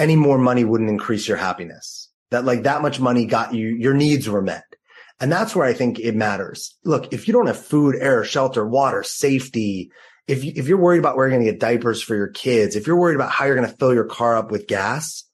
any 0.00 0.16
more 0.16 0.38
money 0.38 0.64
wouldn't 0.64 0.90
increase 0.90 1.28
your 1.28 1.36
happiness. 1.36 2.08
That 2.30 2.44
like 2.44 2.62
that 2.62 2.82
much 2.82 2.98
money 2.98 3.26
got 3.26 3.54
you, 3.54 3.68
your 3.68 3.94
needs 3.94 4.28
were 4.28 4.42
met. 4.42 4.64
And 5.20 5.30
that's 5.30 5.54
where 5.54 5.66
I 5.66 5.74
think 5.74 5.98
it 5.98 6.16
matters. 6.16 6.74
Look, 6.84 7.12
if 7.12 7.28
you 7.28 7.34
don't 7.34 7.48
have 7.48 7.62
food, 7.62 7.96
air, 7.96 8.24
shelter, 8.24 8.66
water, 8.66 9.02
safety, 9.02 9.92
if 10.26 10.42
you, 10.42 10.52
if 10.56 10.66
you're 10.66 10.78
worried 10.78 11.00
about 11.00 11.16
where 11.16 11.26
you're 11.26 11.36
going 11.36 11.44
to 11.44 11.52
get 11.52 11.60
diapers 11.60 12.00
for 12.00 12.16
your 12.16 12.28
kids, 12.28 12.76
if 12.76 12.86
you're 12.86 12.98
worried 12.98 13.16
about 13.16 13.30
how 13.30 13.44
you're 13.44 13.56
going 13.56 13.68
to 13.68 13.76
fill 13.76 13.92
your 13.92 14.06
car 14.06 14.36
up 14.36 14.50
with 14.50 14.66
gas, 14.66 15.24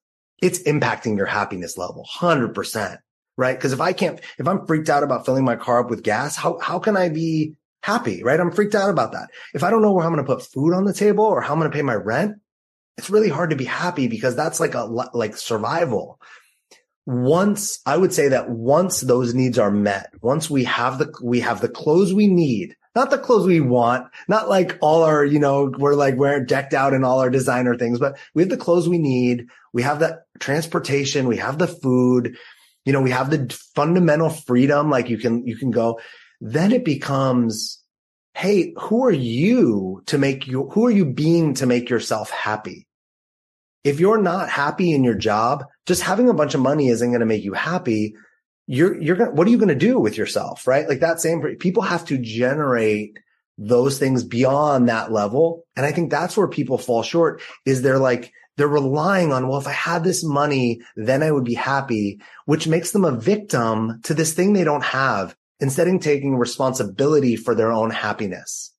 it's 0.42 0.62
impacting 0.64 1.16
your 1.16 1.26
happiness 1.26 1.78
level 1.78 2.04
100%. 2.18 2.98
Right. 3.38 3.60
Cause 3.60 3.72
if 3.72 3.82
I 3.82 3.92
can't, 3.92 4.18
if 4.38 4.48
I'm 4.48 4.66
freaked 4.66 4.88
out 4.88 5.02
about 5.02 5.26
filling 5.26 5.44
my 5.44 5.56
car 5.56 5.80
up 5.80 5.90
with 5.90 6.02
gas, 6.02 6.36
how, 6.36 6.58
how 6.58 6.78
can 6.78 6.96
I 6.96 7.10
be 7.10 7.54
happy? 7.82 8.24
Right. 8.24 8.40
I'm 8.40 8.50
freaked 8.50 8.74
out 8.74 8.88
about 8.88 9.12
that. 9.12 9.28
If 9.52 9.62
I 9.62 9.70
don't 9.70 9.82
know 9.82 9.92
where 9.92 10.06
I'm 10.06 10.12
going 10.12 10.24
to 10.24 10.34
put 10.34 10.42
food 10.42 10.72
on 10.72 10.84
the 10.84 10.94
table 10.94 11.24
or 11.24 11.42
how 11.42 11.52
I'm 11.52 11.60
going 11.60 11.70
to 11.70 11.76
pay 11.76 11.82
my 11.82 11.94
rent, 11.94 12.36
it's 12.96 13.10
really 13.10 13.28
hard 13.28 13.50
to 13.50 13.56
be 13.56 13.64
happy 13.64 14.08
because 14.08 14.34
that's 14.34 14.60
like 14.60 14.74
a, 14.74 14.84
like 14.84 15.36
survival. 15.36 16.20
Once 17.04 17.80
I 17.86 17.96
would 17.96 18.12
say 18.12 18.28
that 18.28 18.50
once 18.50 19.00
those 19.00 19.34
needs 19.34 19.58
are 19.58 19.70
met, 19.70 20.10
once 20.22 20.50
we 20.50 20.64
have 20.64 20.98
the, 20.98 21.12
we 21.22 21.40
have 21.40 21.60
the 21.60 21.68
clothes 21.68 22.12
we 22.12 22.26
need, 22.26 22.74
not 22.96 23.10
the 23.10 23.18
clothes 23.18 23.46
we 23.46 23.60
want, 23.60 24.08
not 24.26 24.48
like 24.48 24.78
all 24.80 25.02
our, 25.02 25.24
you 25.24 25.38
know, 25.38 25.72
we're 25.78 25.94
like 25.94 26.16
we're 26.16 26.40
decked 26.40 26.74
out 26.74 26.94
in 26.94 27.04
all 27.04 27.20
our 27.20 27.30
designer 27.30 27.76
things, 27.76 27.98
but 28.00 28.18
we 28.34 28.42
have 28.42 28.48
the 28.48 28.56
clothes 28.56 28.88
we 28.88 28.98
need. 28.98 29.46
We 29.72 29.82
have 29.82 30.00
the 30.00 30.22
transportation. 30.40 31.28
We 31.28 31.36
have 31.36 31.58
the 31.58 31.68
food. 31.68 32.36
You 32.86 32.92
know, 32.92 33.02
we 33.02 33.10
have 33.10 33.30
the 33.30 33.54
fundamental 33.74 34.30
freedom. 34.30 34.90
Like 34.90 35.10
you 35.10 35.18
can, 35.18 35.46
you 35.46 35.56
can 35.56 35.70
go, 35.70 36.00
then 36.40 36.72
it 36.72 36.84
becomes, 36.84 37.82
Hey, 38.36 38.74
who 38.76 39.06
are 39.06 39.10
you 39.10 40.02
to 40.06 40.18
make 40.18 40.46
you, 40.46 40.68
who 40.68 40.84
are 40.84 40.90
you 40.90 41.06
being 41.06 41.54
to 41.54 41.64
make 41.64 41.88
yourself 41.88 42.28
happy? 42.28 42.86
If 43.82 43.98
you're 43.98 44.20
not 44.20 44.50
happy 44.50 44.92
in 44.92 45.04
your 45.04 45.14
job, 45.14 45.64
just 45.86 46.02
having 46.02 46.28
a 46.28 46.34
bunch 46.34 46.52
of 46.54 46.60
money 46.60 46.88
isn't 46.88 47.08
going 47.08 47.20
to 47.20 47.26
make 47.26 47.44
you 47.44 47.54
happy. 47.54 48.14
You're, 48.66 49.00
you're 49.00 49.16
going 49.16 49.30
to, 49.30 49.34
what 49.34 49.46
are 49.46 49.50
you 49.50 49.56
going 49.56 49.70
to 49.70 49.74
do 49.74 49.98
with 49.98 50.18
yourself? 50.18 50.66
Right? 50.66 50.86
Like 50.86 51.00
that 51.00 51.18
same, 51.18 51.40
people 51.56 51.82
have 51.82 52.04
to 52.08 52.18
generate 52.18 53.18
those 53.56 53.98
things 53.98 54.22
beyond 54.22 54.90
that 54.90 55.10
level. 55.10 55.64
And 55.74 55.86
I 55.86 55.92
think 55.92 56.10
that's 56.10 56.36
where 56.36 56.46
people 56.46 56.76
fall 56.76 57.02
short 57.02 57.40
is 57.64 57.80
they're 57.80 57.98
like, 57.98 58.34
they're 58.58 58.68
relying 58.68 59.32
on, 59.32 59.48
well, 59.48 59.60
if 59.60 59.66
I 59.66 59.72
had 59.72 60.04
this 60.04 60.22
money, 60.22 60.82
then 60.94 61.22
I 61.22 61.30
would 61.30 61.44
be 61.44 61.54
happy, 61.54 62.20
which 62.44 62.68
makes 62.68 62.90
them 62.90 63.06
a 63.06 63.12
victim 63.12 64.02
to 64.02 64.12
this 64.12 64.34
thing 64.34 64.52
they 64.52 64.64
don't 64.64 64.84
have 64.84 65.34
instead 65.60 65.88
of 65.88 66.00
taking 66.00 66.36
responsibility 66.36 67.36
for 67.36 67.54
their 67.54 67.72
own 67.72 67.90
happiness. 67.90 68.72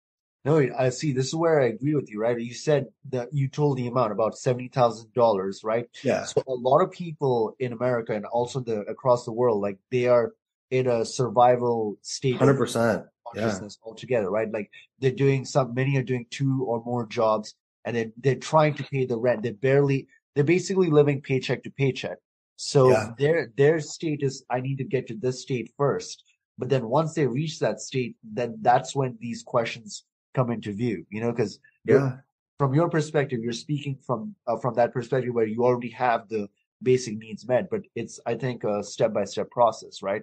No, 0.45 0.65
I 0.79 0.91
see. 0.91 1.13
This 1.13 1.27
is 1.27 1.35
where 1.35 1.61
I 1.61 1.67
agree 1.67 1.97
with 1.97 2.09
you, 2.09 2.21
right? 2.21 2.39
You 2.39 2.55
said 2.55 2.87
that 3.11 3.29
you 3.33 3.49
told 3.49 3.79
the 3.79 3.89
amount 3.89 4.13
about 4.13 4.39
seventy 4.39 4.69
thousand 4.69 5.13
dollars, 5.13 5.63
right? 5.65 5.89
Yeah. 6.05 6.25
So 6.25 6.41
a 6.47 6.55
lot 6.55 6.81
of 6.83 6.93
people 6.93 7.57
in 7.59 7.73
America 7.73 8.13
and 8.13 8.25
also 8.27 8.61
the 8.61 8.83
across 8.83 9.25
the 9.25 9.33
world, 9.33 9.61
like 9.61 9.79
they 9.91 10.07
are 10.07 10.35
in 10.71 10.87
a 10.87 11.05
survival 11.05 11.97
state. 12.03 12.37
Hundred 12.37 12.59
percent 12.59 13.07
consciousness 13.27 13.77
yeah. 13.81 13.89
altogether, 13.89 14.31
right? 14.31 14.53
Like 14.53 14.71
they're 15.01 15.11
doing 15.11 15.45
some, 15.45 15.75
many 15.75 15.97
are 15.97 16.03
doing 16.05 16.27
two 16.31 16.65
or 16.65 16.81
more 16.85 17.07
jobs, 17.07 17.57
and 17.85 17.97
then 17.97 18.13
they're 18.17 18.37
trying 18.37 18.75
to 18.75 18.85
pay 18.85 19.05
the 19.05 19.17
rent. 19.17 19.43
They're 19.43 19.53
barely, 19.53 20.07
they're 20.37 20.45
basically 20.45 20.91
living 20.91 21.21
paycheck 21.23 21.65
to 21.65 21.71
paycheck. 21.71 22.19
So 22.55 22.91
yeah. 22.91 23.11
their 23.19 23.53
their 23.57 23.81
state 23.81 24.21
is, 24.23 24.45
I 24.49 24.61
need 24.61 24.79
to 24.79 24.85
get 24.85 25.09
to 25.09 25.15
this 25.15 25.43
state 25.43 25.73
first. 25.77 26.23
But 26.59 26.69
then 26.69 26.89
once 26.89 27.15
they 27.15 27.27
reach 27.27 27.59
that 27.61 27.81
state, 27.81 28.17
then 28.25 28.59
that's 28.63 28.97
when 28.97 29.19
these 29.21 29.43
questions 29.43 30.05
come 30.35 30.51
into 30.51 30.73
view. 30.73 31.05
You 31.11 31.21
know, 31.21 31.33
because 31.33 31.59
yeah, 31.85 32.17
from 32.59 32.75
your 32.75 32.89
perspective, 32.89 33.41
you're 33.43 33.53
speaking 33.53 33.99
from 34.07 34.35
uh, 34.47 34.57
from 34.57 34.75
that 34.75 34.93
perspective 34.93 35.35
where 35.35 35.47
you 35.47 35.65
already 35.65 35.91
have 35.91 36.29
the 36.29 36.49
basic 36.83 37.19
needs 37.19 37.47
met. 37.47 37.69
But 37.71 37.83
it's, 37.95 38.21
I 38.27 38.35
think, 38.35 38.65
a 38.65 38.83
step 38.83 39.13
by 39.13 39.25
step 39.25 39.51
process, 39.51 40.03
right? 40.03 40.23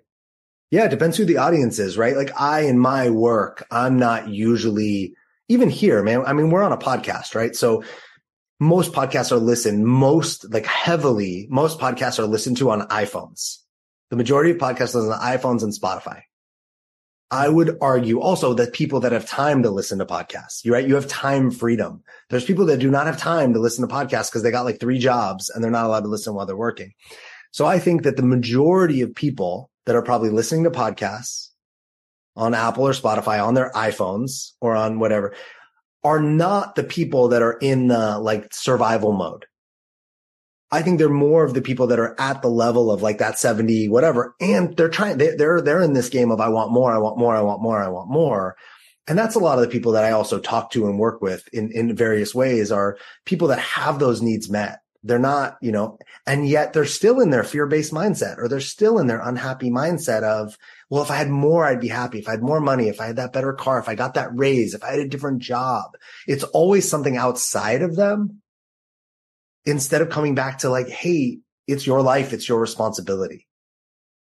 Yeah, 0.71 0.85
it 0.85 0.89
depends 0.89 1.17
who 1.17 1.25
the 1.25 1.37
audience 1.37 1.77
is, 1.77 1.97
right? 1.97 2.17
Like 2.17 2.31
I, 2.39 2.61
in 2.61 2.79
my 2.79 3.11
work, 3.11 3.65
I'm 3.69 3.99
not 3.99 4.29
usually 4.29 5.13
even 5.47 5.69
here, 5.69 6.01
man. 6.01 6.23
I 6.25 6.33
mean, 6.33 6.49
we're 6.49 6.63
on 6.63 6.71
a 6.71 6.77
podcast, 6.77 7.35
right? 7.35 7.55
So 7.55 7.83
most 8.59 8.93
podcasts 8.93 9.31
are 9.31 9.37
listened 9.37 9.85
most 9.85 10.51
like 10.51 10.65
heavily. 10.65 11.47
Most 11.49 11.79
podcasts 11.79 12.17
are 12.17 12.25
listened 12.25 12.57
to 12.57 12.71
on 12.71 12.87
iPhones. 12.87 13.57
The 14.13 14.17
majority 14.17 14.51
of 14.51 14.57
podcasts 14.57 14.93
on 14.93 15.19
iPhones 15.19 15.63
and 15.63 15.73
Spotify. 15.73 16.21
I 17.31 17.49
would 17.49 17.79
argue 17.81 18.19
also 18.19 18.53
that 18.53 18.71
people 18.71 18.99
that 18.99 19.11
have 19.11 19.25
time 19.25 19.63
to 19.63 19.71
listen 19.71 19.97
to 19.97 20.05
podcasts, 20.05 20.63
you 20.63 20.71
right? 20.71 20.87
You 20.87 20.93
have 20.93 21.07
time 21.07 21.49
freedom. 21.49 22.03
There's 22.29 22.45
people 22.45 22.67
that 22.67 22.77
do 22.77 22.91
not 22.91 23.07
have 23.07 23.17
time 23.17 23.53
to 23.53 23.59
listen 23.59 23.87
to 23.87 23.91
podcasts 23.91 24.29
because 24.29 24.43
they 24.43 24.51
got 24.51 24.65
like 24.65 24.79
three 24.79 24.99
jobs 24.99 25.49
and 25.49 25.63
they're 25.63 25.71
not 25.71 25.87
allowed 25.87 26.01
to 26.01 26.09
listen 26.09 26.35
while 26.35 26.45
they're 26.45 26.55
working. 26.55 26.93
So 27.49 27.65
I 27.65 27.79
think 27.79 28.03
that 28.03 28.15
the 28.15 28.21
majority 28.21 29.01
of 29.01 29.15
people 29.15 29.71
that 29.87 29.95
are 29.95 30.03
probably 30.03 30.29
listening 30.29 30.65
to 30.65 30.69
podcasts 30.69 31.47
on 32.35 32.53
Apple 32.53 32.87
or 32.87 32.91
Spotify 32.91 33.43
on 33.43 33.55
their 33.55 33.71
iPhones 33.71 34.51
or 34.61 34.75
on 34.75 34.99
whatever 34.99 35.33
are 36.03 36.21
not 36.21 36.75
the 36.75 36.83
people 36.83 37.29
that 37.29 37.41
are 37.41 37.57
in 37.57 37.87
the 37.87 38.19
like 38.19 38.53
survival 38.53 39.11
mode. 39.11 39.47
I 40.73 40.81
think 40.81 40.97
they're 40.97 41.07
more 41.07 41.43
of 41.43 41.53
the 41.53 41.61
people 41.61 41.85
that 41.87 41.99
are 41.99 42.19
at 42.19 42.41
the 42.41 42.49
level 42.49 42.91
of 42.91 43.03
like 43.03 43.19
that 43.19 43.37
70, 43.37 43.89
whatever. 43.89 44.33
And 44.41 44.75
they're 44.75 44.89
trying, 44.89 45.19
they, 45.19 45.35
they're, 45.35 45.61
they're 45.61 45.83
in 45.83 45.93
this 45.93 46.09
game 46.09 46.31
of 46.31 46.41
I 46.41 46.49
want 46.49 46.71
more, 46.71 46.91
I 46.91 46.97
want 46.97 47.19
more, 47.19 47.35
I 47.35 47.41
want 47.41 47.61
more, 47.61 47.79
I 47.79 47.89
want 47.89 48.09
more. 48.09 48.57
And 49.07 49.15
that's 49.15 49.35
a 49.35 49.39
lot 49.39 49.59
of 49.59 49.63
the 49.63 49.69
people 49.69 49.91
that 49.91 50.03
I 50.03 50.13
also 50.13 50.39
talk 50.39 50.71
to 50.71 50.87
and 50.87 50.97
work 50.97 51.21
with 51.21 51.47
in, 51.53 51.71
in 51.71 51.95
various 51.95 52.33
ways 52.33 52.71
are 52.71 52.97
people 53.23 53.49
that 53.49 53.59
have 53.59 53.99
those 53.99 54.23
needs 54.23 54.49
met. 54.49 54.79
They're 55.03 55.19
not, 55.19 55.57
you 55.61 55.71
know, 55.71 55.99
and 56.25 56.47
yet 56.47 56.73
they're 56.73 56.85
still 56.85 57.19
in 57.19 57.29
their 57.29 57.43
fear 57.43 57.67
based 57.67 57.93
mindset 57.93 58.39
or 58.39 58.47
they're 58.47 58.59
still 58.59 58.97
in 58.97 59.05
their 59.05 59.21
unhappy 59.21 59.69
mindset 59.69 60.23
of, 60.23 60.57
well, 60.89 61.03
if 61.03 61.11
I 61.11 61.17
had 61.17 61.29
more, 61.29 61.65
I'd 61.65 61.81
be 61.81 61.89
happy. 61.89 62.17
If 62.17 62.27
I 62.27 62.31
had 62.31 62.41
more 62.41 62.61
money, 62.61 62.87
if 62.87 62.99
I 62.99 63.07
had 63.07 63.17
that 63.17 63.33
better 63.33 63.53
car, 63.53 63.77
if 63.77 63.89
I 63.89 63.93
got 63.93 64.15
that 64.15 64.35
raise, 64.35 64.73
if 64.73 64.83
I 64.83 64.91
had 64.91 65.01
a 65.01 65.07
different 65.07 65.43
job, 65.43 65.97
it's 66.25 66.43
always 66.45 66.89
something 66.89 67.15
outside 67.15 67.83
of 67.83 67.95
them 67.95 68.41
instead 69.65 70.01
of 70.01 70.09
coming 70.09 70.35
back 70.35 70.59
to 70.59 70.69
like, 70.69 70.89
Hey, 70.89 71.39
it's 71.67 71.87
your 71.87 72.01
life. 72.01 72.33
It's 72.33 72.47
your 72.47 72.59
responsibility. 72.59 73.47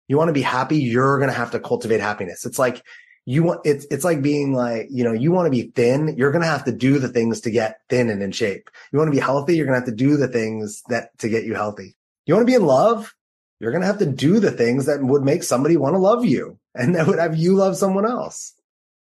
You 0.07 0.17
want 0.17 0.29
to 0.29 0.33
be 0.33 0.41
happy. 0.41 0.77
You're 0.77 1.17
going 1.17 1.31
to 1.31 1.35
have 1.35 1.51
to 1.51 1.59
cultivate 1.59 1.99
happiness. 1.99 2.45
It's 2.45 2.59
like, 2.59 2.83
you 3.25 3.43
want 3.43 3.61
it's 3.65 3.85
it's 3.89 4.03
like 4.05 4.21
being 4.21 4.53
like 4.53 4.87
you 4.91 5.03
know 5.03 5.11
you 5.11 5.31
want 5.31 5.47
to 5.47 5.49
be 5.51 5.71
thin 5.75 6.15
you're 6.15 6.31
going 6.31 6.43
to 6.43 6.47
have 6.47 6.63
to 6.63 6.71
do 6.71 6.99
the 6.99 7.07
things 7.07 7.41
to 7.41 7.51
get 7.51 7.79
thin 7.89 8.09
and 8.09 8.21
in 8.21 8.31
shape 8.31 8.69
you 8.91 8.99
want 8.99 9.07
to 9.07 9.15
be 9.15 9.19
healthy 9.19 9.55
you're 9.55 9.65
going 9.65 9.79
to 9.79 9.79
have 9.79 9.89
to 9.89 9.95
do 9.95 10.15
the 10.15 10.27
things 10.27 10.83
that 10.89 11.17
to 11.17 11.27
get 11.27 11.43
you 11.43 11.55
healthy 11.55 11.95
you 12.25 12.33
want 12.33 12.45
to 12.45 12.49
be 12.51 12.55
in 12.55 12.65
love 12.65 13.13
you're 13.59 13.71
going 13.71 13.81
to 13.81 13.87
have 13.87 13.97
to 13.97 14.05
do 14.05 14.39
the 14.39 14.51
things 14.51 14.85
that 14.85 15.01
would 15.01 15.23
make 15.23 15.41
somebody 15.41 15.75
want 15.75 15.95
to 15.95 15.99
love 15.99 16.23
you 16.23 16.57
and 16.75 16.95
that 16.95 17.07
would 17.07 17.19
have 17.19 17.35
you 17.35 17.55
love 17.55 17.75
someone 17.75 18.05
else 18.05 18.53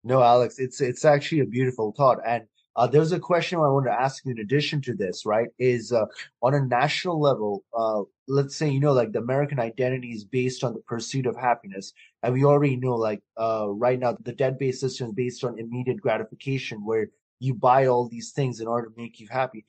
no 0.04 0.24
alex 0.24 0.58
it's 0.58 0.82
it's 0.82 1.06
actually 1.06 1.42
a 1.42 1.46
beautiful 1.46 1.94
thought 1.96 2.18
and 2.26 2.46
uh, 2.80 2.88
there's 2.88 3.12
a 3.12 3.20
question 3.20 3.60
I 3.60 3.68
want 3.68 3.88
to 3.88 3.92
ask 3.92 4.26
you 4.26 4.32
in 4.32 4.40
addition 4.40 4.82
to 4.84 4.94
this, 4.94 5.26
right? 5.26 5.50
Is 5.60 5.92
uh, 5.92 6.06
on 6.42 6.54
a 6.54 6.62
national 6.62 7.20
level, 7.20 7.66
uh, 7.78 8.04
let's 8.30 8.56
say, 8.56 8.70
you 8.70 8.80
know, 8.80 8.94
like 8.94 9.12
the 9.12 9.20
American 9.20 9.60
identity 9.60 10.12
is 10.12 10.24
based 10.24 10.64
on 10.64 10.74
the 10.74 10.80
pursuit 10.80 11.26
of 11.26 11.36
happiness. 11.36 11.92
And 12.24 12.34
we 12.34 12.46
already 12.46 12.78
know, 12.78 12.96
like, 12.96 13.22
uh, 13.38 13.68
right 13.68 14.00
now, 14.00 14.18
the 14.24 14.32
debt 14.32 14.58
based 14.58 14.80
system 14.80 15.10
is 15.10 15.14
based 15.14 15.44
on 15.44 15.60
immediate 15.60 16.00
gratification, 16.00 16.86
where 16.86 17.10
you 17.42 17.54
buy 17.54 17.88
all 17.88 18.08
these 18.08 18.32
things 18.32 18.62
in 18.62 18.68
order 18.68 18.88
to 18.88 18.94
make 18.96 19.20
you 19.20 19.28
happy. 19.30 19.66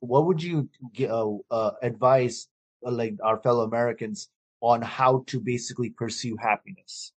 What 0.00 0.24
would 0.24 0.42
you 0.42 0.68
uh, 1.00 1.32
uh, 1.50 1.72
advise, 1.82 2.48
like, 2.82 3.14
our 3.22 3.38
fellow 3.40 3.64
Americans 3.64 4.30
on 4.62 4.80
how 4.80 5.24
to 5.26 5.38
basically 5.38 5.90
pursue 5.90 6.36
happiness? 6.36 7.12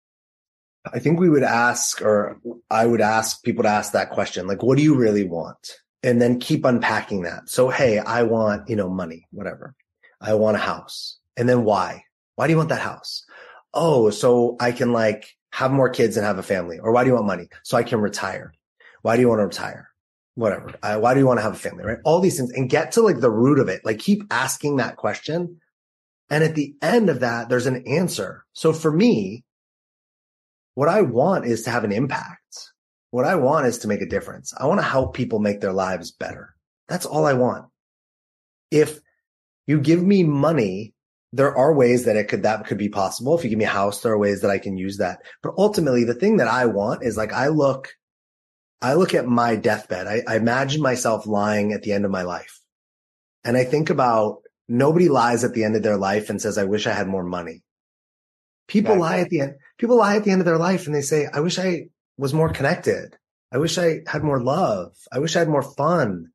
I 0.93 0.99
think 0.99 1.19
we 1.19 1.29
would 1.29 1.43
ask, 1.43 2.01
or 2.01 2.39
I 2.69 2.85
would 2.85 3.01
ask 3.01 3.43
people 3.43 3.63
to 3.63 3.69
ask 3.69 3.93
that 3.93 4.11
question, 4.11 4.47
like, 4.47 4.63
what 4.63 4.77
do 4.77 4.83
you 4.83 4.95
really 4.95 5.27
want? 5.27 5.77
And 6.03 6.21
then 6.21 6.39
keep 6.39 6.65
unpacking 6.65 7.23
that. 7.23 7.49
So, 7.49 7.69
hey, 7.69 7.97
I 7.99 8.23
want, 8.23 8.69
you 8.69 8.75
know, 8.75 8.89
money, 8.89 9.25
whatever. 9.31 9.73
I 10.21 10.35
want 10.35 10.57
a 10.57 10.59
house. 10.59 11.17
And 11.35 11.49
then 11.49 11.63
why? 11.63 12.03
Why 12.35 12.47
do 12.47 12.51
you 12.51 12.57
want 12.57 12.69
that 12.69 12.81
house? 12.81 13.25
Oh, 13.73 14.09
so 14.09 14.55
I 14.59 14.71
can 14.71 14.91
like 14.91 15.27
have 15.51 15.71
more 15.71 15.89
kids 15.89 16.17
and 16.17 16.25
have 16.25 16.37
a 16.37 16.43
family. 16.43 16.79
Or 16.79 16.91
why 16.91 17.03
do 17.03 17.09
you 17.09 17.15
want 17.15 17.27
money? 17.27 17.47
So 17.63 17.77
I 17.77 17.83
can 17.83 18.01
retire. 18.01 18.53
Why 19.01 19.15
do 19.15 19.21
you 19.21 19.29
want 19.29 19.39
to 19.39 19.45
retire? 19.45 19.89
Whatever. 20.35 20.73
Why 20.81 21.13
do 21.13 21.19
you 21.19 21.25
want 21.25 21.39
to 21.39 21.43
have 21.43 21.53
a 21.53 21.57
family? 21.57 21.85
Right? 21.85 21.99
All 22.03 22.19
these 22.19 22.37
things 22.37 22.51
and 22.51 22.69
get 22.69 22.91
to 22.93 23.01
like 23.01 23.21
the 23.21 23.31
root 23.31 23.59
of 23.59 23.69
it. 23.69 23.85
Like 23.85 23.99
keep 23.99 24.23
asking 24.29 24.77
that 24.77 24.97
question. 24.97 25.61
And 26.29 26.43
at 26.43 26.55
the 26.55 26.75
end 26.81 27.09
of 27.09 27.21
that, 27.21 27.49
there's 27.49 27.67
an 27.67 27.87
answer. 27.87 28.43
So 28.51 28.73
for 28.73 28.91
me, 28.91 29.44
what 30.75 30.89
I 30.89 31.01
want 31.01 31.45
is 31.45 31.63
to 31.63 31.71
have 31.71 31.83
an 31.83 31.91
impact. 31.91 32.39
What 33.09 33.25
I 33.25 33.35
want 33.35 33.65
is 33.65 33.79
to 33.79 33.87
make 33.87 34.01
a 34.01 34.09
difference. 34.09 34.53
I 34.55 34.67
want 34.67 34.79
to 34.79 34.85
help 34.85 35.15
people 35.15 35.39
make 35.39 35.61
their 35.61 35.73
lives 35.73 36.11
better. 36.11 36.53
That's 36.87 37.05
all 37.05 37.25
I 37.25 37.33
want. 37.33 37.65
If 38.69 38.99
you 39.67 39.79
give 39.79 40.03
me 40.03 40.23
money, 40.23 40.93
there 41.31 41.57
are 41.57 41.73
ways 41.73 42.05
that 42.05 42.17
it 42.17 42.27
could, 42.27 42.43
that 42.43 42.65
could 42.67 42.77
be 42.77 42.89
possible. 42.89 43.37
If 43.37 43.43
you 43.43 43.49
give 43.49 43.59
me 43.59 43.65
a 43.65 43.69
house, 43.69 44.01
there 44.01 44.11
are 44.11 44.17
ways 44.17 44.41
that 44.41 44.51
I 44.51 44.57
can 44.57 44.77
use 44.77 44.97
that. 44.97 45.21
But 45.41 45.53
ultimately, 45.57 46.03
the 46.03 46.13
thing 46.13 46.37
that 46.37 46.47
I 46.47 46.65
want 46.65 47.03
is 47.03 47.17
like, 47.17 47.33
I 47.33 47.47
look, 47.47 47.93
I 48.81 48.93
look 48.93 49.13
at 49.13 49.25
my 49.25 49.55
deathbed. 49.55 50.07
I, 50.07 50.21
I 50.27 50.35
imagine 50.35 50.81
myself 50.81 51.25
lying 51.25 51.73
at 51.73 51.81
the 51.81 51.93
end 51.93 52.05
of 52.05 52.11
my 52.11 52.23
life. 52.23 52.59
And 53.43 53.55
I 53.55 53.63
think 53.63 53.89
about 53.89 54.41
nobody 54.67 55.07
lies 55.07 55.43
at 55.43 55.53
the 55.53 55.63
end 55.63 55.75
of 55.75 55.83
their 55.83 55.97
life 55.97 56.29
and 56.29 56.41
says, 56.41 56.57
I 56.57 56.65
wish 56.65 56.85
I 56.85 56.93
had 56.93 57.07
more 57.07 57.23
money. 57.23 57.63
People 58.67 58.99
lie 58.99 59.19
at 59.19 59.29
the 59.29 59.41
end. 59.41 59.55
People 59.77 59.97
lie 59.97 60.15
at 60.15 60.23
the 60.23 60.31
end 60.31 60.41
of 60.41 60.45
their 60.45 60.57
life 60.57 60.85
and 60.85 60.95
they 60.95 61.01
say, 61.01 61.27
I 61.31 61.41
wish 61.41 61.59
I 61.59 61.87
was 62.17 62.33
more 62.33 62.49
connected. 62.49 63.17
I 63.51 63.57
wish 63.57 63.77
I 63.77 64.01
had 64.07 64.23
more 64.23 64.41
love. 64.41 64.95
I 65.11 65.19
wish 65.19 65.35
I 65.35 65.39
had 65.39 65.49
more 65.49 65.61
fun. 65.61 66.31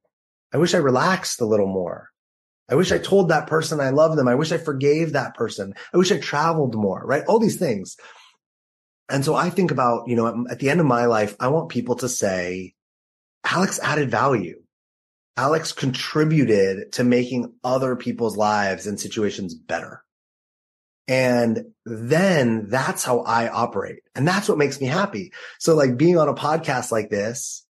I 0.53 0.59
wish 0.59 0.75
I 0.75 0.79
relaxed 0.79 1.41
a 1.41 1.47
little 1.47 1.67
more. 1.67 2.11
I 2.69 2.75
wish 2.77 2.93
I 2.93 2.99
told 2.99 3.29
that 3.29 3.49
person 3.49 3.81
I 3.81 3.91
love 3.91 4.17
them. 4.17 4.29
I 4.29 4.37
wish 4.37 4.53
I 4.53 4.59
forgave 4.59 5.13
that 5.13 5.35
person. 5.35 5.75
I 5.93 5.97
wish 5.97 6.13
I 6.13 6.19
traveled 6.19 6.75
more, 6.75 7.05
right? 7.05 7.25
All 7.27 7.39
these 7.39 7.59
things. 7.59 7.97
And 9.09 9.25
so 9.25 9.35
I 9.35 9.51
think 9.51 9.73
about, 9.73 10.09
you 10.09 10.15
know, 10.15 10.47
at 10.49 10.61
the 10.61 10.71
end 10.71 10.79
of 10.79 10.87
my 10.87 11.07
life, 11.07 11.35
I 11.41 11.49
want 11.49 11.69
people 11.69 11.97
to 11.97 12.09
say, 12.09 12.75
Alex 13.45 13.81
added 13.83 14.11
value. 14.11 14.63
Alex 15.37 15.73
contributed 15.73 16.93
to 16.93 17.03
making 17.03 17.55
other 17.65 17.97
people's 17.97 18.37
lives 18.37 18.87
and 18.87 19.01
situations 19.01 19.55
better. 19.55 20.05
And 21.11 21.73
then 21.85 22.69
that's 22.69 23.05
how 23.05 23.23
I 23.23 23.49
operate. 23.49 24.05
And 24.15 24.29
that's 24.29 24.49
what 24.49 24.59
makes 24.59 24.81
me 24.81 24.87
happy. 24.87 25.33
So 25.59 25.75
like 25.75 25.97
being 25.97 26.17
on 26.17 26.29
a 26.29 26.35
podcast 26.35 26.93
like 26.93 27.11
this 27.11 27.67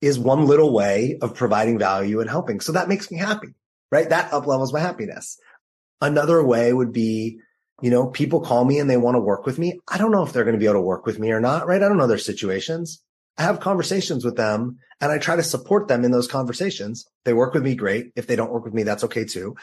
is 0.00 0.18
one 0.18 0.46
little 0.46 0.72
way 0.72 1.18
of 1.20 1.34
providing 1.34 1.78
value 1.78 2.20
and 2.20 2.30
helping. 2.30 2.60
So 2.60 2.72
that 2.72 2.88
makes 2.88 3.10
me 3.10 3.18
happy, 3.18 3.48
right? 3.92 4.08
That 4.08 4.32
up 4.32 4.46
levels 4.46 4.72
my 4.72 4.80
happiness. 4.80 5.38
Another 6.00 6.42
way 6.42 6.72
would 6.72 6.94
be, 6.94 7.40
you 7.82 7.90
know, 7.90 8.06
people 8.06 8.40
call 8.40 8.64
me 8.64 8.78
and 8.78 8.88
they 8.88 8.96
want 8.96 9.16
to 9.16 9.20
work 9.20 9.44
with 9.44 9.58
me. 9.58 9.78
I 9.86 9.98
don't 9.98 10.10
know 10.10 10.22
if 10.22 10.32
they're 10.32 10.44
going 10.44 10.56
to 10.56 10.58
be 10.58 10.64
able 10.64 10.76
to 10.76 10.80
work 10.80 11.04
with 11.04 11.18
me 11.18 11.30
or 11.30 11.40
not, 11.40 11.66
right? 11.66 11.82
I 11.82 11.88
don't 11.88 11.98
know 11.98 12.06
their 12.06 12.16
situations. 12.16 13.02
I 13.36 13.42
have 13.42 13.60
conversations 13.60 14.24
with 14.24 14.36
them 14.36 14.78
and 15.02 15.12
I 15.12 15.18
try 15.18 15.36
to 15.36 15.42
support 15.42 15.88
them 15.88 16.06
in 16.06 16.10
those 16.10 16.26
conversations. 16.26 17.06
They 17.26 17.34
work 17.34 17.52
with 17.52 17.64
me 17.64 17.74
great. 17.74 18.12
If 18.16 18.26
they 18.26 18.34
don't 18.34 18.50
work 18.50 18.64
with 18.64 18.72
me, 18.72 18.84
that's 18.84 19.04
okay 19.04 19.26
too. 19.26 19.56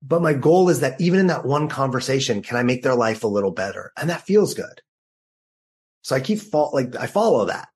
But 0.00 0.22
my 0.22 0.32
goal 0.32 0.68
is 0.68 0.80
that 0.80 1.00
even 1.00 1.18
in 1.20 1.26
that 1.26 1.44
one 1.44 1.68
conversation, 1.68 2.42
can 2.42 2.56
I 2.56 2.62
make 2.62 2.82
their 2.82 2.94
life 2.94 3.24
a 3.24 3.28
little 3.28 3.50
better? 3.50 3.92
And 3.96 4.08
that 4.10 4.22
feels 4.22 4.54
good. 4.54 4.80
So 6.02 6.14
I 6.14 6.20
keep 6.20 6.38
fo- 6.38 6.70
like, 6.70 6.94
I 6.96 7.06
follow 7.06 7.46
that. 7.46 7.68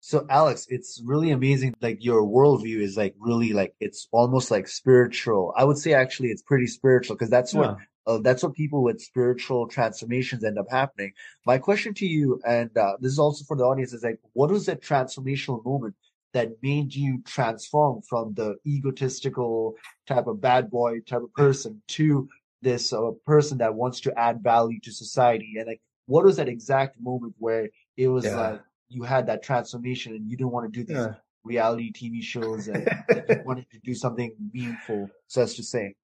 So 0.00 0.26
Alex, 0.28 0.66
it's 0.68 1.00
really 1.04 1.30
amazing. 1.30 1.74
Like 1.80 2.04
your 2.04 2.22
worldview 2.22 2.80
is 2.80 2.96
like 2.96 3.14
really 3.18 3.52
like, 3.52 3.74
it's 3.80 4.08
almost 4.10 4.50
like 4.50 4.68
spiritual. 4.68 5.54
I 5.56 5.64
would 5.64 5.78
say 5.78 5.94
actually 5.94 6.28
it's 6.28 6.42
pretty 6.42 6.66
spiritual 6.66 7.16
because 7.16 7.30
that's 7.30 7.54
yeah. 7.54 7.60
what 7.60 7.76
uh, 8.06 8.18
that's 8.18 8.42
what 8.42 8.52
people 8.52 8.82
with 8.82 9.00
spiritual 9.00 9.68
transformations 9.68 10.42
end 10.42 10.58
up 10.58 10.66
happening. 10.70 11.12
My 11.46 11.58
question 11.58 11.94
to 11.94 12.06
you, 12.06 12.40
and 12.44 12.76
uh, 12.76 12.96
this 13.00 13.12
is 13.12 13.18
also 13.20 13.44
for 13.44 13.56
the 13.56 13.62
audience, 13.62 13.92
is 13.92 14.02
like, 14.02 14.18
what 14.32 14.50
was 14.50 14.66
that 14.66 14.82
transformational 14.82 15.64
moment 15.64 15.94
that 16.32 16.50
made 16.62 16.94
you 16.94 17.22
transform 17.24 18.02
from 18.02 18.34
the 18.34 18.56
egotistical 18.66 19.74
type 20.06 20.26
of 20.26 20.40
bad 20.40 20.70
boy 20.70 21.00
type 21.00 21.22
of 21.22 21.32
person 21.34 21.82
to 21.88 22.28
this 22.62 22.92
uh, 22.92 23.10
person 23.26 23.58
that 23.58 23.74
wants 23.74 24.00
to 24.00 24.18
add 24.18 24.42
value 24.42 24.80
to 24.80 24.92
society? 24.92 25.54
And 25.58 25.66
like, 25.66 25.80
what 26.06 26.24
was 26.24 26.36
that 26.36 26.48
exact 26.48 26.96
moment 27.00 27.34
where 27.38 27.68
it 27.96 28.08
was 28.08 28.24
yeah. 28.24 28.36
like 28.36 28.60
you 28.88 29.02
had 29.02 29.26
that 29.26 29.42
transformation 29.42 30.14
and 30.14 30.30
you 30.30 30.36
didn't 30.36 30.52
want 30.52 30.72
to 30.72 30.80
do 30.80 30.84
these 30.84 30.96
yeah. 30.96 31.14
reality 31.44 31.92
TV 31.92 32.22
shows 32.22 32.68
and 32.68 32.88
you 33.28 33.42
wanted 33.44 33.66
to 33.70 33.78
do 33.78 33.94
something 33.94 34.34
meaningful, 34.52 35.08
so 35.28 35.42
as 35.42 35.54
to 35.54 35.62
say? 35.62 35.94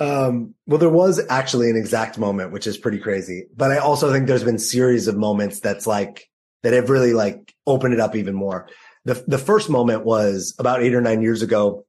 Um, 0.00 0.54
well, 0.66 0.78
there 0.78 0.88
was 0.88 1.24
actually 1.30 1.70
an 1.70 1.76
exact 1.76 2.18
moment, 2.18 2.50
which 2.50 2.66
is 2.66 2.76
pretty 2.76 2.98
crazy, 2.98 3.46
but 3.56 3.70
I 3.70 3.78
also 3.78 4.12
think 4.12 4.26
there's 4.26 4.44
been 4.44 4.58
series 4.58 5.06
of 5.06 5.16
moments 5.16 5.60
that's 5.60 5.86
like, 5.86 6.28
that 6.64 6.72
have 6.72 6.90
really 6.90 7.12
like 7.12 7.54
opened 7.66 7.94
it 7.94 8.00
up 8.00 8.16
even 8.16 8.34
more. 8.34 8.68
The, 9.04 9.22
the 9.26 9.38
first 9.38 9.68
moment 9.68 10.04
was 10.04 10.54
about 10.58 10.82
eight 10.82 10.94
or 10.94 11.00
nine 11.00 11.22
years 11.22 11.42
ago. 11.42 11.86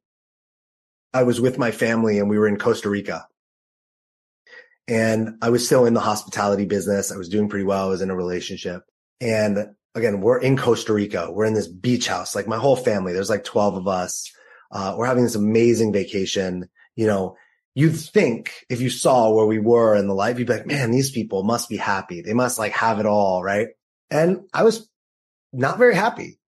I 1.13 1.23
was 1.23 1.39
with 1.39 1.57
my 1.57 1.71
family 1.71 2.19
and 2.19 2.29
we 2.29 2.37
were 2.37 2.47
in 2.47 2.57
Costa 2.57 2.89
Rica 2.89 3.25
and 4.87 5.37
I 5.41 5.49
was 5.49 5.65
still 5.65 5.85
in 5.85 5.93
the 5.93 6.01
hospitality 6.01 6.65
business. 6.65 7.11
I 7.11 7.17
was 7.17 7.29
doing 7.29 7.47
pretty 7.47 7.63
well. 7.63 7.87
I 7.87 7.89
was 7.89 8.01
in 8.01 8.09
a 8.09 8.15
relationship 8.15 8.83
and 9.21 9.69
again, 9.95 10.19
we're 10.19 10.39
in 10.39 10.57
Costa 10.57 10.93
Rica. 10.93 11.31
We're 11.31 11.45
in 11.45 11.53
this 11.53 11.69
beach 11.69 12.07
house, 12.07 12.35
like 12.35 12.47
my 12.47 12.57
whole 12.57 12.75
family. 12.75 13.13
There's 13.13 13.29
like 13.29 13.45
12 13.45 13.77
of 13.77 13.87
us. 13.87 14.29
Uh, 14.71 14.95
we're 14.97 15.05
having 15.05 15.23
this 15.23 15.35
amazing 15.35 15.93
vacation, 15.93 16.67
you 16.95 17.07
know, 17.07 17.37
you'd 17.75 17.95
think 17.95 18.65
if 18.69 18.81
you 18.81 18.89
saw 18.89 19.31
where 19.31 19.45
we 19.45 19.59
were 19.59 19.95
in 19.95 20.07
the 20.07 20.13
life, 20.13 20.39
you'd 20.39 20.47
be 20.47 20.53
like, 20.53 20.65
man, 20.65 20.91
these 20.91 21.11
people 21.11 21.43
must 21.43 21.69
be 21.69 21.77
happy. 21.77 22.21
They 22.21 22.33
must 22.33 22.57
like 22.57 22.71
have 22.71 22.99
it 22.99 23.05
all. 23.05 23.43
Right. 23.43 23.67
And 24.09 24.41
I 24.53 24.63
was 24.63 24.89
not 25.53 25.77
very 25.77 25.93
happy. 25.93 26.39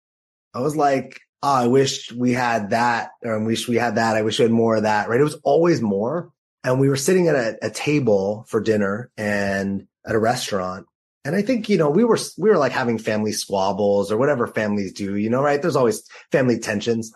I 0.56 0.60
was 0.60 0.76
like, 0.76 1.20
oh, 1.42 1.52
I 1.52 1.66
wish 1.66 2.10
we 2.12 2.32
had 2.32 2.70
that 2.70 3.10
or 3.22 3.38
I 3.38 3.44
wish 3.44 3.68
we 3.68 3.76
had 3.76 3.96
that. 3.96 4.16
I 4.16 4.22
wish 4.22 4.38
we 4.38 4.44
had 4.44 4.52
more 4.52 4.76
of 4.76 4.84
that. 4.84 5.08
Right. 5.08 5.20
It 5.20 5.24
was 5.24 5.38
always 5.44 5.82
more. 5.82 6.32
And 6.64 6.80
we 6.80 6.88
were 6.88 6.96
sitting 6.96 7.28
at 7.28 7.34
a, 7.34 7.58
a 7.62 7.70
table 7.70 8.46
for 8.48 8.60
dinner 8.60 9.10
and 9.16 9.86
at 10.06 10.14
a 10.14 10.18
restaurant. 10.18 10.86
And 11.24 11.36
I 11.36 11.42
think, 11.42 11.68
you 11.68 11.76
know, 11.76 11.90
we 11.90 12.04
were, 12.04 12.18
we 12.38 12.48
were 12.48 12.56
like 12.56 12.72
having 12.72 12.98
family 12.98 13.32
squabbles 13.32 14.10
or 14.10 14.16
whatever 14.16 14.46
families 14.46 14.92
do, 14.92 15.16
you 15.16 15.28
know, 15.28 15.42
right? 15.42 15.60
There's 15.60 15.76
always 15.76 16.08
family 16.32 16.58
tensions. 16.58 17.12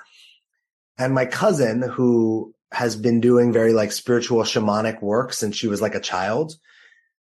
And 0.99 1.15
my 1.15 1.25
cousin, 1.25 1.81
who 1.81 2.55
has 2.73 2.97
been 2.97 3.21
doing 3.21 3.53
very 3.53 3.73
like 3.73 3.91
spiritual 3.91 4.43
shamanic 4.43 5.01
work 5.01 5.33
since 5.33 5.57
she 5.57 5.67
was 5.67 5.81
like 5.81 5.95
a 5.95 6.01
child 6.01 6.55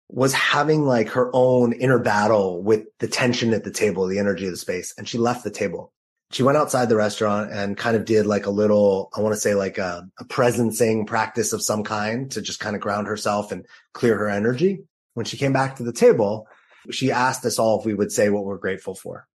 was 0.08 0.32
having 0.34 0.84
like 0.84 1.08
her 1.08 1.30
own 1.32 1.72
inner 1.72 1.98
battle 1.98 2.62
with 2.62 2.86
the 2.98 3.08
tension 3.08 3.54
at 3.54 3.64
the 3.64 3.70
table, 3.70 4.06
the 4.06 4.18
energy 4.18 4.44
of 4.46 4.52
the 4.52 4.56
space. 4.56 4.94
And 4.98 5.08
she 5.08 5.18
left 5.18 5.44
the 5.44 5.50
table. 5.50 5.92
She 6.34 6.42
went 6.42 6.58
outside 6.58 6.88
the 6.88 6.96
restaurant 6.96 7.52
and 7.52 7.76
kind 7.76 7.94
of 7.94 8.04
did 8.04 8.26
like 8.26 8.46
a 8.46 8.50
little, 8.50 9.08
I 9.16 9.20
want 9.20 9.36
to 9.36 9.40
say 9.40 9.54
like 9.54 9.78
a, 9.78 10.08
a 10.18 10.24
presencing 10.24 11.06
practice 11.06 11.52
of 11.52 11.62
some 11.62 11.84
kind 11.84 12.28
to 12.32 12.42
just 12.42 12.58
kind 12.58 12.74
of 12.74 12.82
ground 12.82 13.06
herself 13.06 13.52
and 13.52 13.64
clear 13.92 14.18
her 14.18 14.28
energy. 14.28 14.80
When 15.12 15.26
she 15.26 15.36
came 15.36 15.52
back 15.52 15.76
to 15.76 15.84
the 15.84 15.92
table, 15.92 16.48
she 16.90 17.12
asked 17.12 17.44
us 17.44 17.60
all 17.60 17.78
if 17.78 17.86
we 17.86 17.94
would 17.94 18.10
say 18.10 18.30
what 18.30 18.44
we're 18.44 18.58
grateful 18.58 18.96
for. 18.96 19.28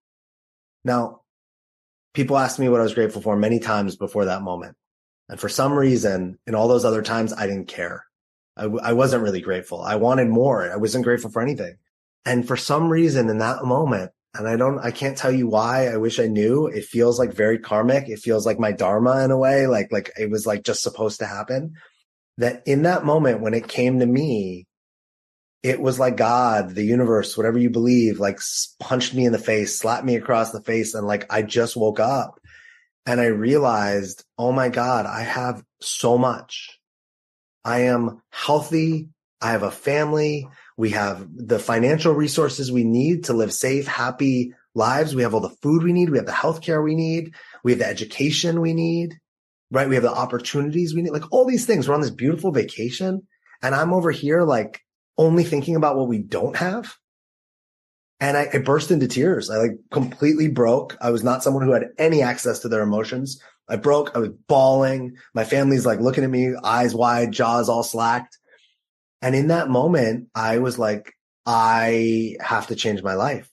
Now, 0.84 1.22
people 2.14 2.38
asked 2.38 2.60
me 2.60 2.68
what 2.68 2.82
I 2.82 2.84
was 2.84 2.96
grateful 2.96 3.22
for 3.22 3.38
many 3.38 3.60
times 3.60 3.96
before 3.96 4.26
that 4.26 4.42
moment. 4.42 4.76
And 5.30 5.40
for 5.40 5.48
some 5.48 5.72
reason, 5.72 6.38
in 6.48 6.54
all 6.54 6.68
those 6.68 6.84
other 6.84 7.02
times, 7.02 7.32
I 7.32 7.48
didn't 7.48 7.70
care. 7.70 8.08
I 8.58 8.64
w- 8.64 8.82
I 8.84 8.92
wasn't 8.92 9.24
really 9.24 9.40
grateful. 9.40 9.82
I 9.82 9.96
wanted 9.96 10.28
more. 10.28 10.70
I 10.70 10.76
wasn't 10.76 11.06
grateful 11.06 11.32
for 11.32 11.42
anything. 11.42 11.78
And 12.26 12.46
for 12.46 12.58
some 12.58 12.90
reason 12.90 13.30
in 13.30 13.38
that 13.38 13.64
moment, 13.64 14.12
and 14.36 14.48
I 14.48 14.56
don't, 14.56 14.80
I 14.80 14.92
can't 14.92 15.18
tell 15.18 15.32
you 15.32 15.48
why. 15.48 15.88
I 15.88 15.98
wish 15.98 16.20
I 16.20 16.28
knew. 16.28 16.68
It 16.68 16.86
feels 16.86 17.18
like 17.18 17.34
very 17.34 17.60
karmic. 17.60 18.10
It 18.10 18.20
feels 18.20 18.46
like 18.46 18.60
my 18.60 18.72
dharma 18.72 19.24
in 19.24 19.32
a 19.32 19.38
way, 19.38 19.68
like, 19.68 19.92
like 19.92 20.12
it 20.18 20.30
was 20.30 20.46
like 20.46 20.64
just 20.64 20.84
supposed 20.84 21.20
to 21.20 21.26
happen. 21.26 21.74
That 22.38 22.64
in 22.66 22.84
that 22.84 23.06
moment 23.06 23.42
when 23.42 23.54
it 23.54 23.68
came 23.68 24.00
to 24.00 24.06
me, 24.06 24.68
it 25.62 25.82
was 25.82 26.00
like 26.00 26.16
God, 26.16 26.76
the 26.76 26.84
universe, 26.84 27.36
whatever 27.36 27.58
you 27.58 27.70
believe, 27.70 28.20
like 28.20 28.40
punched 28.80 29.14
me 29.14 29.26
in 29.26 29.32
the 29.32 29.40
face, 29.40 29.78
slapped 29.78 30.06
me 30.06 30.16
across 30.16 30.52
the 30.52 30.62
face. 30.62 30.94
And 30.94 31.06
like, 31.06 31.26
I 31.34 31.42
just 31.42 31.76
woke 31.76 32.00
up 32.00 32.40
and 33.06 33.20
I 33.20 33.26
realized, 33.26 34.24
oh 34.38 34.52
my 34.52 34.70
God, 34.70 35.06
I 35.06 35.24
have 35.24 35.64
so 35.82 36.18
much. 36.18 36.80
I 37.66 37.82
am 37.82 38.22
healthy. 38.32 39.10
I 39.42 39.52
have 39.52 39.64
a 39.64 39.72
family. 39.72 40.48
We 40.80 40.92
have 40.92 41.28
the 41.36 41.60
financial 41.60 42.14
resources 42.14 42.72
we 42.72 42.86
need 42.86 43.26
to 43.26 43.34
live 43.34 43.52
safe, 43.52 43.86
happy 43.86 44.54
lives. 44.74 45.14
We 45.14 45.24
have 45.24 45.34
all 45.34 45.42
the 45.42 45.58
food 45.62 45.84
we 45.84 45.92
need. 45.92 46.10
We 46.10 46.20
have 46.20 46.26
the 46.26 46.32
healthcare 46.32 46.82
we 46.82 46.96
need. 46.96 47.36
We 47.66 47.74
have 47.74 47.80
the 47.80 47.86
education 47.86 48.62
we 48.62 48.74
need, 48.74 49.20
right? 49.72 49.90
We 49.90 49.96
have 49.96 50.06
the 50.06 50.10
opportunities 50.10 50.96
we 50.96 51.02
need, 51.02 51.12
like 51.12 51.30
all 51.34 51.46
these 51.46 51.66
things. 51.66 51.86
We're 51.86 51.96
on 51.96 52.00
this 52.00 52.12
beautiful 52.12 52.54
vacation 52.54 53.28
and 53.62 53.76
I'm 53.76 53.92
over 53.92 54.10
here 54.10 54.44
like 54.44 54.80
only 55.18 55.44
thinking 55.44 55.76
about 55.76 55.98
what 55.98 56.08
we 56.08 56.20
don't 56.20 56.56
have. 56.56 56.96
And 58.22 58.38
I, 58.38 58.48
I, 58.54 58.60
burst 58.60 58.90
into 58.90 59.10
tears. 59.10 59.50
I 59.50 59.58
like 59.58 59.72
completely 59.92 60.48
broke. 60.48 60.96
I 61.02 61.10
was 61.10 61.26
not 61.26 61.44
someone 61.44 61.66
who 61.66 61.74
had 61.74 61.90
any 61.98 62.22
access 62.22 62.60
to 62.60 62.70
their 62.70 62.84
emotions. 62.84 63.44
I 63.68 63.76
broke. 63.76 64.16
I 64.16 64.20
was 64.20 64.30
bawling. 64.48 65.18
My 65.34 65.44
family's 65.44 65.86
like 65.86 66.00
looking 66.00 66.24
at 66.24 66.30
me, 66.30 66.54
eyes 66.64 66.96
wide, 66.96 67.34
jaws 67.34 67.68
all 67.68 67.84
slacked. 67.84 68.38
And 69.22 69.36
in 69.36 69.48
that 69.48 69.70
moment, 69.70 70.30
I 70.34 70.60
was 70.60 70.80
like, 70.80 71.14
I 71.46 72.36
have 72.40 72.68
to 72.68 72.76
change 72.76 73.04
my 73.04 73.16
life. 73.16 73.50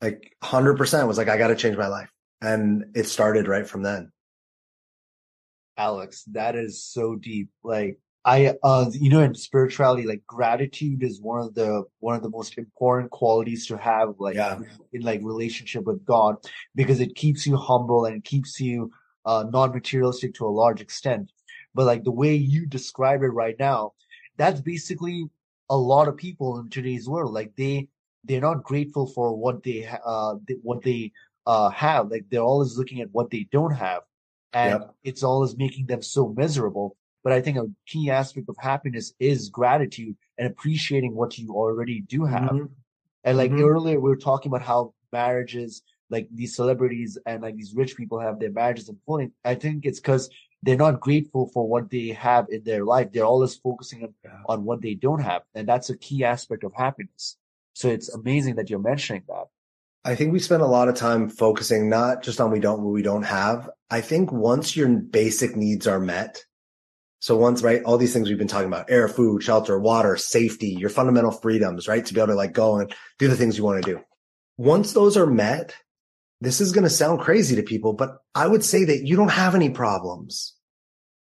Like 0.00 0.36
100% 0.42 1.08
was 1.08 1.18
like, 1.18 1.28
I 1.28 1.38
got 1.38 1.48
to 1.48 1.56
change 1.56 1.76
my 1.76 1.88
life. 1.88 2.10
And 2.40 2.84
it 2.94 3.06
started 3.06 3.48
right 3.48 3.66
from 3.66 3.82
then. 3.82 4.12
Alex, 5.76 6.24
that 6.32 6.56
is 6.56 6.84
so 6.84 7.16
deep. 7.16 7.48
Like 7.64 7.98
I, 8.24 8.54
uh, 8.62 8.90
you 8.92 9.10
know, 9.10 9.22
in 9.22 9.34
spirituality, 9.34 10.06
like 10.06 10.22
gratitude 10.26 11.02
is 11.02 11.20
one 11.20 11.40
of 11.40 11.54
the, 11.54 11.84
one 12.00 12.14
of 12.14 12.22
the 12.22 12.30
most 12.30 12.56
important 12.58 13.10
qualities 13.10 13.66
to 13.66 13.76
have, 13.76 14.14
like, 14.18 14.36
yeah. 14.36 14.60
in 14.92 15.02
like 15.02 15.20
relationship 15.22 15.84
with 15.84 16.04
God, 16.04 16.36
because 16.74 17.00
it 17.00 17.16
keeps 17.16 17.46
you 17.46 17.56
humble 17.56 18.04
and 18.04 18.16
it 18.16 18.24
keeps 18.24 18.60
you, 18.60 18.90
uh, 19.26 19.44
non-materialistic 19.50 20.34
to 20.34 20.46
a 20.46 20.48
large 20.48 20.80
extent. 20.80 21.32
But 21.74 21.86
like 21.86 22.04
the 22.04 22.12
way 22.12 22.34
you 22.34 22.66
describe 22.66 23.22
it 23.22 23.28
right 23.28 23.56
now, 23.58 23.92
that's 24.36 24.60
basically 24.60 25.28
a 25.70 25.76
lot 25.76 26.08
of 26.08 26.16
people 26.16 26.58
in 26.58 26.68
today's 26.68 27.08
world. 27.08 27.32
Like 27.32 27.54
they, 27.56 27.88
they're 28.24 28.40
not 28.40 28.64
grateful 28.64 29.06
for 29.06 29.36
what 29.36 29.62
they, 29.62 29.88
uh, 30.04 30.34
what 30.62 30.82
they, 30.82 31.12
uh, 31.46 31.68
have. 31.70 32.10
Like 32.10 32.24
they're 32.30 32.40
always 32.40 32.76
looking 32.76 33.00
at 33.00 33.08
what 33.12 33.30
they 33.30 33.46
don't 33.52 33.74
have. 33.74 34.02
And 34.52 34.80
yep. 34.80 34.94
it's 35.02 35.22
always 35.22 35.56
making 35.56 35.86
them 35.86 36.00
so 36.00 36.28
miserable 36.36 36.96
but 37.24 37.32
I 37.32 37.40
think 37.40 37.56
a 37.56 37.66
key 37.86 38.10
aspect 38.10 38.50
of 38.50 38.56
happiness 38.60 39.14
is 39.18 39.48
gratitude 39.48 40.14
and 40.36 40.46
appreciating 40.46 41.14
what 41.14 41.38
you 41.38 41.54
already 41.54 42.02
do 42.02 42.26
have. 42.26 42.50
Mm-hmm. 42.50 42.66
And 43.24 43.38
like 43.38 43.50
mm-hmm. 43.50 43.64
earlier, 43.64 43.98
we 43.98 44.10
were 44.10 44.16
talking 44.16 44.50
about 44.50 44.60
how 44.60 44.92
marriages, 45.10 45.82
like 46.10 46.28
these 46.30 46.54
celebrities 46.54 47.16
and 47.24 47.42
like 47.42 47.56
these 47.56 47.74
rich 47.74 47.96
people 47.96 48.20
have 48.20 48.38
their 48.38 48.52
marriages 48.52 48.90
imploding. 48.90 49.32
I 49.42 49.54
think 49.54 49.86
it's 49.86 49.98
because 49.98 50.28
they're 50.64 50.76
not 50.76 51.00
grateful 51.00 51.48
for 51.52 51.68
what 51.68 51.90
they 51.90 52.08
have 52.08 52.46
in 52.48 52.64
their 52.64 52.84
life. 52.84 53.12
They're 53.12 53.24
always 53.24 53.54
focusing 53.54 54.02
on, 54.02 54.14
yeah. 54.24 54.40
on 54.48 54.64
what 54.64 54.80
they 54.80 54.94
don't 54.94 55.20
have. 55.20 55.42
And 55.54 55.68
that's 55.68 55.90
a 55.90 55.96
key 55.96 56.24
aspect 56.24 56.64
of 56.64 56.72
happiness. 56.74 57.36
So 57.74 57.88
it's 57.88 58.08
amazing 58.08 58.56
that 58.56 58.70
you're 58.70 58.78
mentioning 58.78 59.22
that. 59.28 59.46
I 60.06 60.14
think 60.14 60.32
we 60.32 60.38
spend 60.38 60.62
a 60.62 60.66
lot 60.66 60.88
of 60.88 60.94
time 60.94 61.28
focusing 61.28 61.88
not 61.88 62.22
just 62.22 62.40
on 62.40 62.50
we 62.50 62.60
don't 62.60 62.82
what 62.82 62.92
we 62.92 63.02
don't 63.02 63.22
have. 63.22 63.70
I 63.90 64.00
think 64.00 64.32
once 64.32 64.76
your 64.76 64.88
basic 64.88 65.56
needs 65.56 65.86
are 65.86 66.00
met, 66.00 66.44
so 67.20 67.36
once, 67.36 67.62
right, 67.62 67.82
all 67.84 67.96
these 67.96 68.12
things 68.12 68.28
we've 68.28 68.36
been 68.36 68.48
talking 68.48 68.68
about, 68.68 68.90
air, 68.90 69.08
food, 69.08 69.42
shelter, 69.42 69.78
water, 69.78 70.16
safety, 70.16 70.76
your 70.78 70.90
fundamental 70.90 71.30
freedoms, 71.30 71.88
right? 71.88 72.04
To 72.04 72.12
be 72.12 72.20
able 72.20 72.28
to 72.28 72.34
like 72.34 72.52
go 72.52 72.76
and 72.76 72.94
do 73.18 73.28
the 73.28 73.36
things 73.36 73.56
you 73.56 73.64
want 73.64 73.82
to 73.82 73.94
do. 73.94 74.00
Once 74.58 74.92
those 74.92 75.16
are 75.16 75.26
met, 75.26 75.74
this 76.40 76.60
is 76.60 76.72
going 76.72 76.84
to 76.84 76.90
sound 76.90 77.20
crazy 77.20 77.56
to 77.56 77.62
people, 77.62 77.92
but 77.92 78.18
I 78.34 78.46
would 78.46 78.64
say 78.64 78.84
that 78.84 79.06
you 79.06 79.16
don't 79.16 79.30
have 79.30 79.54
any 79.54 79.70
problems. 79.70 80.54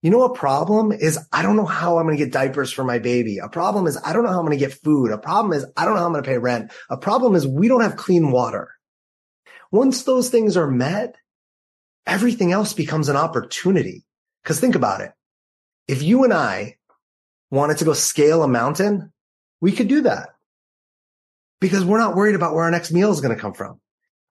You 0.02 0.10
know, 0.10 0.22
a 0.22 0.34
problem 0.34 0.92
is 0.92 1.18
I 1.32 1.42
don't 1.42 1.56
know 1.56 1.64
how 1.64 1.98
I'm 1.98 2.06
going 2.06 2.16
to 2.16 2.24
get 2.24 2.32
diapers 2.32 2.70
for 2.70 2.84
my 2.84 3.00
baby. 3.00 3.38
A 3.38 3.48
problem 3.48 3.86
is 3.86 3.98
I 4.04 4.12
don't 4.12 4.22
know 4.22 4.30
how 4.30 4.38
I'm 4.38 4.46
going 4.46 4.56
to 4.56 4.64
get 4.64 4.74
food. 4.74 5.10
A 5.10 5.18
problem 5.18 5.52
is 5.52 5.66
I 5.76 5.84
don't 5.84 5.94
know 5.94 6.00
how 6.00 6.06
I'm 6.06 6.12
going 6.12 6.22
to 6.22 6.30
pay 6.30 6.38
rent. 6.38 6.70
A 6.88 6.96
problem 6.96 7.34
is 7.34 7.46
we 7.46 7.66
don't 7.66 7.80
have 7.80 7.96
clean 7.96 8.30
water. 8.30 8.70
Once 9.72 10.04
those 10.04 10.30
things 10.30 10.56
are 10.56 10.70
met, 10.70 11.16
everything 12.06 12.52
else 12.52 12.72
becomes 12.72 13.08
an 13.08 13.16
opportunity. 13.16 14.04
Cause 14.44 14.60
think 14.60 14.76
about 14.76 15.00
it. 15.00 15.12
If 15.88 16.02
you 16.02 16.24
and 16.24 16.32
I 16.32 16.76
wanted 17.50 17.78
to 17.78 17.84
go 17.84 17.92
scale 17.92 18.42
a 18.42 18.48
mountain, 18.48 19.12
we 19.60 19.72
could 19.72 19.88
do 19.88 20.02
that 20.02 20.30
because 21.60 21.84
we're 21.84 21.98
not 21.98 22.14
worried 22.14 22.34
about 22.36 22.54
where 22.54 22.64
our 22.64 22.70
next 22.70 22.92
meal 22.92 23.10
is 23.10 23.20
going 23.20 23.34
to 23.34 23.40
come 23.40 23.52
from. 23.52 23.80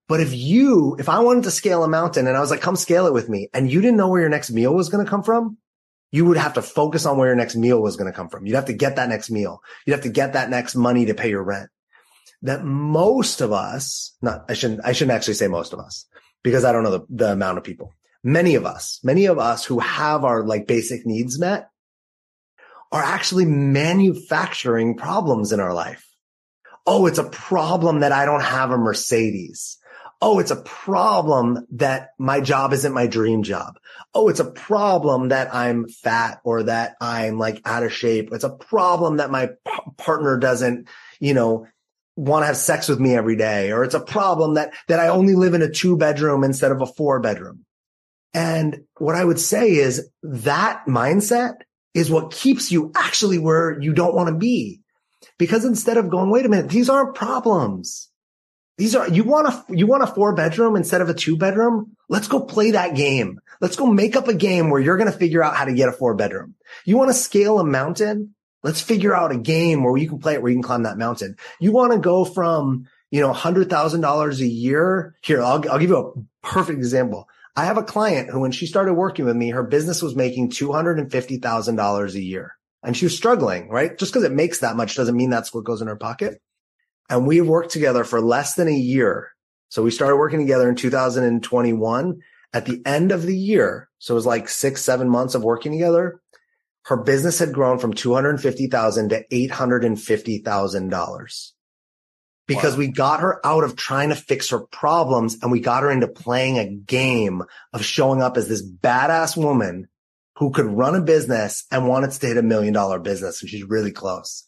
But 0.07 0.21
if 0.21 0.33
you, 0.33 0.95
if 0.99 1.09
I 1.09 1.19
wanted 1.19 1.43
to 1.43 1.51
scale 1.51 1.83
a 1.83 1.87
mountain 1.87 2.27
and 2.27 2.37
I 2.37 2.39
was 2.39 2.49
like, 2.49 2.61
come 2.61 2.77
scale 2.77 3.07
it 3.07 3.13
with 3.13 3.27
me 3.27 3.49
and 3.53 3.69
you 3.69 3.81
didn't 3.81 3.97
know 3.97 4.07
where 4.07 4.21
your 4.21 4.29
next 4.29 4.51
meal 4.51 4.73
was 4.73 4.89
going 4.89 5.03
to 5.03 5.09
come 5.09 5.23
from, 5.23 5.57
you 6.11 6.25
would 6.25 6.37
have 6.37 6.53
to 6.53 6.61
focus 6.61 7.05
on 7.05 7.17
where 7.17 7.27
your 7.27 7.35
next 7.35 7.55
meal 7.55 7.81
was 7.81 7.97
going 7.97 8.09
to 8.09 8.15
come 8.15 8.29
from. 8.29 8.45
You'd 8.45 8.55
have 8.55 8.65
to 8.65 8.73
get 8.73 8.95
that 8.95 9.09
next 9.09 9.29
meal. 9.29 9.61
You'd 9.85 9.93
have 9.93 10.03
to 10.03 10.09
get 10.09 10.33
that 10.33 10.49
next 10.49 10.75
money 10.75 11.05
to 11.05 11.13
pay 11.13 11.29
your 11.29 11.43
rent. 11.43 11.69
That 12.43 12.63
most 12.63 13.41
of 13.41 13.51
us, 13.51 14.15
not, 14.21 14.45
I 14.47 14.53
shouldn't, 14.53 14.81
I 14.85 14.93
shouldn't 14.93 15.15
actually 15.15 15.33
say 15.33 15.47
most 15.47 15.73
of 15.73 15.79
us 15.79 16.05
because 16.43 16.63
I 16.63 16.71
don't 16.71 16.83
know 16.83 16.99
the, 16.99 17.05
the 17.09 17.31
amount 17.33 17.57
of 17.57 17.63
people. 17.65 17.93
Many 18.23 18.55
of 18.55 18.65
us, 18.65 18.99
many 19.03 19.25
of 19.25 19.39
us 19.39 19.65
who 19.65 19.79
have 19.79 20.23
our 20.23 20.45
like 20.45 20.67
basic 20.67 21.05
needs 21.05 21.39
met 21.39 21.69
are 22.91 23.03
actually 23.03 23.45
manufacturing 23.45 24.95
problems 24.95 25.51
in 25.51 25.59
our 25.59 25.73
life. 25.73 26.07
Oh, 26.85 27.05
it's 27.05 27.19
a 27.19 27.29
problem 27.29 27.99
that 27.99 28.13
I 28.13 28.23
don't 28.25 28.43
have 28.43 28.71
a 28.71 28.77
Mercedes. 28.77 29.77
Oh, 30.19 30.39
it's 30.39 30.51
a 30.51 30.61
problem 30.61 31.67
that 31.73 32.09
my 32.17 32.41
job 32.41 32.73
isn't 32.73 32.93
my 32.93 33.05
dream 33.05 33.43
job. 33.43 33.77
Oh, 34.15 34.29
it's 34.29 34.39
a 34.39 34.49
problem 34.49 35.29
that 35.29 35.53
I'm 35.53 35.87
fat 35.87 36.41
or 36.43 36.63
that 36.63 36.95
I'm 36.99 37.37
like 37.37 37.61
out 37.65 37.83
of 37.83 37.93
shape. 37.93 38.29
It's 38.31 38.43
a 38.43 38.49
problem 38.49 39.17
that 39.17 39.29
my 39.29 39.47
p- 39.47 39.91
partner 39.97 40.37
doesn't, 40.37 40.87
you 41.19 41.35
know, 41.35 41.67
want 42.15 42.41
to 42.41 42.47
have 42.47 42.57
sex 42.57 42.87
with 42.87 42.99
me 42.99 43.15
every 43.15 43.35
day. 43.35 43.71
Or 43.71 43.83
it's 43.83 43.93
a 43.93 43.99
problem 43.99 44.55
that, 44.55 44.73
that 44.87 44.99
I 44.99 45.09
only 45.09 45.35
live 45.35 45.53
in 45.53 45.61
a 45.61 45.69
two 45.69 45.95
bedroom 45.97 46.43
instead 46.43 46.71
of 46.71 46.81
a 46.81 46.87
four 46.87 47.19
bedroom. 47.19 47.65
And 48.33 48.85
what 48.97 49.15
I 49.15 49.23
would 49.23 49.39
say 49.39 49.73
is 49.75 50.09
that 50.23 50.83
mindset 50.87 51.57
is 51.93 52.09
what 52.09 52.31
keeps 52.31 52.71
you 52.71 52.91
actually 52.95 53.37
where 53.37 53.79
you 53.79 53.93
don't 53.93 54.15
want 54.15 54.29
to 54.29 54.35
be. 54.35 54.81
Because 55.37 55.63
instead 55.63 55.97
of 55.97 56.09
going, 56.09 56.31
wait 56.31 56.45
a 56.45 56.49
minute, 56.49 56.69
these 56.69 56.89
aren't 56.89 57.15
problems. 57.15 58.09
These 58.77 58.95
are, 58.95 59.09
you 59.09 59.23
want 59.23 59.47
a, 59.47 59.65
you 59.75 59.87
want 59.87 60.03
a 60.03 60.07
four 60.07 60.33
bedroom 60.33 60.75
instead 60.75 61.01
of 61.01 61.09
a 61.09 61.13
two 61.13 61.35
bedroom? 61.35 61.95
Let's 62.09 62.27
go 62.27 62.39
play 62.39 62.71
that 62.71 62.95
game. 62.95 63.39
Let's 63.59 63.75
go 63.75 63.87
make 63.87 64.15
up 64.15 64.27
a 64.27 64.35
game 64.35 64.69
where 64.69 64.79
you're 64.79 64.97
going 64.97 65.11
to 65.11 65.17
figure 65.17 65.43
out 65.43 65.55
how 65.55 65.65
to 65.65 65.73
get 65.73 65.89
a 65.89 65.93
four 65.93 66.13
bedroom. 66.13 66.55
You 66.85 66.97
want 66.97 67.09
to 67.09 67.15
scale 67.15 67.59
a 67.59 67.63
mountain? 67.63 68.35
Let's 68.63 68.81
figure 68.81 69.15
out 69.15 69.31
a 69.31 69.37
game 69.37 69.83
where 69.83 69.97
you 69.97 70.07
can 70.07 70.19
play 70.19 70.35
it, 70.35 70.41
where 70.41 70.51
you 70.51 70.57
can 70.57 70.63
climb 70.63 70.83
that 70.83 70.97
mountain. 70.97 71.37
You 71.59 71.71
want 71.71 71.93
to 71.93 71.99
go 71.99 72.23
from, 72.23 72.87
you 73.09 73.21
know, 73.21 73.33
hundred 73.33 73.69
thousand 73.69 74.01
dollars 74.01 74.41
a 74.41 74.47
year. 74.47 75.15
Here, 75.21 75.41
I'll, 75.41 75.63
I'll 75.69 75.79
give 75.79 75.89
you 75.89 75.97
a 75.97 76.47
perfect 76.47 76.77
example. 76.77 77.27
I 77.55 77.65
have 77.65 77.77
a 77.77 77.83
client 77.83 78.29
who, 78.29 78.41
when 78.41 78.51
she 78.51 78.67
started 78.67 78.93
working 78.93 79.25
with 79.25 79.35
me, 79.35 79.49
her 79.49 79.63
business 79.63 80.03
was 80.03 80.15
making 80.15 80.51
$250,000 80.51 82.13
a 82.13 82.21
year 82.21 82.55
and 82.83 82.95
she 82.95 83.05
was 83.05 83.17
struggling, 83.17 83.69
right? 83.69 83.97
Just 83.97 84.13
because 84.13 84.23
it 84.23 84.31
makes 84.31 84.59
that 84.59 84.75
much 84.75 84.95
doesn't 84.95 85.17
mean 85.17 85.31
that's 85.31 85.51
what 85.51 85.63
goes 85.63 85.81
in 85.81 85.87
her 85.87 85.95
pocket. 85.95 86.39
And 87.09 87.25
we 87.25 87.37
have 87.37 87.47
worked 87.47 87.71
together 87.71 88.03
for 88.03 88.21
less 88.21 88.55
than 88.55 88.67
a 88.67 88.71
year. 88.71 89.29
So 89.69 89.83
we 89.83 89.91
started 89.91 90.17
working 90.17 90.39
together 90.39 90.67
in 90.69 90.75
2021 90.75 92.19
at 92.53 92.65
the 92.65 92.81
end 92.85 93.11
of 93.11 93.23
the 93.23 93.37
year. 93.37 93.89
So 93.99 94.13
it 94.13 94.15
was 94.15 94.25
like 94.25 94.49
six, 94.49 94.81
seven 94.81 95.09
months 95.09 95.35
of 95.35 95.43
working 95.43 95.71
together. 95.71 96.19
Her 96.85 96.97
business 96.97 97.37
had 97.39 97.53
grown 97.53 97.79
from 97.79 97.93
250,000 97.93 99.09
to 99.09 99.25
$850,000 99.29 101.51
because 102.47 102.73
wow. 102.73 102.79
we 102.79 102.87
got 102.87 103.19
her 103.19 103.45
out 103.45 103.65
of 103.65 103.75
trying 103.75 104.09
to 104.09 104.15
fix 104.15 104.49
her 104.49 104.59
problems 104.59 105.37
and 105.41 105.51
we 105.51 105.59
got 105.59 105.83
her 105.83 105.91
into 105.91 106.07
playing 106.07 106.57
a 106.57 106.69
game 106.69 107.43
of 107.73 107.83
showing 107.83 108.21
up 108.21 108.37
as 108.37 108.47
this 108.47 108.65
badass 108.65 109.35
woman 109.35 109.89
who 110.37 110.51
could 110.51 110.65
run 110.65 110.95
a 110.95 111.01
business 111.01 111.65
and 111.71 111.87
wanted 111.87 112.11
to 112.11 112.25
hit 112.25 112.37
a 112.37 112.43
million 112.43 112.73
dollar 112.73 112.99
business. 112.99 113.41
And 113.41 113.49
she's 113.49 113.63
really 113.63 113.91
close. 113.91 114.45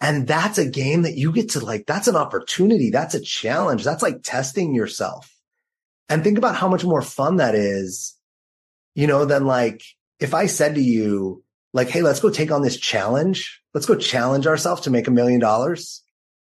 And 0.00 0.26
that's 0.26 0.58
a 0.58 0.68
game 0.68 1.02
that 1.02 1.16
you 1.16 1.30
get 1.30 1.50
to 1.50 1.64
like, 1.64 1.86
that's 1.86 2.08
an 2.08 2.16
opportunity. 2.16 2.90
That's 2.90 3.14
a 3.14 3.20
challenge. 3.20 3.84
That's 3.84 4.02
like 4.02 4.22
testing 4.22 4.74
yourself. 4.74 5.30
And 6.08 6.24
think 6.24 6.38
about 6.38 6.56
how 6.56 6.68
much 6.68 6.84
more 6.84 7.02
fun 7.02 7.36
that 7.36 7.54
is, 7.54 8.16
you 8.94 9.06
know, 9.06 9.26
than 9.26 9.44
like, 9.44 9.82
if 10.18 10.32
I 10.34 10.46
said 10.46 10.74
to 10.76 10.80
you, 10.80 11.44
like, 11.72 11.88
Hey, 11.88 12.02
let's 12.02 12.20
go 12.20 12.30
take 12.30 12.50
on 12.50 12.62
this 12.62 12.78
challenge. 12.78 13.60
Let's 13.74 13.86
go 13.86 13.94
challenge 13.94 14.46
ourselves 14.46 14.82
to 14.82 14.90
make 14.90 15.06
a 15.06 15.12
million 15.12 15.38
dollars. 15.38 16.02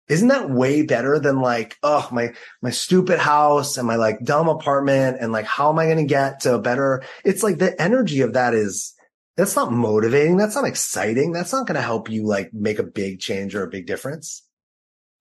Isn't 0.08 0.28
that 0.28 0.50
way 0.50 0.82
better 0.82 1.18
than 1.18 1.40
like, 1.40 1.76
oh, 1.82 2.08
my, 2.12 2.34
my 2.60 2.70
stupid 2.70 3.18
house 3.18 3.76
and 3.76 3.86
my 3.86 3.96
like 3.96 4.24
dumb 4.24 4.48
apartment 4.48 5.18
and 5.20 5.32
like, 5.32 5.46
how 5.46 5.70
am 5.70 5.78
I 5.78 5.86
going 5.86 5.98
to 5.98 6.04
get 6.04 6.40
to 6.40 6.54
a 6.54 6.60
better? 6.60 7.02
It's 7.24 7.42
like 7.42 7.58
the 7.58 7.80
energy 7.80 8.20
of 8.20 8.34
that 8.34 8.54
is, 8.54 8.94
that's 9.36 9.56
not 9.56 9.72
motivating. 9.72 10.36
That's 10.36 10.54
not 10.54 10.66
exciting. 10.66 11.32
That's 11.32 11.52
not 11.52 11.66
going 11.66 11.76
to 11.76 11.82
help 11.82 12.10
you 12.10 12.26
like 12.26 12.52
make 12.52 12.78
a 12.78 12.84
big 12.84 13.20
change 13.20 13.54
or 13.54 13.64
a 13.64 13.70
big 13.70 13.86
difference. 13.86 14.42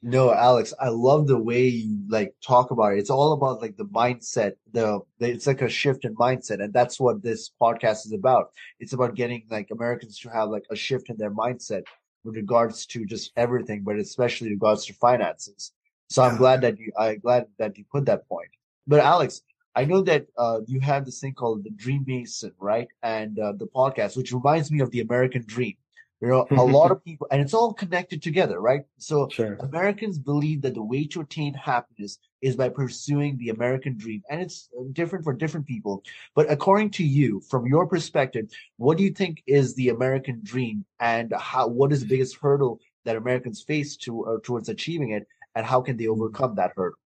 No, 0.04 0.34
Alex, 0.34 0.74
I 0.80 0.90
love 0.90 1.28
the 1.28 1.38
way 1.38 1.68
you 1.68 2.00
like 2.10 2.34
talk 2.44 2.72
about 2.72 2.94
it. 2.94 3.00
It's 3.00 3.12
all 3.12 3.34
about 3.34 3.62
like 3.62 3.78
the 3.78 3.86
mindset. 3.86 4.54
The, 4.74 5.00
the, 5.20 5.30
it's 5.30 5.46
like 5.46 5.62
a 5.62 5.70
shift 5.70 6.06
in 6.06 6.16
mindset, 6.16 6.62
and 6.62 6.74
that's 6.74 7.00
what 7.00 7.22
this 7.22 7.52
podcast 7.62 8.08
is 8.08 8.12
about. 8.12 8.50
It's 8.80 8.94
about 8.94 9.14
getting 9.14 9.46
like 9.52 9.70
Americans 9.72 10.18
to 10.20 10.30
have 10.30 10.50
like 10.50 10.66
a 10.72 10.76
shift 10.76 11.12
in 11.12 11.18
their 11.18 11.30
mindset 11.30 11.84
with 12.24 12.36
regards 12.36 12.88
to 12.88 13.06
just 13.06 13.32
everything, 13.38 13.84
but 13.84 13.98
especially 13.98 14.50
regards 14.50 14.86
to 14.88 14.94
finances. 14.94 15.72
So 16.10 16.24
I'm 16.24 16.36
glad 16.36 16.62
that 16.62 16.80
you, 16.80 16.92
I'm 16.98 17.20
glad 17.20 17.46
that 17.60 17.78
you 17.78 17.86
put 17.92 18.06
that 18.06 18.28
point. 18.28 18.50
But 18.88 19.02
Alex, 19.02 19.42
I 19.76 19.86
know 19.86 20.02
that 20.02 20.28
uh, 20.38 20.60
you 20.68 20.80
have 20.82 21.06
this 21.06 21.20
thing 21.20 21.34
called 21.34 21.64
the 21.64 21.70
Dream 21.70 22.04
Mason, 22.06 22.52
right? 22.60 22.88
And 23.04 23.40
uh, 23.40 23.54
the 23.54 23.68
podcast, 23.68 24.18
which 24.18 24.34
reminds 24.34 24.72
me 24.72 24.82
of 24.82 24.92
the 24.92 25.00
American 25.00 25.44
Dream. 25.46 25.76
You 26.22 26.28
know, 26.28 26.48
a 26.52 26.64
lot 26.64 26.92
of 26.92 27.04
people, 27.06 27.26
and 27.32 27.42
it's 27.42 27.54
all 27.54 27.74
connected 27.74 28.22
together, 28.22 28.60
right? 28.60 28.82
So 29.00 29.28
sure. 29.30 29.56
Americans 29.62 30.20
believe 30.20 30.62
that 30.62 30.76
the 30.76 30.84
way 30.84 31.06
to 31.08 31.22
attain 31.22 31.56
happiness 31.56 32.20
is 32.44 32.56
by 32.56 32.70
pursuing 32.70 33.38
the 33.38 33.50
American 33.50 33.98
dream, 33.98 34.22
and 34.30 34.40
it's 34.40 34.70
uh, 34.80 34.84
different 34.94 35.24
for 35.24 35.34
different 35.34 35.66
people. 35.66 36.04
But 36.36 36.52
according 36.52 36.92
to 36.92 37.04
you, 37.04 37.42
from 37.50 37.66
your 37.66 37.88
perspective, 37.88 38.52
what 38.78 39.00
do 39.00 39.04
you 39.04 39.10
think 39.10 39.42
is 39.48 39.74
the 39.74 39.90
American 39.90 40.42
dream, 40.44 40.86
and 41.00 41.34
how? 41.40 41.68
What 41.68 41.92
is 41.92 42.02
the 42.02 42.08
biggest 42.08 42.38
hurdle 42.40 42.80
that 43.06 43.16
Americans 43.16 43.64
face 43.64 43.98
to 43.98 44.26
uh, 44.26 44.38
towards 44.44 44.70
achieving 44.70 45.12
it, 45.12 45.26
and 45.56 45.66
how 45.66 45.82
can 45.82 45.98
they 45.98 46.08
overcome 46.08 46.54
that 46.56 46.74
hurdle? 46.76 47.00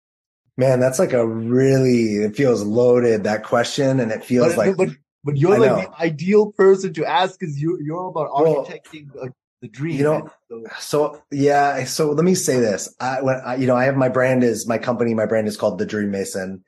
Man, 0.57 0.79
that's 0.79 0.99
like 0.99 1.13
a 1.13 1.27
really, 1.27 2.17
it 2.23 2.35
feels 2.35 2.63
loaded, 2.63 3.23
that 3.25 3.43
question. 3.43 3.99
And 3.99 4.11
it 4.11 4.23
feels 4.23 4.55
but, 4.55 4.57
like, 4.57 4.77
but, 4.77 4.89
but 5.23 5.37
you're 5.37 5.55
I 5.55 5.57
like 5.57 5.69
know. 5.69 5.81
the 5.81 6.01
ideal 6.01 6.51
person 6.53 6.93
to 6.93 7.05
ask 7.05 7.39
because 7.39 7.59
you, 7.61 7.77
you're 7.81 8.07
about 8.07 8.31
architecting 8.31 9.13
well, 9.13 9.29
the 9.61 9.67
dream. 9.67 9.97
You 9.97 10.03
know, 10.03 10.31
so, 10.49 10.63
so, 10.79 11.21
yeah. 11.31 11.83
So 11.83 12.11
let 12.11 12.23
me 12.23 12.35
say 12.35 12.59
this. 12.59 12.93
I, 12.99 13.21
when 13.21 13.35
I, 13.45 13.55
you 13.55 13.67
know, 13.67 13.75
I 13.75 13.85
have 13.85 13.97
my 13.97 14.09
brand 14.09 14.43
is 14.43 14.67
my 14.67 14.77
company. 14.77 15.13
My 15.13 15.25
brand 15.25 15.47
is 15.47 15.57
called 15.57 15.77
the 15.77 15.85
Dream 15.85 16.11
Mason. 16.11 16.63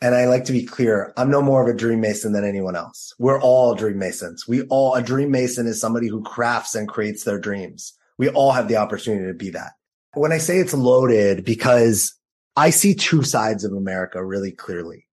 And 0.00 0.16
I 0.16 0.26
like 0.26 0.46
to 0.46 0.52
be 0.52 0.64
clear. 0.64 1.12
I'm 1.16 1.30
no 1.30 1.40
more 1.40 1.62
of 1.62 1.72
a 1.72 1.78
dream 1.78 2.00
mason 2.00 2.32
than 2.32 2.44
anyone 2.44 2.74
else. 2.74 3.14
We're 3.20 3.40
all 3.40 3.76
dream 3.76 4.00
masons. 4.00 4.48
We 4.48 4.62
all, 4.62 4.96
a 4.96 5.02
dream 5.02 5.30
mason 5.30 5.68
is 5.68 5.80
somebody 5.80 6.08
who 6.08 6.24
crafts 6.24 6.74
and 6.74 6.88
creates 6.88 7.22
their 7.22 7.38
dreams. 7.38 7.92
We 8.18 8.28
all 8.28 8.50
have 8.50 8.66
the 8.66 8.78
opportunity 8.78 9.28
to 9.28 9.34
be 9.34 9.50
that. 9.50 9.74
When 10.14 10.32
I 10.32 10.38
say 10.38 10.58
it's 10.58 10.74
loaded 10.74 11.44
because 11.44 12.14
I 12.56 12.70
see 12.70 12.94
two 12.94 13.22
sides 13.22 13.64
of 13.64 13.72
America 13.72 14.24
really 14.24 14.52
clearly. 14.52 15.06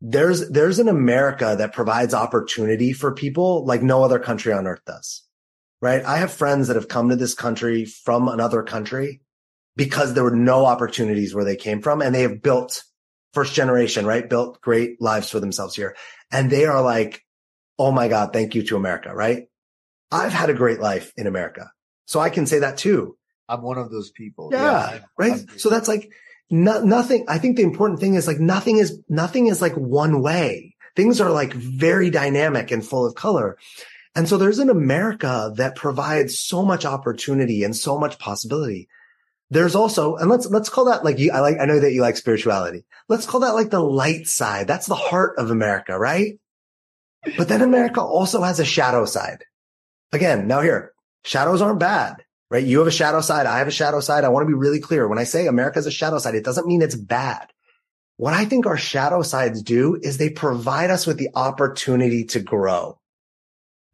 There's, 0.00 0.48
there's 0.48 0.78
an 0.78 0.88
America 0.88 1.56
that 1.58 1.72
provides 1.72 2.14
opportunity 2.14 2.92
for 2.92 3.12
people 3.12 3.64
like 3.64 3.82
no 3.82 4.02
other 4.04 4.18
country 4.18 4.52
on 4.52 4.66
earth 4.66 4.84
does, 4.86 5.22
right? 5.80 6.04
I 6.04 6.18
have 6.18 6.32
friends 6.32 6.68
that 6.68 6.76
have 6.76 6.88
come 6.88 7.08
to 7.08 7.16
this 7.16 7.34
country 7.34 7.84
from 7.84 8.28
another 8.28 8.62
country 8.62 9.20
because 9.76 10.14
there 10.14 10.24
were 10.24 10.36
no 10.36 10.66
opportunities 10.66 11.34
where 11.34 11.44
they 11.44 11.56
came 11.56 11.82
from 11.82 12.00
and 12.00 12.14
they 12.14 12.22
have 12.22 12.42
built 12.42 12.84
first 13.32 13.54
generation, 13.54 14.06
right? 14.06 14.28
Built 14.28 14.60
great 14.60 15.00
lives 15.00 15.30
for 15.30 15.40
themselves 15.40 15.74
here. 15.74 15.96
And 16.32 16.50
they 16.50 16.64
are 16.64 16.82
like, 16.82 17.22
Oh 17.78 17.92
my 17.92 18.08
God, 18.08 18.32
thank 18.32 18.56
you 18.56 18.64
to 18.64 18.76
America, 18.76 19.14
right? 19.14 19.46
I've 20.10 20.32
had 20.32 20.50
a 20.50 20.54
great 20.54 20.80
life 20.80 21.12
in 21.16 21.26
America. 21.26 21.70
So 22.06 22.18
I 22.18 22.30
can 22.30 22.46
say 22.46 22.60
that 22.60 22.78
too. 22.78 23.16
I'm 23.48 23.62
one 23.62 23.78
of 23.78 23.90
those 23.90 24.10
people. 24.10 24.50
Yeah. 24.52 24.92
yeah 24.92 25.00
right. 25.16 25.40
So 25.58 25.70
that's 25.70 25.88
like, 25.88 26.10
no, 26.50 26.82
nothing. 26.82 27.24
I 27.28 27.38
think 27.38 27.56
the 27.56 27.62
important 27.62 28.00
thing 28.00 28.14
is 28.14 28.26
like 28.26 28.40
nothing 28.40 28.78
is, 28.78 28.98
nothing 29.08 29.46
is 29.46 29.60
like 29.60 29.74
one 29.74 30.22
way. 30.22 30.74
Things 30.96 31.20
are 31.20 31.30
like 31.30 31.52
very 31.52 32.10
dynamic 32.10 32.70
and 32.70 32.84
full 32.84 33.06
of 33.06 33.14
color. 33.14 33.56
And 34.14 34.28
so 34.28 34.36
there's 34.36 34.58
an 34.58 34.70
America 34.70 35.52
that 35.56 35.76
provides 35.76 36.38
so 36.38 36.64
much 36.64 36.84
opportunity 36.84 37.62
and 37.62 37.76
so 37.76 37.98
much 37.98 38.18
possibility. 38.18 38.88
There's 39.50 39.74
also, 39.74 40.16
and 40.16 40.28
let's, 40.28 40.46
let's 40.46 40.68
call 40.68 40.86
that 40.86 41.04
like 41.04 41.18
you, 41.18 41.30
I 41.32 41.40
like, 41.40 41.58
I 41.60 41.66
know 41.66 41.80
that 41.80 41.92
you 41.92 42.00
like 42.00 42.16
spirituality. 42.16 42.84
Let's 43.08 43.26
call 43.26 43.40
that 43.40 43.54
like 43.54 43.70
the 43.70 43.80
light 43.80 44.26
side. 44.26 44.66
That's 44.66 44.86
the 44.86 44.94
heart 44.94 45.38
of 45.38 45.50
America, 45.50 45.98
right? 45.98 46.38
But 47.36 47.48
then 47.48 47.62
America 47.62 48.00
also 48.00 48.42
has 48.42 48.58
a 48.58 48.64
shadow 48.64 49.04
side. 49.04 49.44
Again, 50.12 50.48
now 50.48 50.60
here, 50.60 50.92
shadows 51.24 51.62
aren't 51.62 51.80
bad 51.80 52.24
right? 52.50 52.64
You 52.64 52.78
have 52.78 52.88
a 52.88 52.92
shadow 52.92 53.20
side. 53.20 53.46
I 53.46 53.58
have 53.58 53.68
a 53.68 53.72
shadow 53.72 54.00
side. 54.00 54.24
I 54.24 54.28
want 54.28 54.44
to 54.44 54.48
be 54.48 54.58
really 54.58 54.80
clear. 54.80 55.06
When 55.06 55.18
I 55.18 55.24
say 55.24 55.46
America 55.46 55.78
has 55.78 55.86
a 55.86 55.90
shadow 55.90 56.18
side, 56.18 56.34
it 56.34 56.44
doesn't 56.44 56.66
mean 56.66 56.82
it's 56.82 56.94
bad. 56.94 57.48
what 58.16 58.34
I 58.34 58.46
think 58.46 58.66
our 58.66 58.76
shadow 58.76 59.22
sides 59.22 59.62
do 59.62 59.98
is 60.02 60.18
they 60.18 60.30
provide 60.30 60.90
us 60.90 61.06
with 61.06 61.18
the 61.18 61.30
opportunity 61.34 62.24
to 62.26 62.40
grow. 62.40 62.98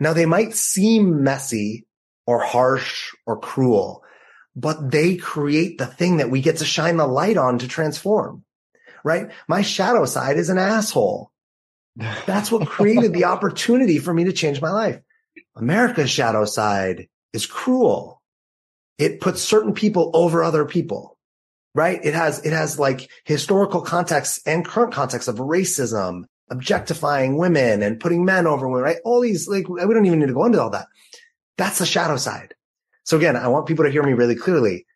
Now 0.00 0.12
they 0.12 0.26
might 0.26 0.54
seem 0.54 1.22
messy 1.22 1.86
or 2.26 2.40
harsh 2.40 3.12
or 3.26 3.38
cruel, 3.38 4.02
but 4.56 4.90
they 4.90 5.16
create 5.16 5.78
the 5.78 5.86
thing 5.86 6.18
that 6.18 6.30
we 6.30 6.40
get 6.40 6.58
to 6.58 6.64
shine 6.64 6.96
the 6.96 7.06
light 7.06 7.36
on 7.36 7.58
to 7.58 7.68
transform, 7.68 8.44
right? 9.04 9.30
My 9.46 9.62
shadow 9.62 10.04
side 10.06 10.38
is 10.38 10.48
an 10.48 10.58
asshole. 10.58 11.30
That's 11.96 12.50
what 12.50 12.68
created 12.68 13.12
the 13.12 13.24
opportunity 13.34 13.98
for 13.98 14.12
me 14.12 14.24
to 14.24 14.32
change 14.32 14.60
my 14.60 14.70
life. 14.70 15.00
America's 15.56 16.10
shadow 16.10 16.44
side 16.44 17.08
is 17.32 17.46
cruel. 17.46 18.22
It 18.98 19.20
puts 19.20 19.42
certain 19.42 19.74
people 19.74 20.10
over 20.14 20.42
other 20.42 20.64
people, 20.64 21.18
right? 21.74 21.98
It 22.02 22.14
has, 22.14 22.44
it 22.44 22.52
has 22.52 22.78
like 22.78 23.10
historical 23.24 23.80
context 23.80 24.40
and 24.46 24.64
current 24.64 24.92
context 24.92 25.28
of 25.28 25.36
racism, 25.36 26.24
objectifying 26.50 27.36
women 27.36 27.82
and 27.82 27.98
putting 27.98 28.24
men 28.24 28.46
over 28.46 28.68
women, 28.68 28.84
right? 28.84 28.98
All 29.04 29.20
these, 29.20 29.48
like, 29.48 29.68
we 29.68 29.80
don't 29.80 30.06
even 30.06 30.20
need 30.20 30.28
to 30.28 30.34
go 30.34 30.44
into 30.44 30.60
all 30.60 30.70
that. 30.70 30.86
That's 31.56 31.78
the 31.78 31.86
shadow 31.86 32.16
side. 32.16 32.54
So 33.04 33.16
again, 33.16 33.36
I 33.36 33.48
want 33.48 33.66
people 33.66 33.84
to 33.84 33.90
hear 33.90 34.02
me 34.02 34.12
really 34.12 34.36
clearly. 34.36 34.86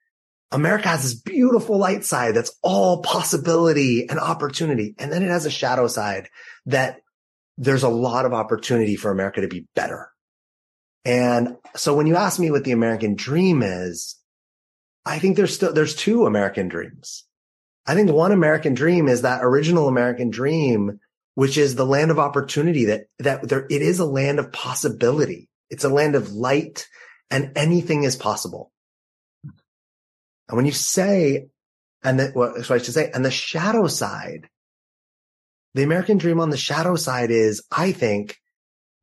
America 0.51 0.88
has 0.88 1.03
this 1.03 1.14
beautiful 1.14 1.76
light 1.76 2.05
side 2.05 2.34
that's 2.34 2.57
all 2.62 3.03
possibility 3.03 4.09
and 4.09 4.18
opportunity. 4.18 4.94
And 4.99 5.12
then 5.12 5.22
it 5.22 5.28
has 5.28 5.44
a 5.44 5.51
shadow 5.51 5.88
side 5.88 6.28
that 6.66 7.01
there's 7.59 7.82
a 7.82 7.88
lot 7.88 8.24
of 8.24 8.32
opportunity 8.32 8.96
for 8.96 9.11
America 9.11 9.42
to 9.42 9.49
be 9.49 9.66
better. 9.74 10.11
And 11.09 11.56
so 11.74 11.94
when 11.94 12.06
you 12.06 12.16
ask 12.16 12.38
me 12.38 12.50
what 12.50 12.64
the 12.64 12.72
American 12.72 13.14
dream 13.14 13.62
is, 13.62 14.16
I 15.06 15.18
think 15.18 15.38
there's 15.38 15.54
still, 15.54 15.72
there's 15.72 15.96
two 15.96 16.26
American 16.26 16.68
dreams. 16.68 17.24
I 17.86 17.94
think 17.94 18.11
one 18.11 18.30
American 18.30 18.74
dream 18.74 19.09
is 19.09 19.22
that 19.22 19.42
original 19.42 19.88
American 19.88 20.28
dream, 20.28 21.00
which 21.34 21.56
is 21.56 21.74
the 21.74 21.86
land 21.86 22.11
of 22.11 22.18
opportunity 22.18 22.84
that, 22.84 23.06
that 23.20 23.48
there, 23.48 23.64
it 23.70 23.80
is 23.80 24.00
a 24.00 24.04
land 24.04 24.38
of 24.38 24.52
possibility. 24.52 25.48
It's 25.70 25.84
a 25.84 25.88
land 25.88 26.14
of 26.14 26.32
light 26.32 26.86
and 27.30 27.52
anything 27.56 28.02
is 28.02 28.14
possible. 28.14 28.70
And 30.46 30.56
when 30.59 30.66
you 30.66 30.72
say, 30.72 31.48
and 32.04 32.20
that, 32.20 32.36
what 32.36 32.66
so 32.66 32.74
I 32.74 32.78
should 32.78 32.92
say, 32.92 33.11
and 33.14 33.24
the 33.24 33.30
shadow 33.30 33.86
side, 33.86 34.50
the 35.72 35.84
American 35.84 36.18
dream 36.18 36.38
on 36.38 36.50
the 36.50 36.59
shadow 36.59 36.96
side 36.96 37.30
is, 37.30 37.62
I 37.72 37.92
think, 37.92 38.36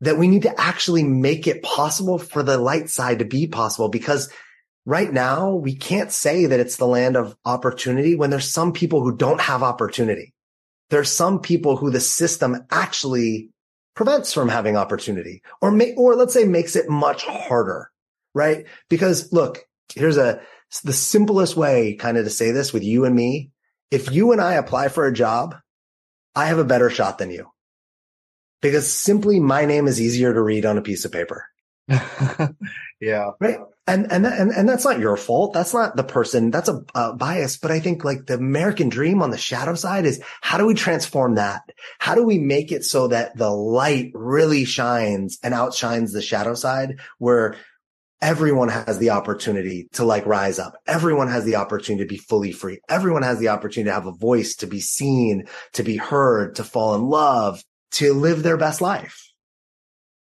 that 0.05 0.17
we 0.17 0.27
need 0.27 0.43
to 0.43 0.61
actually 0.61 1.03
make 1.03 1.47
it 1.47 1.63
possible 1.63 2.17
for 2.19 2.43
the 2.43 2.57
light 2.57 2.89
side 2.89 3.19
to 3.19 3.25
be 3.25 3.47
possible 3.47 3.89
because 3.89 4.29
right 4.85 5.11
now 5.11 5.51
we 5.51 5.75
can't 5.75 6.11
say 6.11 6.45
that 6.45 6.59
it's 6.59 6.77
the 6.77 6.87
land 6.87 7.17
of 7.17 7.35
opportunity 7.43 8.15
when 8.15 8.29
there's 8.29 8.51
some 8.51 8.71
people 8.71 9.01
who 9.01 9.15
don't 9.15 9.41
have 9.41 9.63
opportunity. 9.63 10.33
There's 10.91 11.11
some 11.11 11.39
people 11.39 11.75
who 11.75 11.89
the 11.89 11.99
system 11.99 12.65
actually 12.69 13.49
prevents 13.95 14.31
from 14.31 14.47
having 14.47 14.77
opportunity 14.77 15.41
or 15.59 15.71
may, 15.71 15.95
or 15.95 16.15
let's 16.15 16.33
say 16.33 16.43
makes 16.43 16.75
it 16.75 16.87
much 16.87 17.23
harder, 17.23 17.89
right? 18.35 18.65
Because 18.89 19.33
look, 19.33 19.65
here's 19.95 20.17
a, 20.17 20.39
the 20.83 20.93
simplest 20.93 21.55
way 21.55 21.95
kind 21.95 22.17
of 22.17 22.25
to 22.25 22.29
say 22.29 22.51
this 22.51 22.71
with 22.71 22.83
you 22.83 23.05
and 23.05 23.15
me. 23.15 23.49
If 23.89 24.11
you 24.11 24.33
and 24.33 24.41
I 24.41 24.53
apply 24.53 24.89
for 24.89 25.07
a 25.07 25.13
job, 25.13 25.55
I 26.35 26.45
have 26.45 26.59
a 26.59 26.63
better 26.63 26.91
shot 26.91 27.17
than 27.17 27.31
you 27.31 27.49
because 28.66 28.91
simply 28.91 29.39
my 29.39 29.66
name 29.66 29.88
is 29.88 30.01
easier 30.01 30.34
to 30.34 30.41
read 30.41 30.66
on 30.66 30.78
a 30.78 30.82
piece 30.82 31.05
of 31.05 31.11
paper. 31.11 31.45
yeah. 32.99 33.32
Right. 33.39 33.59
And, 33.86 34.11
and, 34.11 34.26
and, 34.26 34.51
and 34.51 34.68
that's 34.68 34.86
not 34.86 34.97
your 34.97 35.16
fault. 35.18 35.53
That's 35.53 35.74
not 35.74 35.95
the 35.95 36.03
person. 36.03 36.49
That's 36.49 36.68
a, 36.68 36.84
a, 36.95 37.13
bias. 37.13 37.57
But 37.57 37.70
I 37.70 37.80
think 37.80 38.03
like 38.03 38.26
the 38.26 38.34
American 38.34 38.89
dream 38.89 39.22
on 39.22 39.30
the 39.30 39.38
shadow 39.38 39.76
side 39.76 40.05
is 40.05 40.20
how 40.41 40.57
do 40.57 40.66
we 40.66 40.74
transform 40.74 41.36
that? 41.36 41.61
How 41.99 42.16
do 42.16 42.24
we 42.24 42.39
make 42.39 42.72
it 42.72 42.84
so 42.84 43.09
that 43.09 43.38
the 43.38 43.51
light 43.51 44.11
really 44.16 44.66
shines 44.66 45.38
and 45.43 45.53
outshines 45.53 46.11
the 46.11 46.24
shadow 46.24 46.55
side 46.55 46.99
where 47.20 47.55
everyone 48.20 48.70
has 48.70 48.97
the 48.97 49.11
opportunity 49.11 49.89
to 49.91 50.03
like 50.03 50.26
rise 50.26 50.57
up. 50.57 50.76
Everyone 50.88 51.28
has 51.28 51.45
the 51.45 51.57
opportunity 51.57 52.03
to 52.03 52.09
be 52.09 52.18
fully 52.18 52.51
free. 52.51 52.80
Everyone 52.89 53.22
has 53.22 53.38
the 53.38 53.49
opportunity 53.49 53.89
to 53.89 53.93
have 53.93 54.07
a 54.07 54.11
voice, 54.13 54.55
to 54.55 54.68
be 54.68 54.80
seen, 54.80 55.45
to 55.74 55.84
be 55.84 55.97
heard, 55.97 56.55
to 56.55 56.63
fall 56.63 56.95
in 56.95 57.03
love, 57.03 57.63
to 57.95 58.13
live 58.13 58.43
their 58.43 58.57
best 58.57 58.81
life. 58.81 59.31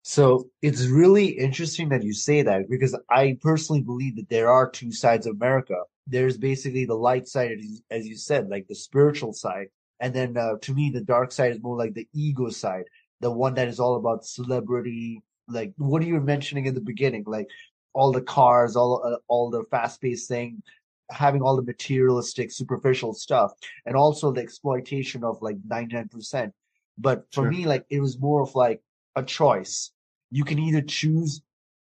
So 0.03 0.49
it's 0.63 0.87
really 0.87 1.27
interesting 1.27 1.91
that 1.91 2.03
you 2.03 2.15
say 2.15 2.41
that 2.41 2.71
because 2.71 2.99
I 3.11 3.37
personally 3.43 3.83
believe 3.83 4.17
that 4.17 4.31
there 4.31 4.51
are 4.51 4.71
two 4.71 4.91
sides 4.91 5.27
of 5.27 5.37
America. 5.37 5.77
There's 6.07 6.39
basically 6.39 6.87
the 6.87 6.95
light 6.95 7.29
side, 7.29 7.59
as 7.91 8.07
you 8.07 8.17
said, 8.17 8.49
like 8.49 8.67
the 8.69 8.75
spiritual 8.75 9.35
side. 9.35 9.67
And 10.01 10.15
then 10.15 10.39
uh, 10.39 10.55
to 10.63 10.73
me, 10.73 10.89
the 10.89 11.03
dark 11.03 11.31
side 11.31 11.53
is 11.53 11.63
more 11.63 11.77
like 11.77 11.93
the 11.93 12.09
ego 12.15 12.49
side, 12.49 12.85
the 13.21 13.31
one 13.31 13.53
that 13.55 13.69
is 13.69 13.79
all 13.79 13.97
about 13.97 14.25
celebrity, 14.25 15.21
like 15.47 15.75
what 15.77 16.03
you 16.03 16.15
were 16.15 16.21
mentioning 16.23 16.65
in 16.65 16.75
the 16.75 16.81
beginning, 16.81 17.25
like 17.27 17.49
all 17.93 18.13
the 18.13 18.23
cars, 18.23 18.77
all 18.77 19.03
uh, 19.05 19.19
all 19.29 19.51
the 19.51 19.65
fast 19.71 20.01
paced 20.01 20.29
thing, 20.29 20.63
having 21.11 21.43
all 21.43 21.57
the 21.57 21.63
materialistic, 21.63 22.51
superficial 22.51 23.13
stuff, 23.13 23.53
and 23.85 23.95
also 23.95 24.33
the 24.33 24.41
exploitation 24.41 25.23
of 25.23 25.37
like 25.43 25.59
99%. 25.69 26.51
But 26.99 27.27
for 27.33 27.45
sure. 27.45 27.51
me, 27.51 27.67
like 27.67 27.87
it 27.91 28.01
was 28.01 28.19
more 28.19 28.43
of 28.43 28.55
like 28.55 28.83
a 29.17 29.23
choice. 29.23 29.93
You 30.31 30.45
can 30.45 30.59
either 30.59 30.83
choose 30.83 31.41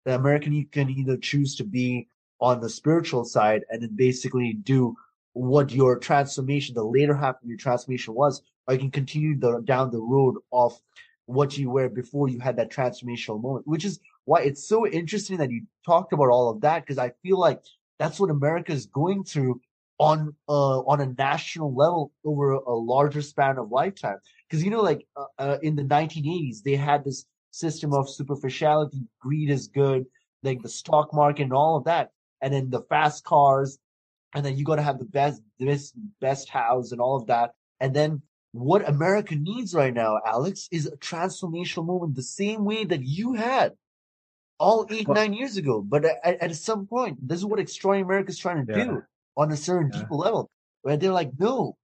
the 0.05 0.16
American, 0.16 0.53
you 0.53 0.66
can 0.66 0.89
either 0.89 1.18
choose 1.18 1.55
to 1.55 1.64
be 1.64 2.07
on 2.41 2.59
the 2.59 2.70
spiritual 2.70 3.24
side 3.24 3.64
and 3.70 3.82
then 3.82 3.95
basically 3.95 4.53
do 4.53 4.95
what 5.34 5.72
your 5.72 5.97
transformation, 5.97 6.76
the 6.76 6.84
later 6.84 7.16
half 7.16 7.41
of 7.41 7.47
your 7.47 7.57
transformation 7.57 8.14
was, 8.14 8.41
or 8.68 8.74
you 8.74 8.80
can 8.80 8.91
continue 8.91 9.38
the, 9.39 9.61
down 9.61 9.91
the 9.91 10.01
road 10.01 10.36
of 10.51 10.78
what 11.26 11.57
you 11.57 11.70
were 11.70 11.89
before 11.89 12.28
you 12.28 12.39
had 12.39 12.57
that 12.57 12.72
transformational 12.72 13.41
moment, 13.41 13.66
which 13.66 13.86
is 13.86 13.99
why 14.26 14.41
it's 14.41 14.68
so 14.68 14.86
interesting 14.86 15.38
that 15.38 15.51
you 15.51 15.64
talked 15.86 16.14
about 16.14 16.30
all 16.30 16.49
of 16.49 16.61
that 16.61 16.82
because 16.82 16.97
I 16.97 17.11
feel 17.24 17.39
like 17.39 17.61
that's 17.97 18.20
what 18.20 18.30
America 18.30 18.72
is 18.72 18.86
going 18.88 19.24
through 19.24 19.61
on 19.99 20.36
uh, 20.49 20.80
on 20.82 21.01
a 21.01 21.14
national 21.18 21.74
level 21.74 22.11
over 22.26 22.53
a 22.53 22.74
larger 22.74 23.22
span 23.22 23.57
of 23.57 23.72
lifetime 23.72 24.18
because 24.54 24.64
you 24.64 24.70
know 24.70 24.82
like 24.82 25.08
uh, 25.18 25.26
uh, 25.39 25.58
in 25.64 25.76
the 25.76 25.82
1980s 25.82 26.62
they 26.62 26.76
had 26.76 27.04
this 27.04 27.26
system 27.49 27.91
of 27.91 28.08
superficiality 28.08 29.01
greed 29.20 29.49
is 29.49 29.68
good 29.68 30.06
like 30.43 30.62
the 30.62 30.70
stock 30.70 31.12
market 31.12 31.41
and 31.41 31.54
all 31.54 31.76
of 31.76 31.86
that 31.86 32.12
and 32.39 32.54
then 32.54 32.70
the 32.70 32.82
fast 32.82 33.24
cars 33.24 33.80
and 34.36 34.45
then 34.45 34.56
you 34.56 34.64
got 34.64 34.76
to 34.76 34.84
have 34.84 34.99
the 34.99 35.06
best 35.06 35.41
this 35.58 35.91
best 36.22 36.49
house 36.49 36.91
and 36.91 37.01
all 37.01 37.16
of 37.16 37.26
that 37.26 37.54
and 37.80 37.95
then 37.95 38.22
what 38.51 38.88
america 38.88 39.36
needs 39.36 39.74
right 39.74 39.95
now 39.95 40.20
alex 40.24 40.68
is 40.72 40.86
a 40.86 40.97
transformational 40.97 41.88
moment 41.88 42.14
the 42.14 42.22
same 42.22 42.64
way 42.64 42.86
that 42.86 43.01
you 43.01 43.34
had 43.34 43.74
all 44.60 44.86
eight 44.91 45.08
well, 45.08 45.16
nine 45.16 45.34
years 45.34 45.58
ago 45.58 45.82
but 45.82 46.06
at, 46.06 46.43
at, 46.43 46.56
some 46.56 46.86
point 46.86 47.18
this 47.28 47.39
is 47.39 47.45
what 47.45 47.60
extraordinary 47.60 48.06
america 48.06 48.30
is 48.30 48.38
trying 48.38 48.64
to 48.64 48.72
yeah. 48.72 48.84
do 48.84 49.01
on 49.36 49.51
a 49.51 49.58
certain 49.58 49.89
yeah. 49.91 50.01
deeper 50.01 50.14
level 50.14 50.51
where 50.84 50.95
they're 50.95 51.12
like 51.12 51.32
no 51.39 51.76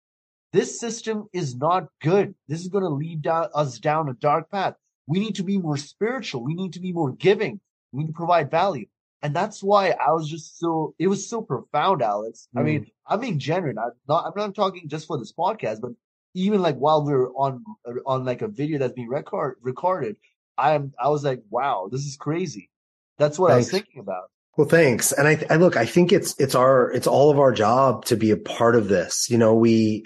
this 0.52 0.80
system 0.80 1.28
is 1.34 1.56
not 1.56 1.88
good. 2.02 2.36
This 2.48 2.62
is 2.62 2.68
going 2.68 2.84
to 2.84 2.90
lead 2.90 3.22
down, 3.22 3.50
us 3.54 3.80
down 3.80 4.10
a 4.10 4.14
dark 4.14 4.50
path. 4.50 4.76
We 5.08 5.20
need 5.20 5.36
to 5.36 5.44
be 5.44 5.58
more 5.58 5.78
spiritual. 5.78 6.44
We 6.44 6.56
need 6.56 6.74
to 6.74 6.80
be 6.80 6.92
more 6.92 7.12
giving. 7.12 7.60
We 7.92 8.04
need 8.04 8.08
to 8.08 8.14
provide 8.14 8.52
value. 8.52 8.86
And 9.22 9.36
that's 9.36 9.62
why 9.62 9.90
I 9.90 10.12
was 10.12 10.30
just 10.30 10.60
so, 10.60 10.96
it 10.98 11.08
was 11.08 11.28
so 11.28 11.42
profound, 11.42 12.02
Alex. 12.02 12.48
Mm. 12.56 12.60
I 12.60 12.64
mean, 12.64 12.82
mm. 12.82 12.92
I'm 13.08 13.20
being 13.20 13.40
genuine. 13.40 13.78
I'm 13.78 13.92
not, 14.08 14.26
I'm 14.26 14.34
not 14.36 14.56
talking 14.56 14.88
just 14.88 15.08
for 15.08 15.18
this 15.18 15.34
podcast, 15.34 15.82
but 15.82 15.92
even 16.36 16.62
like 16.62 16.78
while 16.78 17.04
we 17.04 17.14
are 17.14 17.30
on, 17.30 17.64
on 18.06 18.24
like 18.24 18.42
a 18.42 18.48
video 18.48 18.80
that's 18.80 18.94
being 18.94 19.10
record, 19.10 19.58
recorded, 19.62 20.16
I 20.58 20.74
am, 20.74 20.94
I 21.00 21.10
was 21.10 21.24
like, 21.24 21.42
wow, 21.50 21.90
this 21.92 22.06
is 22.06 22.16
crazy. 22.16 22.70
That's 23.18 23.38
what 23.38 23.50
Thanks. 23.50 23.56
I 23.56 23.58
was 23.58 23.72
thinking 23.72 24.02
about. 24.02 24.30
Well, 24.58 24.68
thanks. 24.68 25.12
And 25.12 25.28
I, 25.28 25.46
I 25.50 25.56
look, 25.56 25.76
I 25.76 25.86
think 25.86 26.12
it's, 26.14 26.36
it's 26.40 26.56
our, 26.56 26.92
it's 26.92 27.08
all 27.08 27.30
of 27.32 27.40
our 27.40 27.52
job 27.52 28.06
to 28.06 28.16
be 28.16 28.32
a 28.32 28.38
part 28.38 28.76
of 28.76 28.88
this. 28.88 29.30
You 29.30 29.38
know, 29.38 29.54
we, 29.54 30.06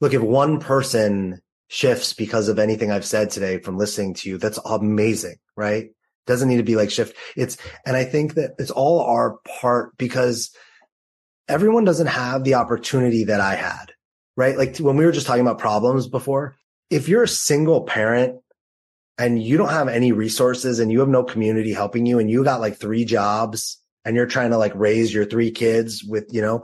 look, 0.00 0.14
if 0.14 0.22
one 0.22 0.60
person 0.60 1.40
shifts 1.68 2.12
because 2.12 2.48
of 2.48 2.58
anything 2.58 2.90
I've 2.90 3.04
said 3.04 3.30
today 3.30 3.58
from 3.58 3.76
listening 3.76 4.14
to 4.14 4.30
you, 4.30 4.38
that's 4.38 4.58
amazing, 4.64 5.36
right? 5.56 5.90
Doesn't 6.26 6.48
need 6.48 6.58
to 6.58 6.62
be 6.62 6.76
like 6.76 6.90
shift. 6.90 7.16
It's, 7.36 7.56
and 7.86 7.96
I 7.96 8.04
think 8.04 8.34
that 8.34 8.52
it's 8.58 8.70
all 8.70 9.00
our 9.00 9.38
part 9.60 9.96
because 9.96 10.54
everyone 11.48 11.84
doesn't 11.84 12.06
have 12.06 12.44
the 12.44 12.54
opportunity 12.54 13.24
that 13.24 13.40
I 13.40 13.54
had, 13.54 13.92
right? 14.36 14.56
Like 14.56 14.78
when 14.78 14.96
we 14.96 15.04
were 15.04 15.12
just 15.12 15.26
talking 15.26 15.42
about 15.42 15.58
problems 15.58 16.06
before, 16.06 16.56
if 16.90 17.08
you're 17.08 17.22
a 17.22 17.28
single 17.28 17.82
parent 17.82 18.40
and 19.18 19.42
you 19.42 19.56
don't 19.56 19.70
have 19.70 19.88
any 19.88 20.12
resources 20.12 20.78
and 20.78 20.92
you 20.92 21.00
have 21.00 21.08
no 21.08 21.24
community 21.24 21.72
helping 21.72 22.06
you 22.06 22.18
and 22.18 22.30
you 22.30 22.44
got 22.44 22.60
like 22.60 22.76
three 22.76 23.04
jobs 23.04 23.78
and 24.04 24.14
you're 24.14 24.26
trying 24.26 24.50
to 24.50 24.58
like 24.58 24.74
raise 24.74 25.12
your 25.12 25.24
three 25.24 25.50
kids 25.50 26.04
with, 26.04 26.32
you 26.32 26.40
know, 26.40 26.62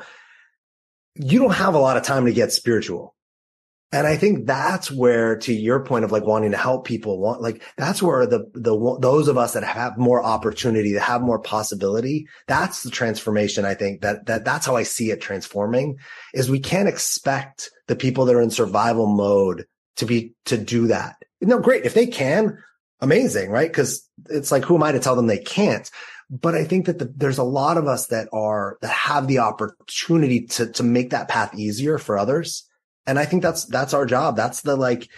you 1.17 1.39
don't 1.39 1.55
have 1.55 1.75
a 1.75 1.79
lot 1.79 1.97
of 1.97 2.03
time 2.03 2.27
to 2.27 2.33
get 2.33 2.53
spiritual 2.53 3.14
And 3.95 4.09
I 4.09 4.17
think 4.17 4.45
that's 4.45 4.91
where, 4.91 5.37
to 5.37 5.55
your 5.55 5.85
point 5.85 6.05
of 6.05 6.11
like 6.11 6.25
wanting 6.25 6.51
to 6.51 6.57
help 6.57 6.85
people, 6.85 7.21
want 7.21 7.41
like 7.41 7.63
that's 7.77 8.03
where 8.03 8.27
the 8.27 8.51
the 8.53 8.99
those 9.01 9.29
of 9.29 9.39
us 9.39 9.53
that 9.53 9.63
have 9.63 9.97
more 9.97 10.21
opportunity, 10.21 10.95
that 10.95 11.03
have 11.03 11.23
more 11.23 11.39
possibility, 11.39 12.27
that's 12.49 12.83
the 12.83 12.91
transformation. 12.91 13.65
I 13.65 13.75
think 13.75 14.01
that 14.01 14.27
that 14.27 14.45
that's 14.45 14.67
how 14.67 14.75
I 14.75 14.83
see 14.83 15.13
it 15.13 15.21
transforming. 15.21 15.99
Is 16.33 16.51
we 16.51 16.59
can't 16.59 16.89
expect 16.89 17.71
the 17.87 17.95
people 17.95 18.25
that 18.25 18.35
are 18.35 18.41
in 18.41 18.51
survival 18.51 19.07
mode 19.07 19.65
to 19.99 20.07
be 20.07 20.35
to 20.47 20.59
do 20.59 20.89
that. 20.89 21.15
No, 21.41 21.61
great 21.61 21.85
if 21.85 21.95
they 21.95 22.09
can, 22.09 22.59
amazing, 23.01 23.53
right? 23.53 23.71
Because 23.71 24.11
it's 24.29 24.51
like 24.51 24.65
who 24.65 24.75
am 24.75 24.83
I 24.83 24.91
to 24.91 24.99
tell 24.99 25.15
them 25.15 25.29
they 25.29 25.39
can't? 25.39 25.89
But 26.29 26.57
I 26.57 26.65
think 26.65 26.87
that 26.87 26.99
the, 26.99 27.13
there's 27.17 27.39
a 27.39 27.45
lot 27.45 27.77
of 27.77 27.87
us 27.87 28.09
that 28.09 28.29
are 28.33 28.77
that 28.83 28.91
have 28.91 29.29
the 29.29 29.39
opportunity 29.39 30.47
to 30.47 30.73
to 30.73 30.83
make 30.83 31.11
that 31.11 31.29
path 31.29 31.55
easier 31.55 31.99
for 31.99 32.19
others 32.19 32.69
and 33.07 33.19
I 33.19 33.25
think 33.25 33.43
that's, 33.43 33.65
that's 33.67 33.95
our 33.95 34.07
job. 34.07 34.37
That's 34.37 34.63
the 34.63 34.77
like, 34.77 35.09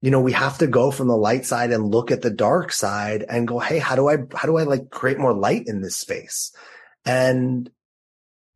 you 0.00 0.10
know, 0.10 0.20
we 0.20 0.32
have 0.32 0.58
to 0.58 0.66
go 0.66 0.90
from 0.90 1.08
the 1.08 1.16
light 1.16 1.46
side 1.46 1.70
and 1.70 1.90
look 1.90 2.10
at 2.10 2.22
the 2.22 2.30
dark 2.30 2.72
side 2.72 3.24
and 3.28 3.46
go, 3.46 3.58
Hey, 3.58 3.78
how 3.78 3.94
do 3.94 4.08
I, 4.08 4.18
how 4.34 4.46
do 4.46 4.56
I 4.58 4.64
like 4.64 4.90
create 4.90 5.18
more 5.18 5.32
light 5.32 5.64
in 5.66 5.80
this 5.80 5.96
space? 5.96 6.52
And 7.04 7.70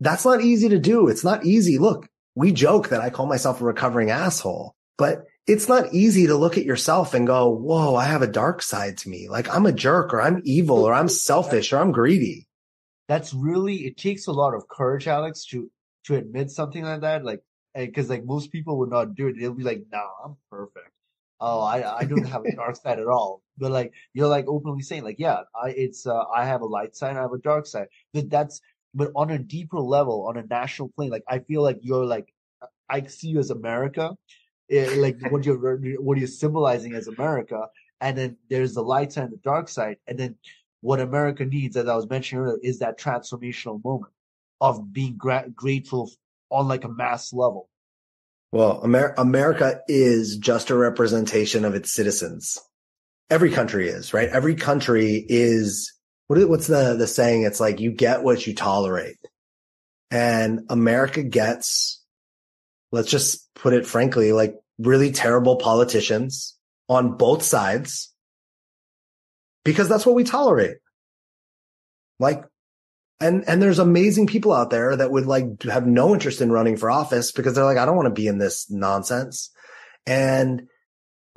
that's 0.01 0.25
not 0.25 0.43
easy 0.43 0.69
to 0.71 0.79
do. 0.79 1.09
It's 1.09 1.25
not 1.25 1.45
easy. 1.45 1.79
Look, 1.79 2.09
we 2.35 2.53
joke 2.53 2.89
that 2.89 3.01
I 3.01 3.11
call 3.11 3.27
myself 3.27 3.61
a 3.61 3.65
recovering 3.65 4.11
asshole, 4.11 4.75
but 4.99 5.25
it's 5.47 5.69
not 5.69 5.95
easy 5.95 6.27
to 6.27 6.37
look 6.37 6.59
at 6.59 6.65
yourself 6.65 7.15
and 7.15 7.27
go, 7.27 7.49
whoa, 7.49 7.95
I 7.95 8.05
have 8.05 8.23
a 8.23 8.27
dark 8.27 8.63
side 8.63 8.99
to 8.99 9.09
me. 9.09 9.29
Like 9.29 9.49
I'm 9.49 9.67
a 9.67 9.73
jerk 9.73 10.13
or 10.13 10.21
I'm 10.21 10.43
evil 10.45 10.85
or 10.85 10.93
I'm 10.93 11.09
selfish 11.09 11.73
or 11.73 11.79
I'm 11.79 11.93
greedy. 11.93 12.47
That's 13.09 13.33
really, 13.33 13.87
it 13.87 13.97
takes 13.97 14.27
a 14.27 14.33
lot 14.33 14.55
of 14.55 14.69
courage, 14.69 15.07
Alex, 15.07 15.47
to, 15.47 15.71
to 16.07 16.17
admit 16.17 16.51
something 16.51 16.83
like 16.83 17.03
that. 17.03 17.25
Like 17.25 17.41
because 17.77 18.09
like 18.09 18.25
most 18.25 18.51
people 18.53 18.79
would 18.79 18.91
not 18.91 19.15
do 19.15 19.29
it. 19.29 19.37
They'll 19.39 19.55
be 19.55 19.63
like, 19.63 19.85
"No, 19.93 19.99
nah, 19.99 20.25
I'm 20.25 20.37
perfect. 20.51 20.91
Oh, 21.41 21.61
I 21.61 21.99
I 21.99 22.05
don't 22.05 22.25
have 22.25 22.45
a 22.45 22.55
dark 22.55 22.77
side 22.77 22.99
at 22.99 23.07
all." 23.07 23.43
But 23.59 23.71
like 23.73 23.93
you're 24.15 24.29
like 24.29 24.47
openly 24.49 24.83
saying, 24.83 25.05
like, 25.05 25.19
"Yeah, 25.19 25.41
I 25.55 25.71
it's 25.71 26.07
uh, 26.07 26.25
I 26.35 26.45
have 26.47 26.63
a 26.63 26.67
light 26.67 26.97
side, 26.97 27.17
I 27.17 27.23
have 27.23 27.33
a 27.33 27.39
dark 27.39 27.67
side." 27.67 27.89
But 28.15 28.31
that's 28.31 28.61
but 28.95 29.11
on 29.15 29.31
a 29.31 29.39
deeper 29.39 29.79
level, 29.79 30.27
on 30.29 30.37
a 30.39 30.47
national 30.47 30.89
plane, 30.91 31.11
like 31.11 31.25
I 31.29 31.41
feel 31.41 31.63
like 31.63 31.79
you're 31.83 32.07
like 32.07 32.33
I 32.89 33.03
see 33.07 33.29
you 33.29 33.39
as 33.39 33.51
America, 33.51 34.17
it, 34.69 34.93
eh, 34.93 35.01
like 35.01 35.17
what 35.31 35.45
you're 35.45 35.79
what 36.01 36.19
you're 36.19 36.27
symbolizing 36.29 36.95
as 36.95 37.09
America, 37.09 37.69
and 38.01 38.17
then 38.17 38.37
there's 38.49 38.75
the 38.75 38.83
light 38.83 39.13
side 39.13 39.25
and 39.25 39.33
the 39.33 39.39
dark 39.39 39.69
side, 39.69 39.97
and 40.07 40.19
then 40.19 40.37
what 40.81 41.01
America 41.01 41.45
needs, 41.45 41.77
as 41.77 41.89
I 41.89 41.97
was 41.97 42.09
mentioning 42.09 42.45
earlier, 42.45 42.59
is 42.63 42.79
that 42.79 42.99
transformational 42.99 43.83
moment 43.85 44.13
of 44.61 44.93
being 44.93 45.17
gra- 45.17 45.49
grateful 45.55 46.11
on 46.51 46.69
like 46.69 46.85
a 46.85 46.89
mass 46.89 47.33
level. 47.33 47.69
Well, 48.53 48.81
Amer- 48.85 49.15
America 49.19 49.81
is 49.89 50.37
just 50.37 50.71
a 50.71 50.77
representation 50.77 51.65
of 51.65 51.75
its 51.75 51.93
citizens. 51.93 52.59
Every 53.29 53.51
country 53.51 53.89
is, 53.89 54.15
right? 54.15 54.29
Every 54.29 54.55
country 54.55 55.25
is, 55.29 55.93
what, 56.29 56.49
what's 56.49 56.69
the, 56.69 56.95
the 56.95 57.07
saying? 57.07 57.43
It's 57.43 57.61
like 57.61 57.81
you 57.81 57.91
get 57.91 58.23
what 58.23 58.47
you 58.47 58.55
tolerate. 58.55 59.19
And 60.11 60.61
America 60.71 61.23
gets, 61.25 62.03
let's 62.93 63.11
just 63.11 63.53
put 63.55 63.75
it 63.75 63.87
frankly, 63.87 64.33
like 64.33 64.55
really 64.79 65.11
terrible 65.11 65.57
politicians 65.57 66.57
on 66.89 67.17
both 67.17 67.43
sides 67.43 68.13
because 69.65 69.89
that's 69.89 70.07
what 70.07 70.15
we 70.15 70.23
tolerate. 70.23 70.77
Like 72.21 72.45
and, 73.21 73.49
and 73.49 73.63
there's 73.63 73.79
amazing 73.79 74.27
people 74.27 74.53
out 74.53 74.71
there 74.71 74.95
that 74.95 75.11
would 75.11 75.27
like 75.27 75.63
have 75.63 75.87
no 75.87 76.13
interest 76.13 76.41
in 76.41 76.53
running 76.53 76.77
for 76.77 76.91
office 76.91 77.33
because 77.33 77.55
they're 77.55 77.65
like, 77.65 77.79
I 77.79 77.87
don't 77.87 77.97
want 77.97 78.07
to 78.07 78.21
be 78.21 78.27
in 78.27 78.39
this 78.39 78.71
nonsense. 78.71 79.51
And 80.07 80.69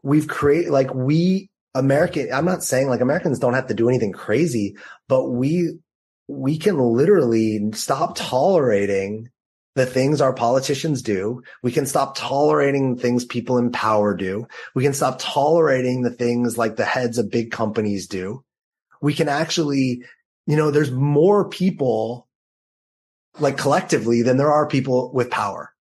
we've 0.04 0.28
created 0.28 0.72
like 0.72 0.94
we 0.94 1.50
American, 1.74 2.34
I'm 2.34 2.46
not 2.46 2.64
saying 2.64 2.90
like 2.90 3.02
Americans 3.02 3.40
don't 3.40 3.54
have 3.54 3.68
to 3.68 3.74
do 3.74 3.88
anything 3.88 4.12
crazy, 4.12 4.76
but 5.08 5.30
we, 5.30 5.80
we 6.28 6.58
can 6.58 6.78
literally 6.78 7.72
stop 7.74 8.16
tolerating 8.16 9.30
the 9.76 9.86
things 9.86 10.20
our 10.20 10.34
politicians 10.34 11.02
do. 11.02 11.42
We 11.64 11.72
can 11.72 11.86
stop 11.86 12.18
tolerating 12.18 12.98
things 12.98 13.24
people 13.24 13.58
in 13.58 13.72
power 13.72 14.14
do. 14.14 14.48
We 14.76 14.84
can 14.84 14.94
stop 14.94 15.18
tolerating 15.20 16.02
the 16.02 16.12
things 16.12 16.58
like 16.58 16.76
the 16.76 16.86
heads 16.86 17.18
of 17.18 17.32
big 17.32 17.52
companies 17.52 18.08
do. 18.08 18.44
We 19.02 19.14
can 19.14 19.30
actually 19.30 20.04
you 20.46 20.56
know, 20.56 20.72
there's 20.72 20.92
more 20.92 21.48
people 21.50 22.28
like 23.40 23.58
collectively 23.58 24.22
than 24.22 24.38
there 24.38 24.52
are 24.52 24.68
people 24.68 25.12
with 25.14 25.30
power. 25.30 25.74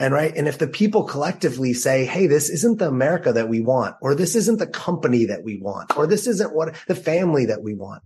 And 0.00 0.14
right. 0.14 0.32
And 0.36 0.46
if 0.46 0.58
the 0.58 0.68
people 0.68 1.04
collectively 1.04 1.72
say, 1.72 2.04
Hey, 2.04 2.28
this 2.28 2.48
isn't 2.50 2.78
the 2.78 2.88
America 2.88 3.32
that 3.32 3.48
we 3.48 3.60
want, 3.60 3.96
or 4.00 4.14
this 4.14 4.36
isn't 4.36 4.58
the 4.58 4.66
company 4.66 5.24
that 5.26 5.42
we 5.42 5.58
want, 5.60 5.96
or 5.96 6.06
this 6.06 6.26
isn't 6.26 6.54
what 6.54 6.76
the 6.86 6.94
family 6.94 7.46
that 7.46 7.62
we 7.62 7.74
want, 7.74 8.02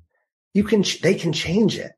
you 0.54 0.64
can, 0.64 0.84
they 1.02 1.14
can 1.14 1.32
change 1.32 1.76
it. 1.76 1.92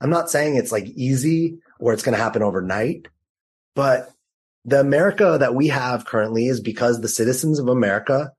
I'm 0.00 0.10
not 0.10 0.30
saying 0.30 0.56
it's 0.56 0.72
like 0.72 0.86
easy 0.86 1.58
or 1.80 1.92
it's 1.92 2.02
going 2.02 2.16
to 2.16 2.22
happen 2.22 2.42
overnight, 2.42 3.08
but 3.74 4.10
the 4.64 4.80
America 4.80 5.38
that 5.40 5.54
we 5.54 5.68
have 5.68 6.04
currently 6.04 6.46
is 6.46 6.60
because 6.60 7.00
the 7.00 7.08
citizens 7.08 7.58
of 7.58 7.68
America, 7.68 8.32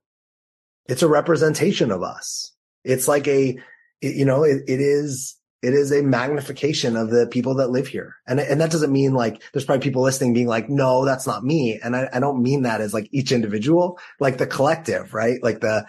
it's 0.86 1.02
a 1.02 1.08
representation 1.08 1.90
of 1.90 2.02
us. 2.02 2.52
It's 2.84 3.08
like 3.08 3.26
a, 3.26 3.58
it, 4.00 4.16
you 4.16 4.24
know, 4.24 4.44
it, 4.44 4.62
it 4.66 4.80
is, 4.80 5.36
it 5.62 5.74
is 5.74 5.92
a 5.92 6.02
magnification 6.02 6.96
of 6.96 7.10
the 7.10 7.26
people 7.26 7.56
that 7.56 7.70
live 7.70 7.86
here. 7.86 8.16
And, 8.26 8.40
and 8.40 8.60
that 8.60 8.70
doesn't 8.70 8.92
mean 8.92 9.12
like 9.12 9.42
there's 9.52 9.64
probably 9.64 9.82
people 9.82 10.02
listening 10.02 10.32
being 10.32 10.46
like, 10.46 10.70
no, 10.70 11.04
that's 11.04 11.26
not 11.26 11.44
me. 11.44 11.78
And 11.82 11.94
I, 11.94 12.08
I 12.12 12.18
don't 12.20 12.42
mean 12.42 12.62
that 12.62 12.80
as 12.80 12.94
like 12.94 13.08
each 13.12 13.30
individual, 13.30 13.98
like 14.18 14.38
the 14.38 14.46
collective, 14.46 15.12
right? 15.12 15.42
Like 15.42 15.60
the, 15.60 15.86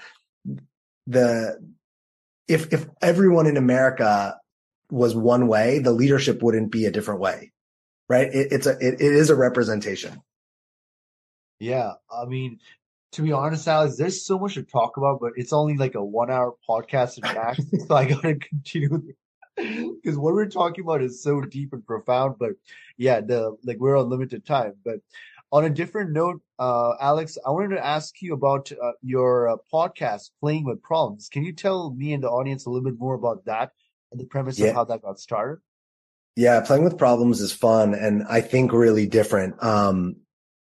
the, 1.08 1.58
if, 2.50 2.74
if 2.74 2.86
everyone 3.02 3.48
in 3.48 3.56
America 3.56 4.38
was 4.90 5.16
one 5.16 5.48
way, 5.48 5.80
the 5.80 5.94
leadership 5.94 6.44
wouldn't 6.44 6.70
be 6.70 6.86
a 6.86 6.92
different 6.92 7.22
way, 7.22 7.54
right? 8.10 8.28
It, 8.28 8.52
it's 8.52 8.68
a, 8.68 8.72
it, 8.72 8.96
it 8.96 9.02
is 9.02 9.30
a 9.30 9.36
representation. 9.36 10.22
Yeah. 11.60 11.94
I 12.12 12.26
mean, 12.26 12.60
to 13.14 13.22
be 13.22 13.32
honest, 13.32 13.68
Alex, 13.68 13.98
there's 13.98 14.26
so 14.26 14.40
much 14.40 14.54
to 14.54 14.64
talk 14.64 14.98
about, 14.98 15.20
but 15.20 15.34
it's 15.36 15.54
only 15.54 15.76
like 15.76 15.96
a 15.96 16.04
one 16.04 16.32
hour 16.32 16.56
podcast 16.68 17.18
in 17.18 17.24
max. 17.36 17.60
so 17.88 17.96
I 17.96 18.06
gotta 18.06 18.36
continue 18.36 19.14
because 19.56 20.18
what 20.18 20.34
we're 20.34 20.48
talking 20.48 20.84
about 20.84 21.02
is 21.02 21.22
so 21.22 21.42
deep 21.42 21.74
and 21.74 21.86
profound. 21.86 22.36
But 22.40 22.52
yeah, 22.98 23.22
the 23.22 23.58
like 23.64 23.78
we're 23.78 23.98
on 23.98 24.10
limited 24.10 24.46
time. 24.46 24.74
But 24.84 25.00
on 25.52 25.66
a 25.66 25.70
different 25.70 26.12
note, 26.12 26.42
uh, 26.60 26.94
Alex, 27.02 27.38
I 27.46 27.52
wanted 27.52 27.76
to 27.76 27.86
ask 27.86 28.22
you 28.22 28.34
about 28.34 28.72
uh, 28.72 28.94
your 29.02 29.50
uh, 29.50 29.58
podcast, 29.72 30.32
Playing 30.40 30.66
with 30.66 30.82
Problems. 30.82 31.28
Can 31.30 31.44
you 31.44 31.52
tell 31.52 31.92
me 31.92 32.14
and 32.14 32.24
the 32.24 32.30
audience 32.30 32.66
a 32.66 32.70
little 32.70 32.90
bit 32.90 32.98
more 32.98 33.16
about 33.16 33.44
that 33.46 33.72
and 34.12 34.20
the 34.20 34.26
premise 34.26 34.58
yeah. 34.58 34.68
of 34.68 34.76
how 34.76 34.84
that 34.86 35.02
got 35.02 35.20
started? 35.20 35.62
Yeah, 36.38 36.62
playing 36.62 36.86
with 36.86 36.98
problems 36.98 37.42
is 37.42 37.52
fun 37.52 37.94
and 37.94 38.24
I 38.24 38.40
think 38.40 38.72
really 38.72 39.06
different. 39.06 39.62
Um, 39.62 40.16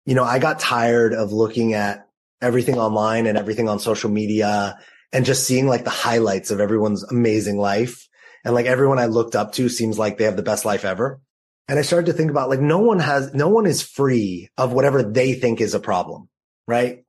you 0.04 0.14
know, 0.14 0.22
I 0.22 0.38
got 0.38 0.60
tired 0.60 1.14
of 1.14 1.32
looking 1.32 1.72
at 1.72 2.05
everything 2.40 2.78
online 2.78 3.26
and 3.26 3.38
everything 3.38 3.68
on 3.68 3.78
social 3.78 4.10
media 4.10 4.78
and 5.12 5.24
just 5.24 5.46
seeing 5.46 5.66
like 5.66 5.84
the 5.84 5.90
highlights 5.90 6.50
of 6.50 6.60
everyone's 6.60 7.02
amazing 7.04 7.58
life. 7.58 8.08
And 8.44 8.54
like 8.54 8.66
everyone 8.66 8.98
I 8.98 9.06
looked 9.06 9.34
up 9.34 9.52
to 9.52 9.68
seems 9.68 9.98
like 9.98 10.18
they 10.18 10.24
have 10.24 10.36
the 10.36 10.42
best 10.42 10.64
life 10.64 10.84
ever. 10.84 11.20
And 11.68 11.78
I 11.78 11.82
started 11.82 12.06
to 12.06 12.12
think 12.12 12.30
about 12.30 12.48
like 12.48 12.60
no 12.60 12.78
one 12.78 13.00
has, 13.00 13.34
no 13.34 13.48
one 13.48 13.66
is 13.66 13.82
free 13.82 14.50
of 14.56 14.72
whatever 14.72 15.02
they 15.02 15.34
think 15.34 15.60
is 15.60 15.74
a 15.74 15.80
problem, 15.80 16.28
right? 16.68 17.04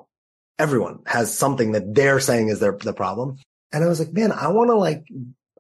Everyone 0.57 0.99
has 1.05 1.37
something 1.37 1.73
that 1.73 1.93
they're 1.93 2.19
saying 2.19 2.49
is 2.49 2.59
their, 2.59 2.75
the 2.75 2.93
problem. 2.93 3.37
And 3.71 3.83
I 3.83 3.87
was 3.87 3.99
like, 3.99 4.13
man, 4.13 4.31
I 4.31 4.47
want 4.47 4.69
to 4.69 4.75
like, 4.75 5.05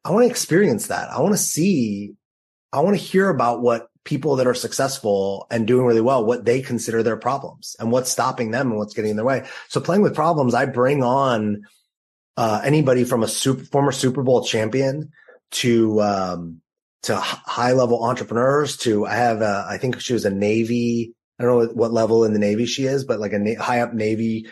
I 0.03 0.11
want 0.11 0.23
to 0.23 0.29
experience 0.29 0.87
that. 0.87 1.11
I 1.11 1.19
want 1.19 1.33
to 1.33 1.37
see, 1.37 2.13
I 2.73 2.79
want 2.79 2.97
to 2.97 3.03
hear 3.03 3.29
about 3.29 3.61
what 3.61 3.87
people 4.07 4.37
that 4.37 4.47
are 4.47 4.55
successful 4.55 5.45
and 5.51 5.67
doing 5.67 5.85
really 5.85 6.01
well, 6.01 6.25
what 6.25 6.45
they 6.45 6.61
consider 6.61 7.03
their 7.03 7.17
problems 7.17 7.75
and 7.77 7.91
what's 7.91 8.09
stopping 8.09 8.51
them 8.51 8.71
and 8.71 8.77
what's 8.79 8.93
getting 8.93 9.11
in 9.11 9.17
their 9.17 9.25
way. 9.25 9.45
So 9.67 9.81
playing 9.81 10.01
with 10.01 10.15
problems, 10.15 10.53
I 10.53 10.65
bring 10.65 11.03
on 11.03 11.63
uh, 12.37 12.61
anybody 12.63 13.03
from 13.03 13.21
a 13.21 13.27
super, 13.27 13.65
former 13.65 13.91
Super 13.91 14.23
Bowl 14.23 14.43
champion 14.43 15.11
to 15.51 16.01
um, 16.01 16.61
to 17.03 17.17
high 17.17 17.73
level 17.73 18.03
entrepreneurs. 18.03 18.77
To 18.77 19.05
I 19.05 19.15
have, 19.15 19.41
a, 19.41 19.65
I 19.69 19.77
think 19.77 19.99
she 19.99 20.13
was 20.13 20.25
a 20.25 20.29
Navy. 20.29 21.13
I 21.37 21.43
don't 21.43 21.59
know 21.59 21.73
what 21.73 21.91
level 21.91 22.23
in 22.23 22.33
the 22.33 22.39
Navy 22.39 22.65
she 22.65 22.85
is, 22.85 23.03
but 23.03 23.19
like 23.19 23.33
a 23.33 23.55
high 23.55 23.81
up 23.81 23.93
Navy 23.93 24.47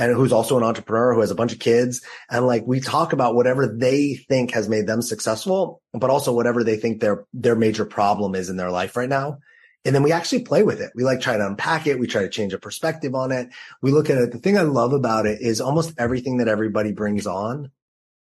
and 0.00 0.16
who's 0.16 0.32
also 0.32 0.56
an 0.56 0.64
entrepreneur 0.64 1.12
who 1.12 1.20
has 1.20 1.30
a 1.30 1.34
bunch 1.34 1.52
of 1.52 1.58
kids. 1.58 2.00
And 2.30 2.46
like 2.46 2.66
we 2.66 2.80
talk 2.80 3.12
about 3.12 3.34
whatever 3.34 3.66
they 3.66 4.14
think 4.14 4.52
has 4.52 4.66
made 4.66 4.86
them 4.86 5.02
successful, 5.02 5.82
but 5.92 6.08
also 6.08 6.32
whatever 6.32 6.64
they 6.64 6.76
think 6.76 7.00
their, 7.00 7.26
their 7.34 7.54
major 7.54 7.84
problem 7.84 8.34
is 8.34 8.48
in 8.48 8.56
their 8.56 8.70
life 8.70 8.96
right 8.96 9.08
now. 9.08 9.38
And 9.84 9.94
then 9.94 10.02
we 10.02 10.12
actually 10.12 10.42
play 10.42 10.62
with 10.62 10.80
it. 10.80 10.90
We 10.94 11.04
like 11.04 11.20
try 11.20 11.36
to 11.36 11.46
unpack 11.46 11.86
it. 11.86 11.98
We 11.98 12.06
try 12.06 12.22
to 12.22 12.30
change 12.30 12.54
a 12.54 12.58
perspective 12.58 13.14
on 13.14 13.30
it. 13.30 13.50
We 13.82 13.92
look 13.92 14.08
at 14.08 14.16
it. 14.16 14.32
The 14.32 14.38
thing 14.38 14.56
I 14.56 14.62
love 14.62 14.94
about 14.94 15.26
it 15.26 15.42
is 15.42 15.60
almost 15.60 15.92
everything 15.98 16.38
that 16.38 16.48
everybody 16.48 16.92
brings 16.92 17.26
on 17.26 17.70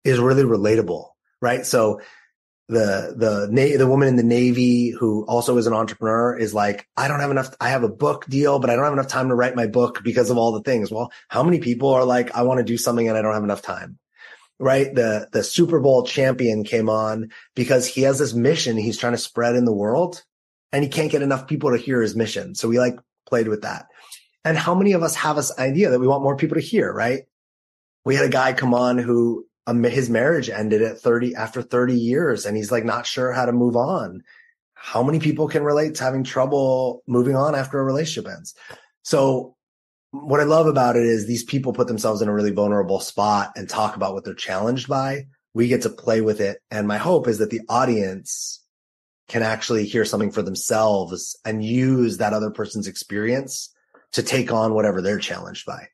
is 0.03 0.19
really 0.19 0.43
relatable, 0.43 1.07
right? 1.41 1.65
So 1.65 2.01
the 2.69 3.13
the 3.17 3.47
na- 3.51 3.77
the 3.77 3.87
woman 3.87 4.07
in 4.07 4.15
the 4.15 4.23
navy 4.23 4.89
who 4.89 5.25
also 5.25 5.57
is 5.57 5.67
an 5.67 5.73
entrepreneur 5.73 6.37
is 6.37 6.53
like 6.53 6.87
i 6.95 7.09
don't 7.09 7.19
have 7.19 7.31
enough 7.31 7.53
i 7.59 7.69
have 7.69 7.83
a 7.83 7.89
book 7.89 8.25
deal 8.27 8.57
but 8.57 8.69
i 8.69 8.75
don't 8.75 8.85
have 8.85 8.93
enough 8.93 9.09
time 9.09 9.27
to 9.27 9.35
write 9.35 9.55
my 9.55 9.67
book 9.67 10.01
because 10.03 10.29
of 10.29 10.37
all 10.37 10.53
the 10.53 10.61
things. 10.61 10.89
Well 10.91 11.11
how 11.27 11.43
many 11.43 11.59
people 11.59 11.89
are 11.89 12.05
like 12.05 12.35
i 12.35 12.43
want 12.43 12.59
to 12.59 12.63
do 12.63 12.77
something 12.77 13.07
and 13.07 13.17
i 13.17 13.21
don't 13.21 13.33
have 13.33 13.43
enough 13.43 13.61
time? 13.61 13.97
Right? 14.59 14.93
The 14.93 15.27
the 15.31 15.43
super 15.43 15.81
bowl 15.81 16.05
champion 16.05 16.63
came 16.63 16.89
on 16.89 17.31
because 17.53 17.85
he 17.85 18.03
has 18.03 18.17
this 18.17 18.33
mission 18.33 18.77
he's 18.77 18.97
trying 18.97 19.13
to 19.13 19.17
spread 19.17 19.55
in 19.55 19.65
the 19.65 19.73
world 19.73 20.23
and 20.71 20.83
he 20.83 20.89
can't 20.89 21.11
get 21.11 21.21
enough 21.21 21.47
people 21.47 21.71
to 21.71 21.77
hear 21.77 22.01
his 22.01 22.15
mission. 22.15 22.55
So 22.55 22.69
we 22.69 22.79
like 22.79 22.97
played 23.27 23.47
with 23.49 23.63
that. 23.63 23.87
And 24.45 24.57
how 24.57 24.73
many 24.73 24.93
of 24.93 25.03
us 25.03 25.15
have 25.15 25.35
this 25.35 25.57
idea 25.57 25.89
that 25.89 25.99
we 25.99 26.07
want 26.07 26.23
more 26.23 26.37
people 26.37 26.55
to 26.55 26.61
hear 26.61 26.91
right? 26.93 27.23
We 28.05 28.15
had 28.15 28.25
a 28.25 28.29
guy 28.29 28.53
come 28.53 28.73
on 28.73 28.97
who 28.97 29.45
um, 29.67 29.83
his 29.83 30.09
marriage 30.09 30.49
ended 30.49 30.81
at 30.81 30.99
30 30.99 31.35
after 31.35 31.61
30 31.61 31.95
years 31.95 32.45
and 32.45 32.57
he's 32.57 32.71
like 32.71 32.85
not 32.85 33.05
sure 33.05 33.31
how 33.31 33.45
to 33.45 33.51
move 33.51 33.75
on. 33.75 34.23
How 34.73 35.03
many 35.03 35.19
people 35.19 35.47
can 35.47 35.63
relate 35.63 35.95
to 35.95 36.03
having 36.03 36.23
trouble 36.23 37.03
moving 37.07 37.35
on 37.35 37.55
after 37.55 37.79
a 37.79 37.83
relationship 37.83 38.29
ends? 38.29 38.53
So 39.03 39.55
what 40.11 40.41
I 40.41 40.43
love 40.43 40.67
about 40.67 40.97
it 40.97 41.03
is 41.03 41.25
these 41.25 41.43
people 41.43 41.73
put 41.73 41.87
themselves 41.87 42.21
in 42.21 42.27
a 42.27 42.33
really 42.33 42.51
vulnerable 42.51 42.99
spot 42.99 43.53
and 43.55 43.69
talk 43.69 43.95
about 43.95 44.13
what 44.13 44.25
they're 44.25 44.33
challenged 44.33 44.89
by. 44.89 45.27
We 45.53 45.69
get 45.69 45.83
to 45.83 45.89
play 45.89 46.19
with 46.19 46.41
it. 46.41 46.59
And 46.69 46.87
my 46.87 46.97
hope 46.97 47.27
is 47.27 47.37
that 47.37 47.49
the 47.49 47.61
audience 47.69 48.61
can 49.29 49.43
actually 49.43 49.85
hear 49.85 50.03
something 50.03 50.31
for 50.31 50.41
themselves 50.41 51.39
and 51.45 51.63
use 51.63 52.17
that 52.17 52.33
other 52.33 52.51
person's 52.51 52.87
experience 52.87 53.73
to 54.11 54.23
take 54.23 54.51
on 54.51 54.73
whatever 54.73 55.01
they're 55.01 55.19
challenged 55.19 55.65
by. 55.65 55.87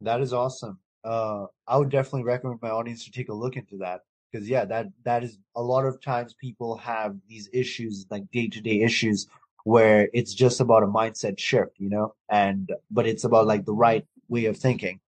That 0.00 0.22
is 0.22 0.32
awesome 0.32 0.80
uh, 1.06 1.46
I 1.66 1.76
would 1.76 1.90
definitely 1.90 2.24
recommend 2.24 2.60
my 2.60 2.70
audience 2.70 3.04
to 3.04 3.12
take 3.12 3.28
a 3.28 3.34
look 3.34 3.56
into 3.56 3.78
that 3.78 4.00
because 4.30 4.48
yeah, 4.48 4.64
that 4.64 4.88
that 5.04 5.22
is 5.22 5.38
a 5.54 5.62
lot 5.62 5.86
of 5.86 6.00
times 6.00 6.34
people 6.34 6.76
have 6.78 7.16
these 7.28 7.48
issues 7.52 8.06
like 8.10 8.30
day 8.32 8.48
to 8.48 8.60
day 8.60 8.80
issues 8.82 9.28
where 9.64 10.08
it's 10.12 10.34
just 10.34 10.60
about 10.60 10.82
a 10.82 10.86
mindset 10.86 11.38
shift, 11.38 11.72
you 11.78 11.88
know, 11.88 12.14
and 12.28 12.72
but 12.90 13.06
it's 13.06 13.24
about 13.24 13.46
like 13.46 13.64
the 13.64 13.72
right 13.72 14.04
way 14.28 14.46
of 14.46 14.56
thinking, 14.56 15.00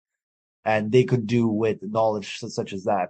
and 0.66 0.92
they 0.92 1.04
could 1.04 1.28
do 1.28 1.48
with 1.48 1.78
knowledge 1.82 2.38
such 2.40 2.74
as 2.74 2.84
that. 2.84 3.10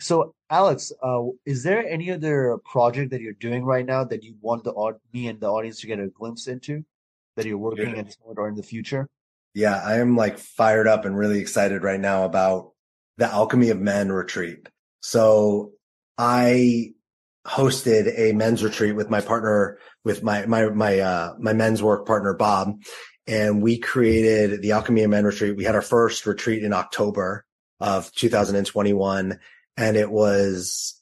So, 0.00 0.34
Alex, 0.50 0.92
uh, 1.02 1.22
is 1.46 1.62
there 1.62 1.86
any 1.86 2.10
other 2.10 2.58
project 2.64 3.10
that 3.10 3.22
you're 3.22 3.32
doing 3.32 3.64
right 3.64 3.86
now 3.86 4.04
that 4.04 4.22
you 4.22 4.34
want 4.40 4.64
the 4.64 4.72
me 5.12 5.28
and 5.28 5.40
the 5.40 5.50
audience 5.50 5.80
to 5.80 5.86
get 5.86 5.98
a 5.98 6.08
glimpse 6.08 6.46
into 6.48 6.84
that 7.36 7.46
you're 7.46 7.56
working 7.56 7.96
yeah. 7.96 8.02
on 8.26 8.36
or 8.36 8.48
in 8.48 8.54
the 8.54 8.62
future? 8.62 9.08
Yeah, 9.56 9.80
I 9.82 10.00
am 10.00 10.16
like 10.16 10.36
fired 10.36 10.86
up 10.86 11.06
and 11.06 11.16
really 11.16 11.40
excited 11.40 11.82
right 11.82 11.98
now 11.98 12.24
about 12.24 12.72
the 13.16 13.24
Alchemy 13.24 13.70
of 13.70 13.80
Men 13.80 14.12
retreat. 14.12 14.68
So 15.00 15.72
I 16.18 16.90
hosted 17.46 18.12
a 18.18 18.34
men's 18.34 18.62
retreat 18.62 18.94
with 18.94 19.08
my 19.08 19.22
partner, 19.22 19.78
with 20.04 20.22
my, 20.22 20.44
my, 20.44 20.68
my, 20.68 20.98
uh, 20.98 21.34
my 21.38 21.54
men's 21.54 21.82
work 21.82 22.06
partner, 22.06 22.34
Bob. 22.34 22.82
And 23.26 23.62
we 23.62 23.78
created 23.78 24.60
the 24.60 24.72
Alchemy 24.72 25.04
of 25.04 25.10
Men 25.10 25.24
retreat. 25.24 25.56
We 25.56 25.64
had 25.64 25.74
our 25.74 25.80
first 25.80 26.26
retreat 26.26 26.62
in 26.62 26.74
October 26.74 27.46
of 27.80 28.12
2021 28.12 29.40
and 29.78 29.96
it 29.96 30.10
was 30.10 31.00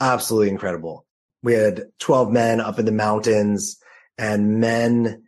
absolutely 0.00 0.48
incredible. 0.48 1.06
We 1.44 1.52
had 1.52 1.84
12 2.00 2.32
men 2.32 2.60
up 2.60 2.80
in 2.80 2.84
the 2.84 2.90
mountains 2.90 3.78
and 4.18 4.58
men 4.58 5.25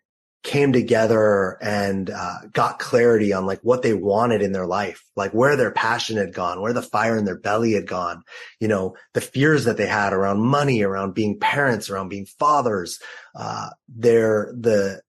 came 0.49 0.73
together 0.73 1.59
and 1.61 2.09
uh, 2.09 2.39
got 2.55 2.79
clarity 2.79 3.35
on 3.35 3.45
like 3.45 3.61
what 3.61 3.83
they 3.83 3.93
wanted 3.93 4.41
in 4.41 4.53
their 4.53 4.67
life, 4.67 5.05
like 5.15 5.31
where 5.33 5.57
their 5.57 5.71
passion 5.71 6.17
had 6.17 6.33
gone, 6.33 6.63
where 6.63 6.73
the 6.73 6.81
fire 6.81 7.19
in 7.19 7.27
their 7.27 7.39
belly 7.39 7.75
had 7.75 7.87
gone, 7.87 8.23
you 8.59 8.67
know, 8.67 8.97
the 9.13 9.21
fears 9.21 9.67
that 9.67 9.77
they 9.77 9.87
had 9.87 10.15
around 10.15 10.41
money, 10.41 10.83
around 10.83 11.13
being 11.15 11.39
parents, 11.39 11.91
around 11.91 12.09
being 12.09 12.25
fathers. 12.25 12.99
Uh, 13.35 13.69
they're 13.89 14.51
the, 14.59 15.03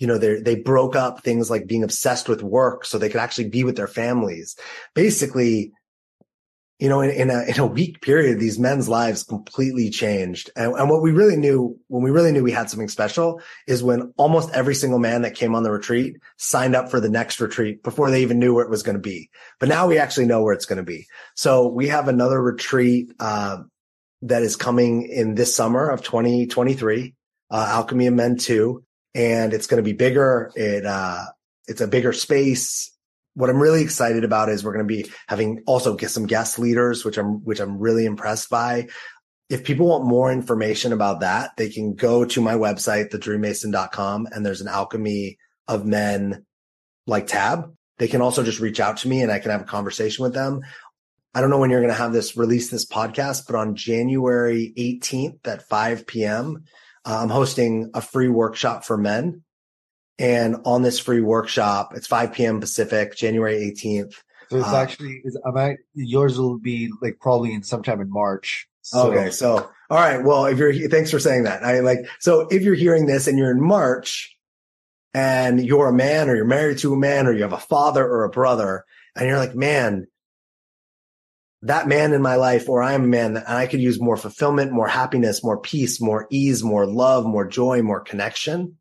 you 0.00 0.08
know, 0.08 0.18
they 0.18 0.40
they 0.40 0.56
broke 0.56 0.96
up 0.96 1.22
things 1.22 1.48
like 1.48 1.68
being 1.68 1.84
obsessed 1.84 2.28
with 2.28 2.42
work 2.42 2.84
so 2.84 2.98
they 2.98 3.08
could 3.08 3.20
actually 3.20 3.48
be 3.48 3.62
with 3.62 3.76
their 3.76 3.86
families. 3.86 4.56
Basically, 4.94 5.72
you 6.82 6.88
know, 6.88 7.00
in, 7.00 7.10
in, 7.10 7.30
a 7.30 7.44
in 7.44 7.60
a 7.60 7.66
week 7.66 8.00
period, 8.00 8.40
these 8.40 8.58
men's 8.58 8.88
lives 8.88 9.22
completely 9.22 9.88
changed. 9.88 10.50
And, 10.56 10.74
and, 10.74 10.90
what 10.90 11.00
we 11.00 11.12
really 11.12 11.36
knew, 11.36 11.78
when 11.86 12.02
we 12.02 12.10
really 12.10 12.32
knew 12.32 12.42
we 12.42 12.50
had 12.50 12.68
something 12.68 12.88
special, 12.88 13.40
is 13.68 13.84
when 13.84 14.12
almost 14.16 14.50
every 14.52 14.74
single 14.74 14.98
man 14.98 15.22
that 15.22 15.36
came 15.36 15.54
on 15.54 15.62
the 15.62 15.70
retreat 15.70 16.16
signed 16.38 16.74
up 16.74 16.90
for 16.90 16.98
the 16.98 17.08
next 17.08 17.40
retreat 17.40 17.84
before 17.84 18.10
they 18.10 18.20
even 18.20 18.40
knew 18.40 18.52
where 18.52 18.64
it 18.64 18.70
was 18.70 18.82
going 18.82 18.96
to 18.96 19.00
be. 19.00 19.30
But 19.60 19.68
now 19.68 19.86
we 19.86 19.96
actually 19.96 20.26
know 20.26 20.42
where 20.42 20.54
it's 20.54 20.66
going 20.66 20.78
to 20.78 20.82
be. 20.82 21.06
So 21.36 21.68
we 21.68 21.86
have 21.86 22.08
another 22.08 22.42
retreat 22.42 23.12
uh, 23.20 23.58
that 24.22 24.42
is 24.42 24.56
coming 24.56 25.06
in 25.08 25.36
this 25.36 25.54
summer 25.54 25.88
of 25.88 26.02
2023, 26.02 27.14
uh, 27.48 27.66
Alchemy 27.68 28.08
of 28.08 28.14
Men 28.14 28.36
Two, 28.38 28.82
and 29.14 29.54
it's 29.54 29.68
going 29.68 29.80
to 29.80 29.88
be 29.88 29.92
bigger. 29.92 30.50
It 30.56 30.84
uh, 30.84 31.26
it's 31.68 31.80
a 31.80 31.86
bigger 31.86 32.12
space 32.12 32.91
what 33.34 33.50
I'm 33.50 33.60
really 33.60 33.82
excited 33.82 34.24
about 34.24 34.48
is 34.48 34.64
we're 34.64 34.74
going 34.74 34.86
to 34.86 34.94
be 34.94 35.10
having 35.26 35.62
also 35.66 35.94
get 35.94 36.10
some 36.10 36.26
guest 36.26 36.58
leaders, 36.58 37.04
which 37.04 37.18
I'm, 37.18 37.44
which 37.44 37.60
I'm 37.60 37.78
really 37.78 38.04
impressed 38.04 38.50
by. 38.50 38.88
If 39.48 39.64
people 39.64 39.88
want 39.88 40.04
more 40.04 40.32
information 40.32 40.92
about 40.92 41.20
that, 41.20 41.50
they 41.56 41.68
can 41.68 41.94
go 41.94 42.24
to 42.24 42.40
my 42.40 42.54
website, 42.54 43.10
thedreammason.com 43.10 44.28
and 44.30 44.44
there's 44.44 44.60
an 44.60 44.68
alchemy 44.68 45.38
of 45.68 45.84
men 45.84 46.44
like 47.06 47.26
tab. 47.26 47.74
They 47.98 48.08
can 48.08 48.22
also 48.22 48.42
just 48.42 48.60
reach 48.60 48.80
out 48.80 48.98
to 48.98 49.08
me 49.08 49.22
and 49.22 49.30
I 49.30 49.38
can 49.38 49.50
have 49.50 49.62
a 49.62 49.64
conversation 49.64 50.22
with 50.22 50.34
them. 50.34 50.62
I 51.34 51.40
don't 51.40 51.50
know 51.50 51.58
when 51.58 51.70
you're 51.70 51.80
going 51.80 51.92
to 51.92 51.98
have 51.98 52.12
this 52.12 52.36
release 52.36 52.70
this 52.70 52.86
podcast, 52.86 53.46
but 53.46 53.56
on 53.56 53.74
January 53.74 54.72
18th 54.76 55.46
at 55.46 55.68
5 55.68 56.06
p.m., 56.06 56.64
uh, 57.04 57.18
I'm 57.22 57.30
hosting 57.30 57.90
a 57.94 58.02
free 58.02 58.28
workshop 58.28 58.84
for 58.84 58.96
men 58.96 59.42
and 60.18 60.56
on 60.64 60.82
this 60.82 60.98
free 60.98 61.20
workshop, 61.20 61.92
it's 61.94 62.06
5 62.06 62.32
p.m. 62.32 62.60
Pacific, 62.60 63.16
January 63.16 63.72
18th. 63.72 64.14
So 64.50 64.58
it's 64.58 64.68
uh, 64.68 64.76
actually, 64.76 65.22
I 65.46 65.50
might, 65.50 65.78
yours 65.94 66.38
will 66.38 66.58
be 66.58 66.90
like 67.00 67.18
probably 67.20 67.54
in 67.54 67.62
sometime 67.62 68.00
in 68.00 68.10
March. 68.10 68.68
So. 68.82 69.10
Okay. 69.10 69.30
So, 69.30 69.70
all 69.90 69.98
right. 69.98 70.22
Well, 70.22 70.46
if 70.46 70.58
you're, 70.58 70.88
thanks 70.88 71.10
for 71.10 71.18
saying 71.18 71.44
that. 71.44 71.64
I 71.64 71.80
like, 71.80 72.00
so 72.20 72.48
if 72.50 72.62
you're 72.62 72.74
hearing 72.74 73.06
this 73.06 73.26
and 73.26 73.38
you're 73.38 73.50
in 73.50 73.60
March 73.60 74.36
and 75.14 75.64
you're 75.64 75.88
a 75.88 75.92
man 75.92 76.28
or 76.28 76.36
you're 76.36 76.44
married 76.44 76.78
to 76.78 76.92
a 76.92 76.98
man 76.98 77.26
or 77.26 77.32
you 77.32 77.42
have 77.42 77.52
a 77.52 77.58
father 77.58 78.04
or 78.04 78.24
a 78.24 78.30
brother 78.30 78.84
and 79.16 79.26
you're 79.26 79.38
like, 79.38 79.54
man, 79.54 80.06
that 81.62 81.86
man 81.88 82.12
in 82.12 82.20
my 82.20 82.34
life 82.34 82.68
or 82.68 82.82
I'm 82.82 83.04
a 83.04 83.06
man 83.06 83.36
and 83.36 83.46
I 83.46 83.66
could 83.66 83.80
use 83.80 84.00
more 84.00 84.16
fulfillment, 84.16 84.72
more 84.72 84.88
happiness, 84.88 85.44
more 85.44 85.58
peace, 85.58 86.00
more 86.00 86.26
ease, 86.28 86.62
more 86.62 86.86
love, 86.86 87.24
more 87.24 87.46
joy, 87.46 87.82
more 87.82 88.00
connection 88.00 88.76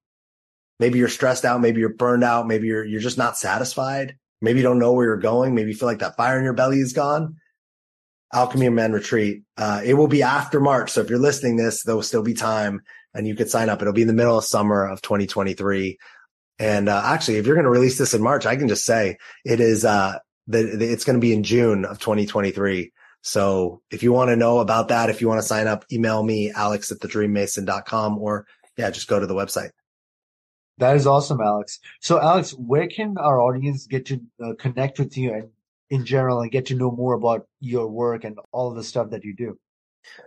Maybe 0.82 0.98
you're 0.98 1.10
stressed 1.10 1.46
out. 1.46 1.62
Maybe 1.62 1.80
you're 1.80 1.94
burned 1.94 2.24
out. 2.24 2.48
Maybe 2.48 2.66
you're, 2.66 2.84
you're 2.84 3.02
just 3.02 3.20
not 3.20 3.38
satisfied. 3.38 4.18
Maybe 4.42 4.60
you 4.60 4.64
don't 4.64 4.80
know 4.80 4.94
where 4.94 5.06
you're 5.06 5.18
going. 5.18 5.54
Maybe 5.54 5.70
you 5.70 5.78
feel 5.78 5.88
like 5.88 6.00
that 6.00 6.18
fire 6.18 6.40
in 6.40 6.44
your 6.44 6.54
belly 6.54 6.80
is 6.80 6.94
gone. 6.94 7.36
Alchemy 8.34 8.66
of 8.66 8.74
Men 8.74 8.92
retreat. 8.92 9.44
Uh, 9.56 9.82
it 9.86 9.94
will 9.94 10.08
be 10.08 10.24
after 10.24 10.60
March. 10.60 10.90
So 10.90 11.02
if 11.02 11.10
you're 11.12 11.20
listening 11.20 11.56
this, 11.56 11.84
there 11.84 11.94
will 11.94 12.02
still 12.02 12.24
be 12.24 12.34
time 12.34 12.82
and 13.14 13.28
you 13.28 13.36
could 13.36 13.52
sign 13.52 13.70
up. 13.70 13.80
It'll 13.80 13.94
be 13.94 14.02
in 14.02 14.08
the 14.08 14.14
middle 14.16 14.40
of 14.40 14.44
summer 14.44 14.84
of 14.84 15.04
2023. 15.04 16.00
And, 16.58 16.90
uh, 16.90 17.02
actually, 17.06 17.38
if 17.38 17.46
you're 17.46 17.56
going 17.56 17.66
to 17.66 17.72
release 17.72 18.00
this 18.00 18.16
in 18.16 18.24
March, 18.24 18.48
I 18.48 18.56
can 18.56 18.68
just 18.68 18.84
say 18.84 19.18
it 19.46 19.60
is, 19.60 19.86
uh, 19.86 20.18
that 20.48 20.82
it's 20.82 21.06
going 21.06 21.18
to 21.18 21.22
be 21.22 21.34
in 21.34 21.44
June 21.44 21.86
of 21.86 22.00
2023. 22.00 22.92
So 23.22 23.84
if 23.92 24.02
you 24.02 24.12
want 24.12 24.30
to 24.30 24.36
know 24.36 24.58
about 24.58 24.88
that, 24.88 25.12
if 25.12 25.22
you 25.22 25.28
want 25.28 25.42
to 25.42 25.48
sign 25.48 25.68
up, 25.68 25.86
email 25.92 26.24
me, 26.24 26.52
alex 26.52 26.92
at 26.92 26.98
thedreammason.com 26.98 28.18
or 28.18 28.48
yeah, 28.78 28.90
just 28.90 29.08
go 29.08 29.20
to 29.20 29.28
the 29.28 29.36
website. 29.36 29.70
That 30.82 30.96
is 30.96 31.06
awesome, 31.06 31.42
Alex. 31.42 31.80
So, 32.00 32.20
Alex, 32.20 32.56
where 32.56 32.88
can 32.88 33.20
our 33.20 33.40
audience 33.40 33.86
get 33.86 34.08
to 34.08 34.20
uh, 34.44 34.54
connect 34.58 34.98
with 34.98 35.16
you 35.16 35.32
and 35.32 35.50
in 35.92 36.06
general 36.06 36.42
and 36.42 36.50
get 36.50 36.66
to 36.66 36.76
know 36.76 36.90
more 36.90 37.14
about 37.14 37.46
your 37.60 37.88
work 37.88 38.24
and 38.24 38.40
all 38.52 38.74
the 38.74 38.84
stuff 38.84 39.12
that 39.12 39.24
you 39.24 39.36
do? 39.36 39.60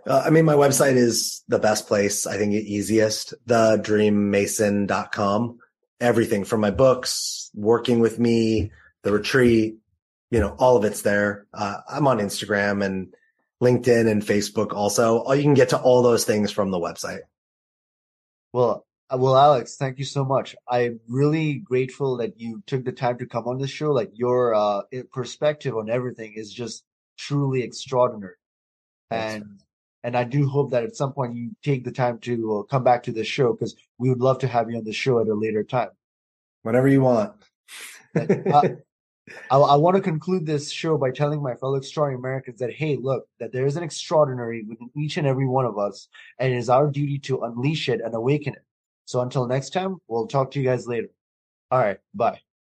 Uh, 0.07 0.23
I 0.25 0.29
mean, 0.29 0.45
my 0.45 0.53
website 0.53 0.95
is 0.95 1.43
the 1.49 1.59
best 1.59 1.89
place. 1.89 2.25
I 2.25 2.37
think 2.37 2.53
the 2.53 2.73
easiest, 2.73 3.33
thedreammason.com. 3.49 5.59
Everything 5.99 6.45
from 6.45 6.61
my 6.61 6.71
books, 6.71 7.51
working 7.53 7.99
with 7.99 8.17
me, 8.17 8.71
the 9.03 9.11
retreat, 9.11 9.75
you 10.31 10.39
know, 10.39 10.55
all 10.57 10.77
of 10.77 10.85
it's 10.85 11.01
there. 11.01 11.47
Uh, 11.53 11.79
I'm 11.89 12.07
on 12.07 12.19
Instagram 12.19 12.81
and 12.81 13.13
LinkedIn 13.61 14.09
and 14.09 14.21
Facebook 14.21 14.73
also. 14.73 15.29
You 15.33 15.43
can 15.43 15.53
get 15.53 15.67
to 15.69 15.81
all 15.81 16.01
those 16.01 16.23
things 16.23 16.49
from 16.49 16.71
the 16.71 16.79
website. 16.79 17.23
Well, 18.53 18.69
uh, 18.69 18.79
uh, 19.09 19.17
well, 19.17 19.35
Alex, 19.35 19.75
thank 19.77 19.99
you 19.99 20.05
so 20.05 20.25
much. 20.25 20.55
I'm 20.67 20.99
really 21.07 21.55
grateful 21.55 22.17
that 22.17 22.39
you 22.39 22.63
took 22.65 22.83
the 22.83 22.91
time 22.91 23.17
to 23.19 23.27
come 23.27 23.47
on 23.47 23.59
this 23.59 23.69
show. 23.69 23.91
Like 23.91 24.09
your 24.13 24.55
uh, 24.55 24.81
perspective 25.11 25.77
on 25.77 25.89
everything 25.89 26.33
is 26.35 26.51
just 26.51 26.83
truly 27.17 27.61
extraordinary, 27.61 28.35
and 29.11 29.45
and 30.03 30.17
I 30.17 30.23
do 30.23 30.47
hope 30.47 30.71
that 30.71 30.83
at 30.83 30.95
some 30.95 31.13
point 31.13 31.35
you 31.35 31.51
take 31.63 31.83
the 31.83 31.91
time 31.91 32.17
to 32.19 32.59
uh, 32.59 32.63
come 32.63 32.83
back 32.83 33.03
to 33.03 33.11
this 33.11 33.27
show 33.27 33.53
because 33.53 33.75
we 33.99 34.09
would 34.09 34.21
love 34.21 34.39
to 34.39 34.47
have 34.47 34.69
you 34.71 34.77
on 34.77 34.83
the 34.83 34.93
show 34.93 35.19
at 35.19 35.27
a 35.27 35.35
later 35.35 35.63
time. 35.63 35.89
Whatever 36.63 36.87
you 36.87 37.01
want. 37.01 37.33
Uh, 38.15 38.69
I, 39.51 39.57
I 39.57 39.75
want 39.75 39.95
to 39.95 40.01
conclude 40.01 40.45
this 40.45 40.71
show 40.71 40.97
by 40.97 41.11
telling 41.11 41.41
my 41.41 41.55
fellow 41.55 41.75
extraordinary 41.75 42.19
Americans 42.19 42.59
that, 42.59 42.71
hey, 42.71 42.97
look, 43.01 43.27
that 43.39 43.51
there 43.51 43.65
is 43.65 43.75
an 43.75 43.83
extraordinary 43.83 44.63
within 44.63 44.89
each 44.95 45.17
and 45.17 45.25
every 45.25 45.47
one 45.47 45.65
of 45.65 45.79
us, 45.79 46.07
and 46.39 46.53
it 46.53 46.57
is 46.57 46.69
our 46.69 46.89
duty 46.89 47.17
to 47.19 47.41
unleash 47.41 47.89
it 47.89 48.01
and 48.01 48.13
awaken 48.13 48.53
it. 48.53 48.64
So 49.05 49.21
until 49.21 49.47
next 49.47 49.71
time, 49.71 49.97
we'll 50.07 50.27
talk 50.27 50.51
to 50.51 50.59
you 50.59 50.65
guys 50.65 50.87
later. 50.87 51.09
All 51.71 51.79
right. 51.79 51.99
Bye. 52.13 52.39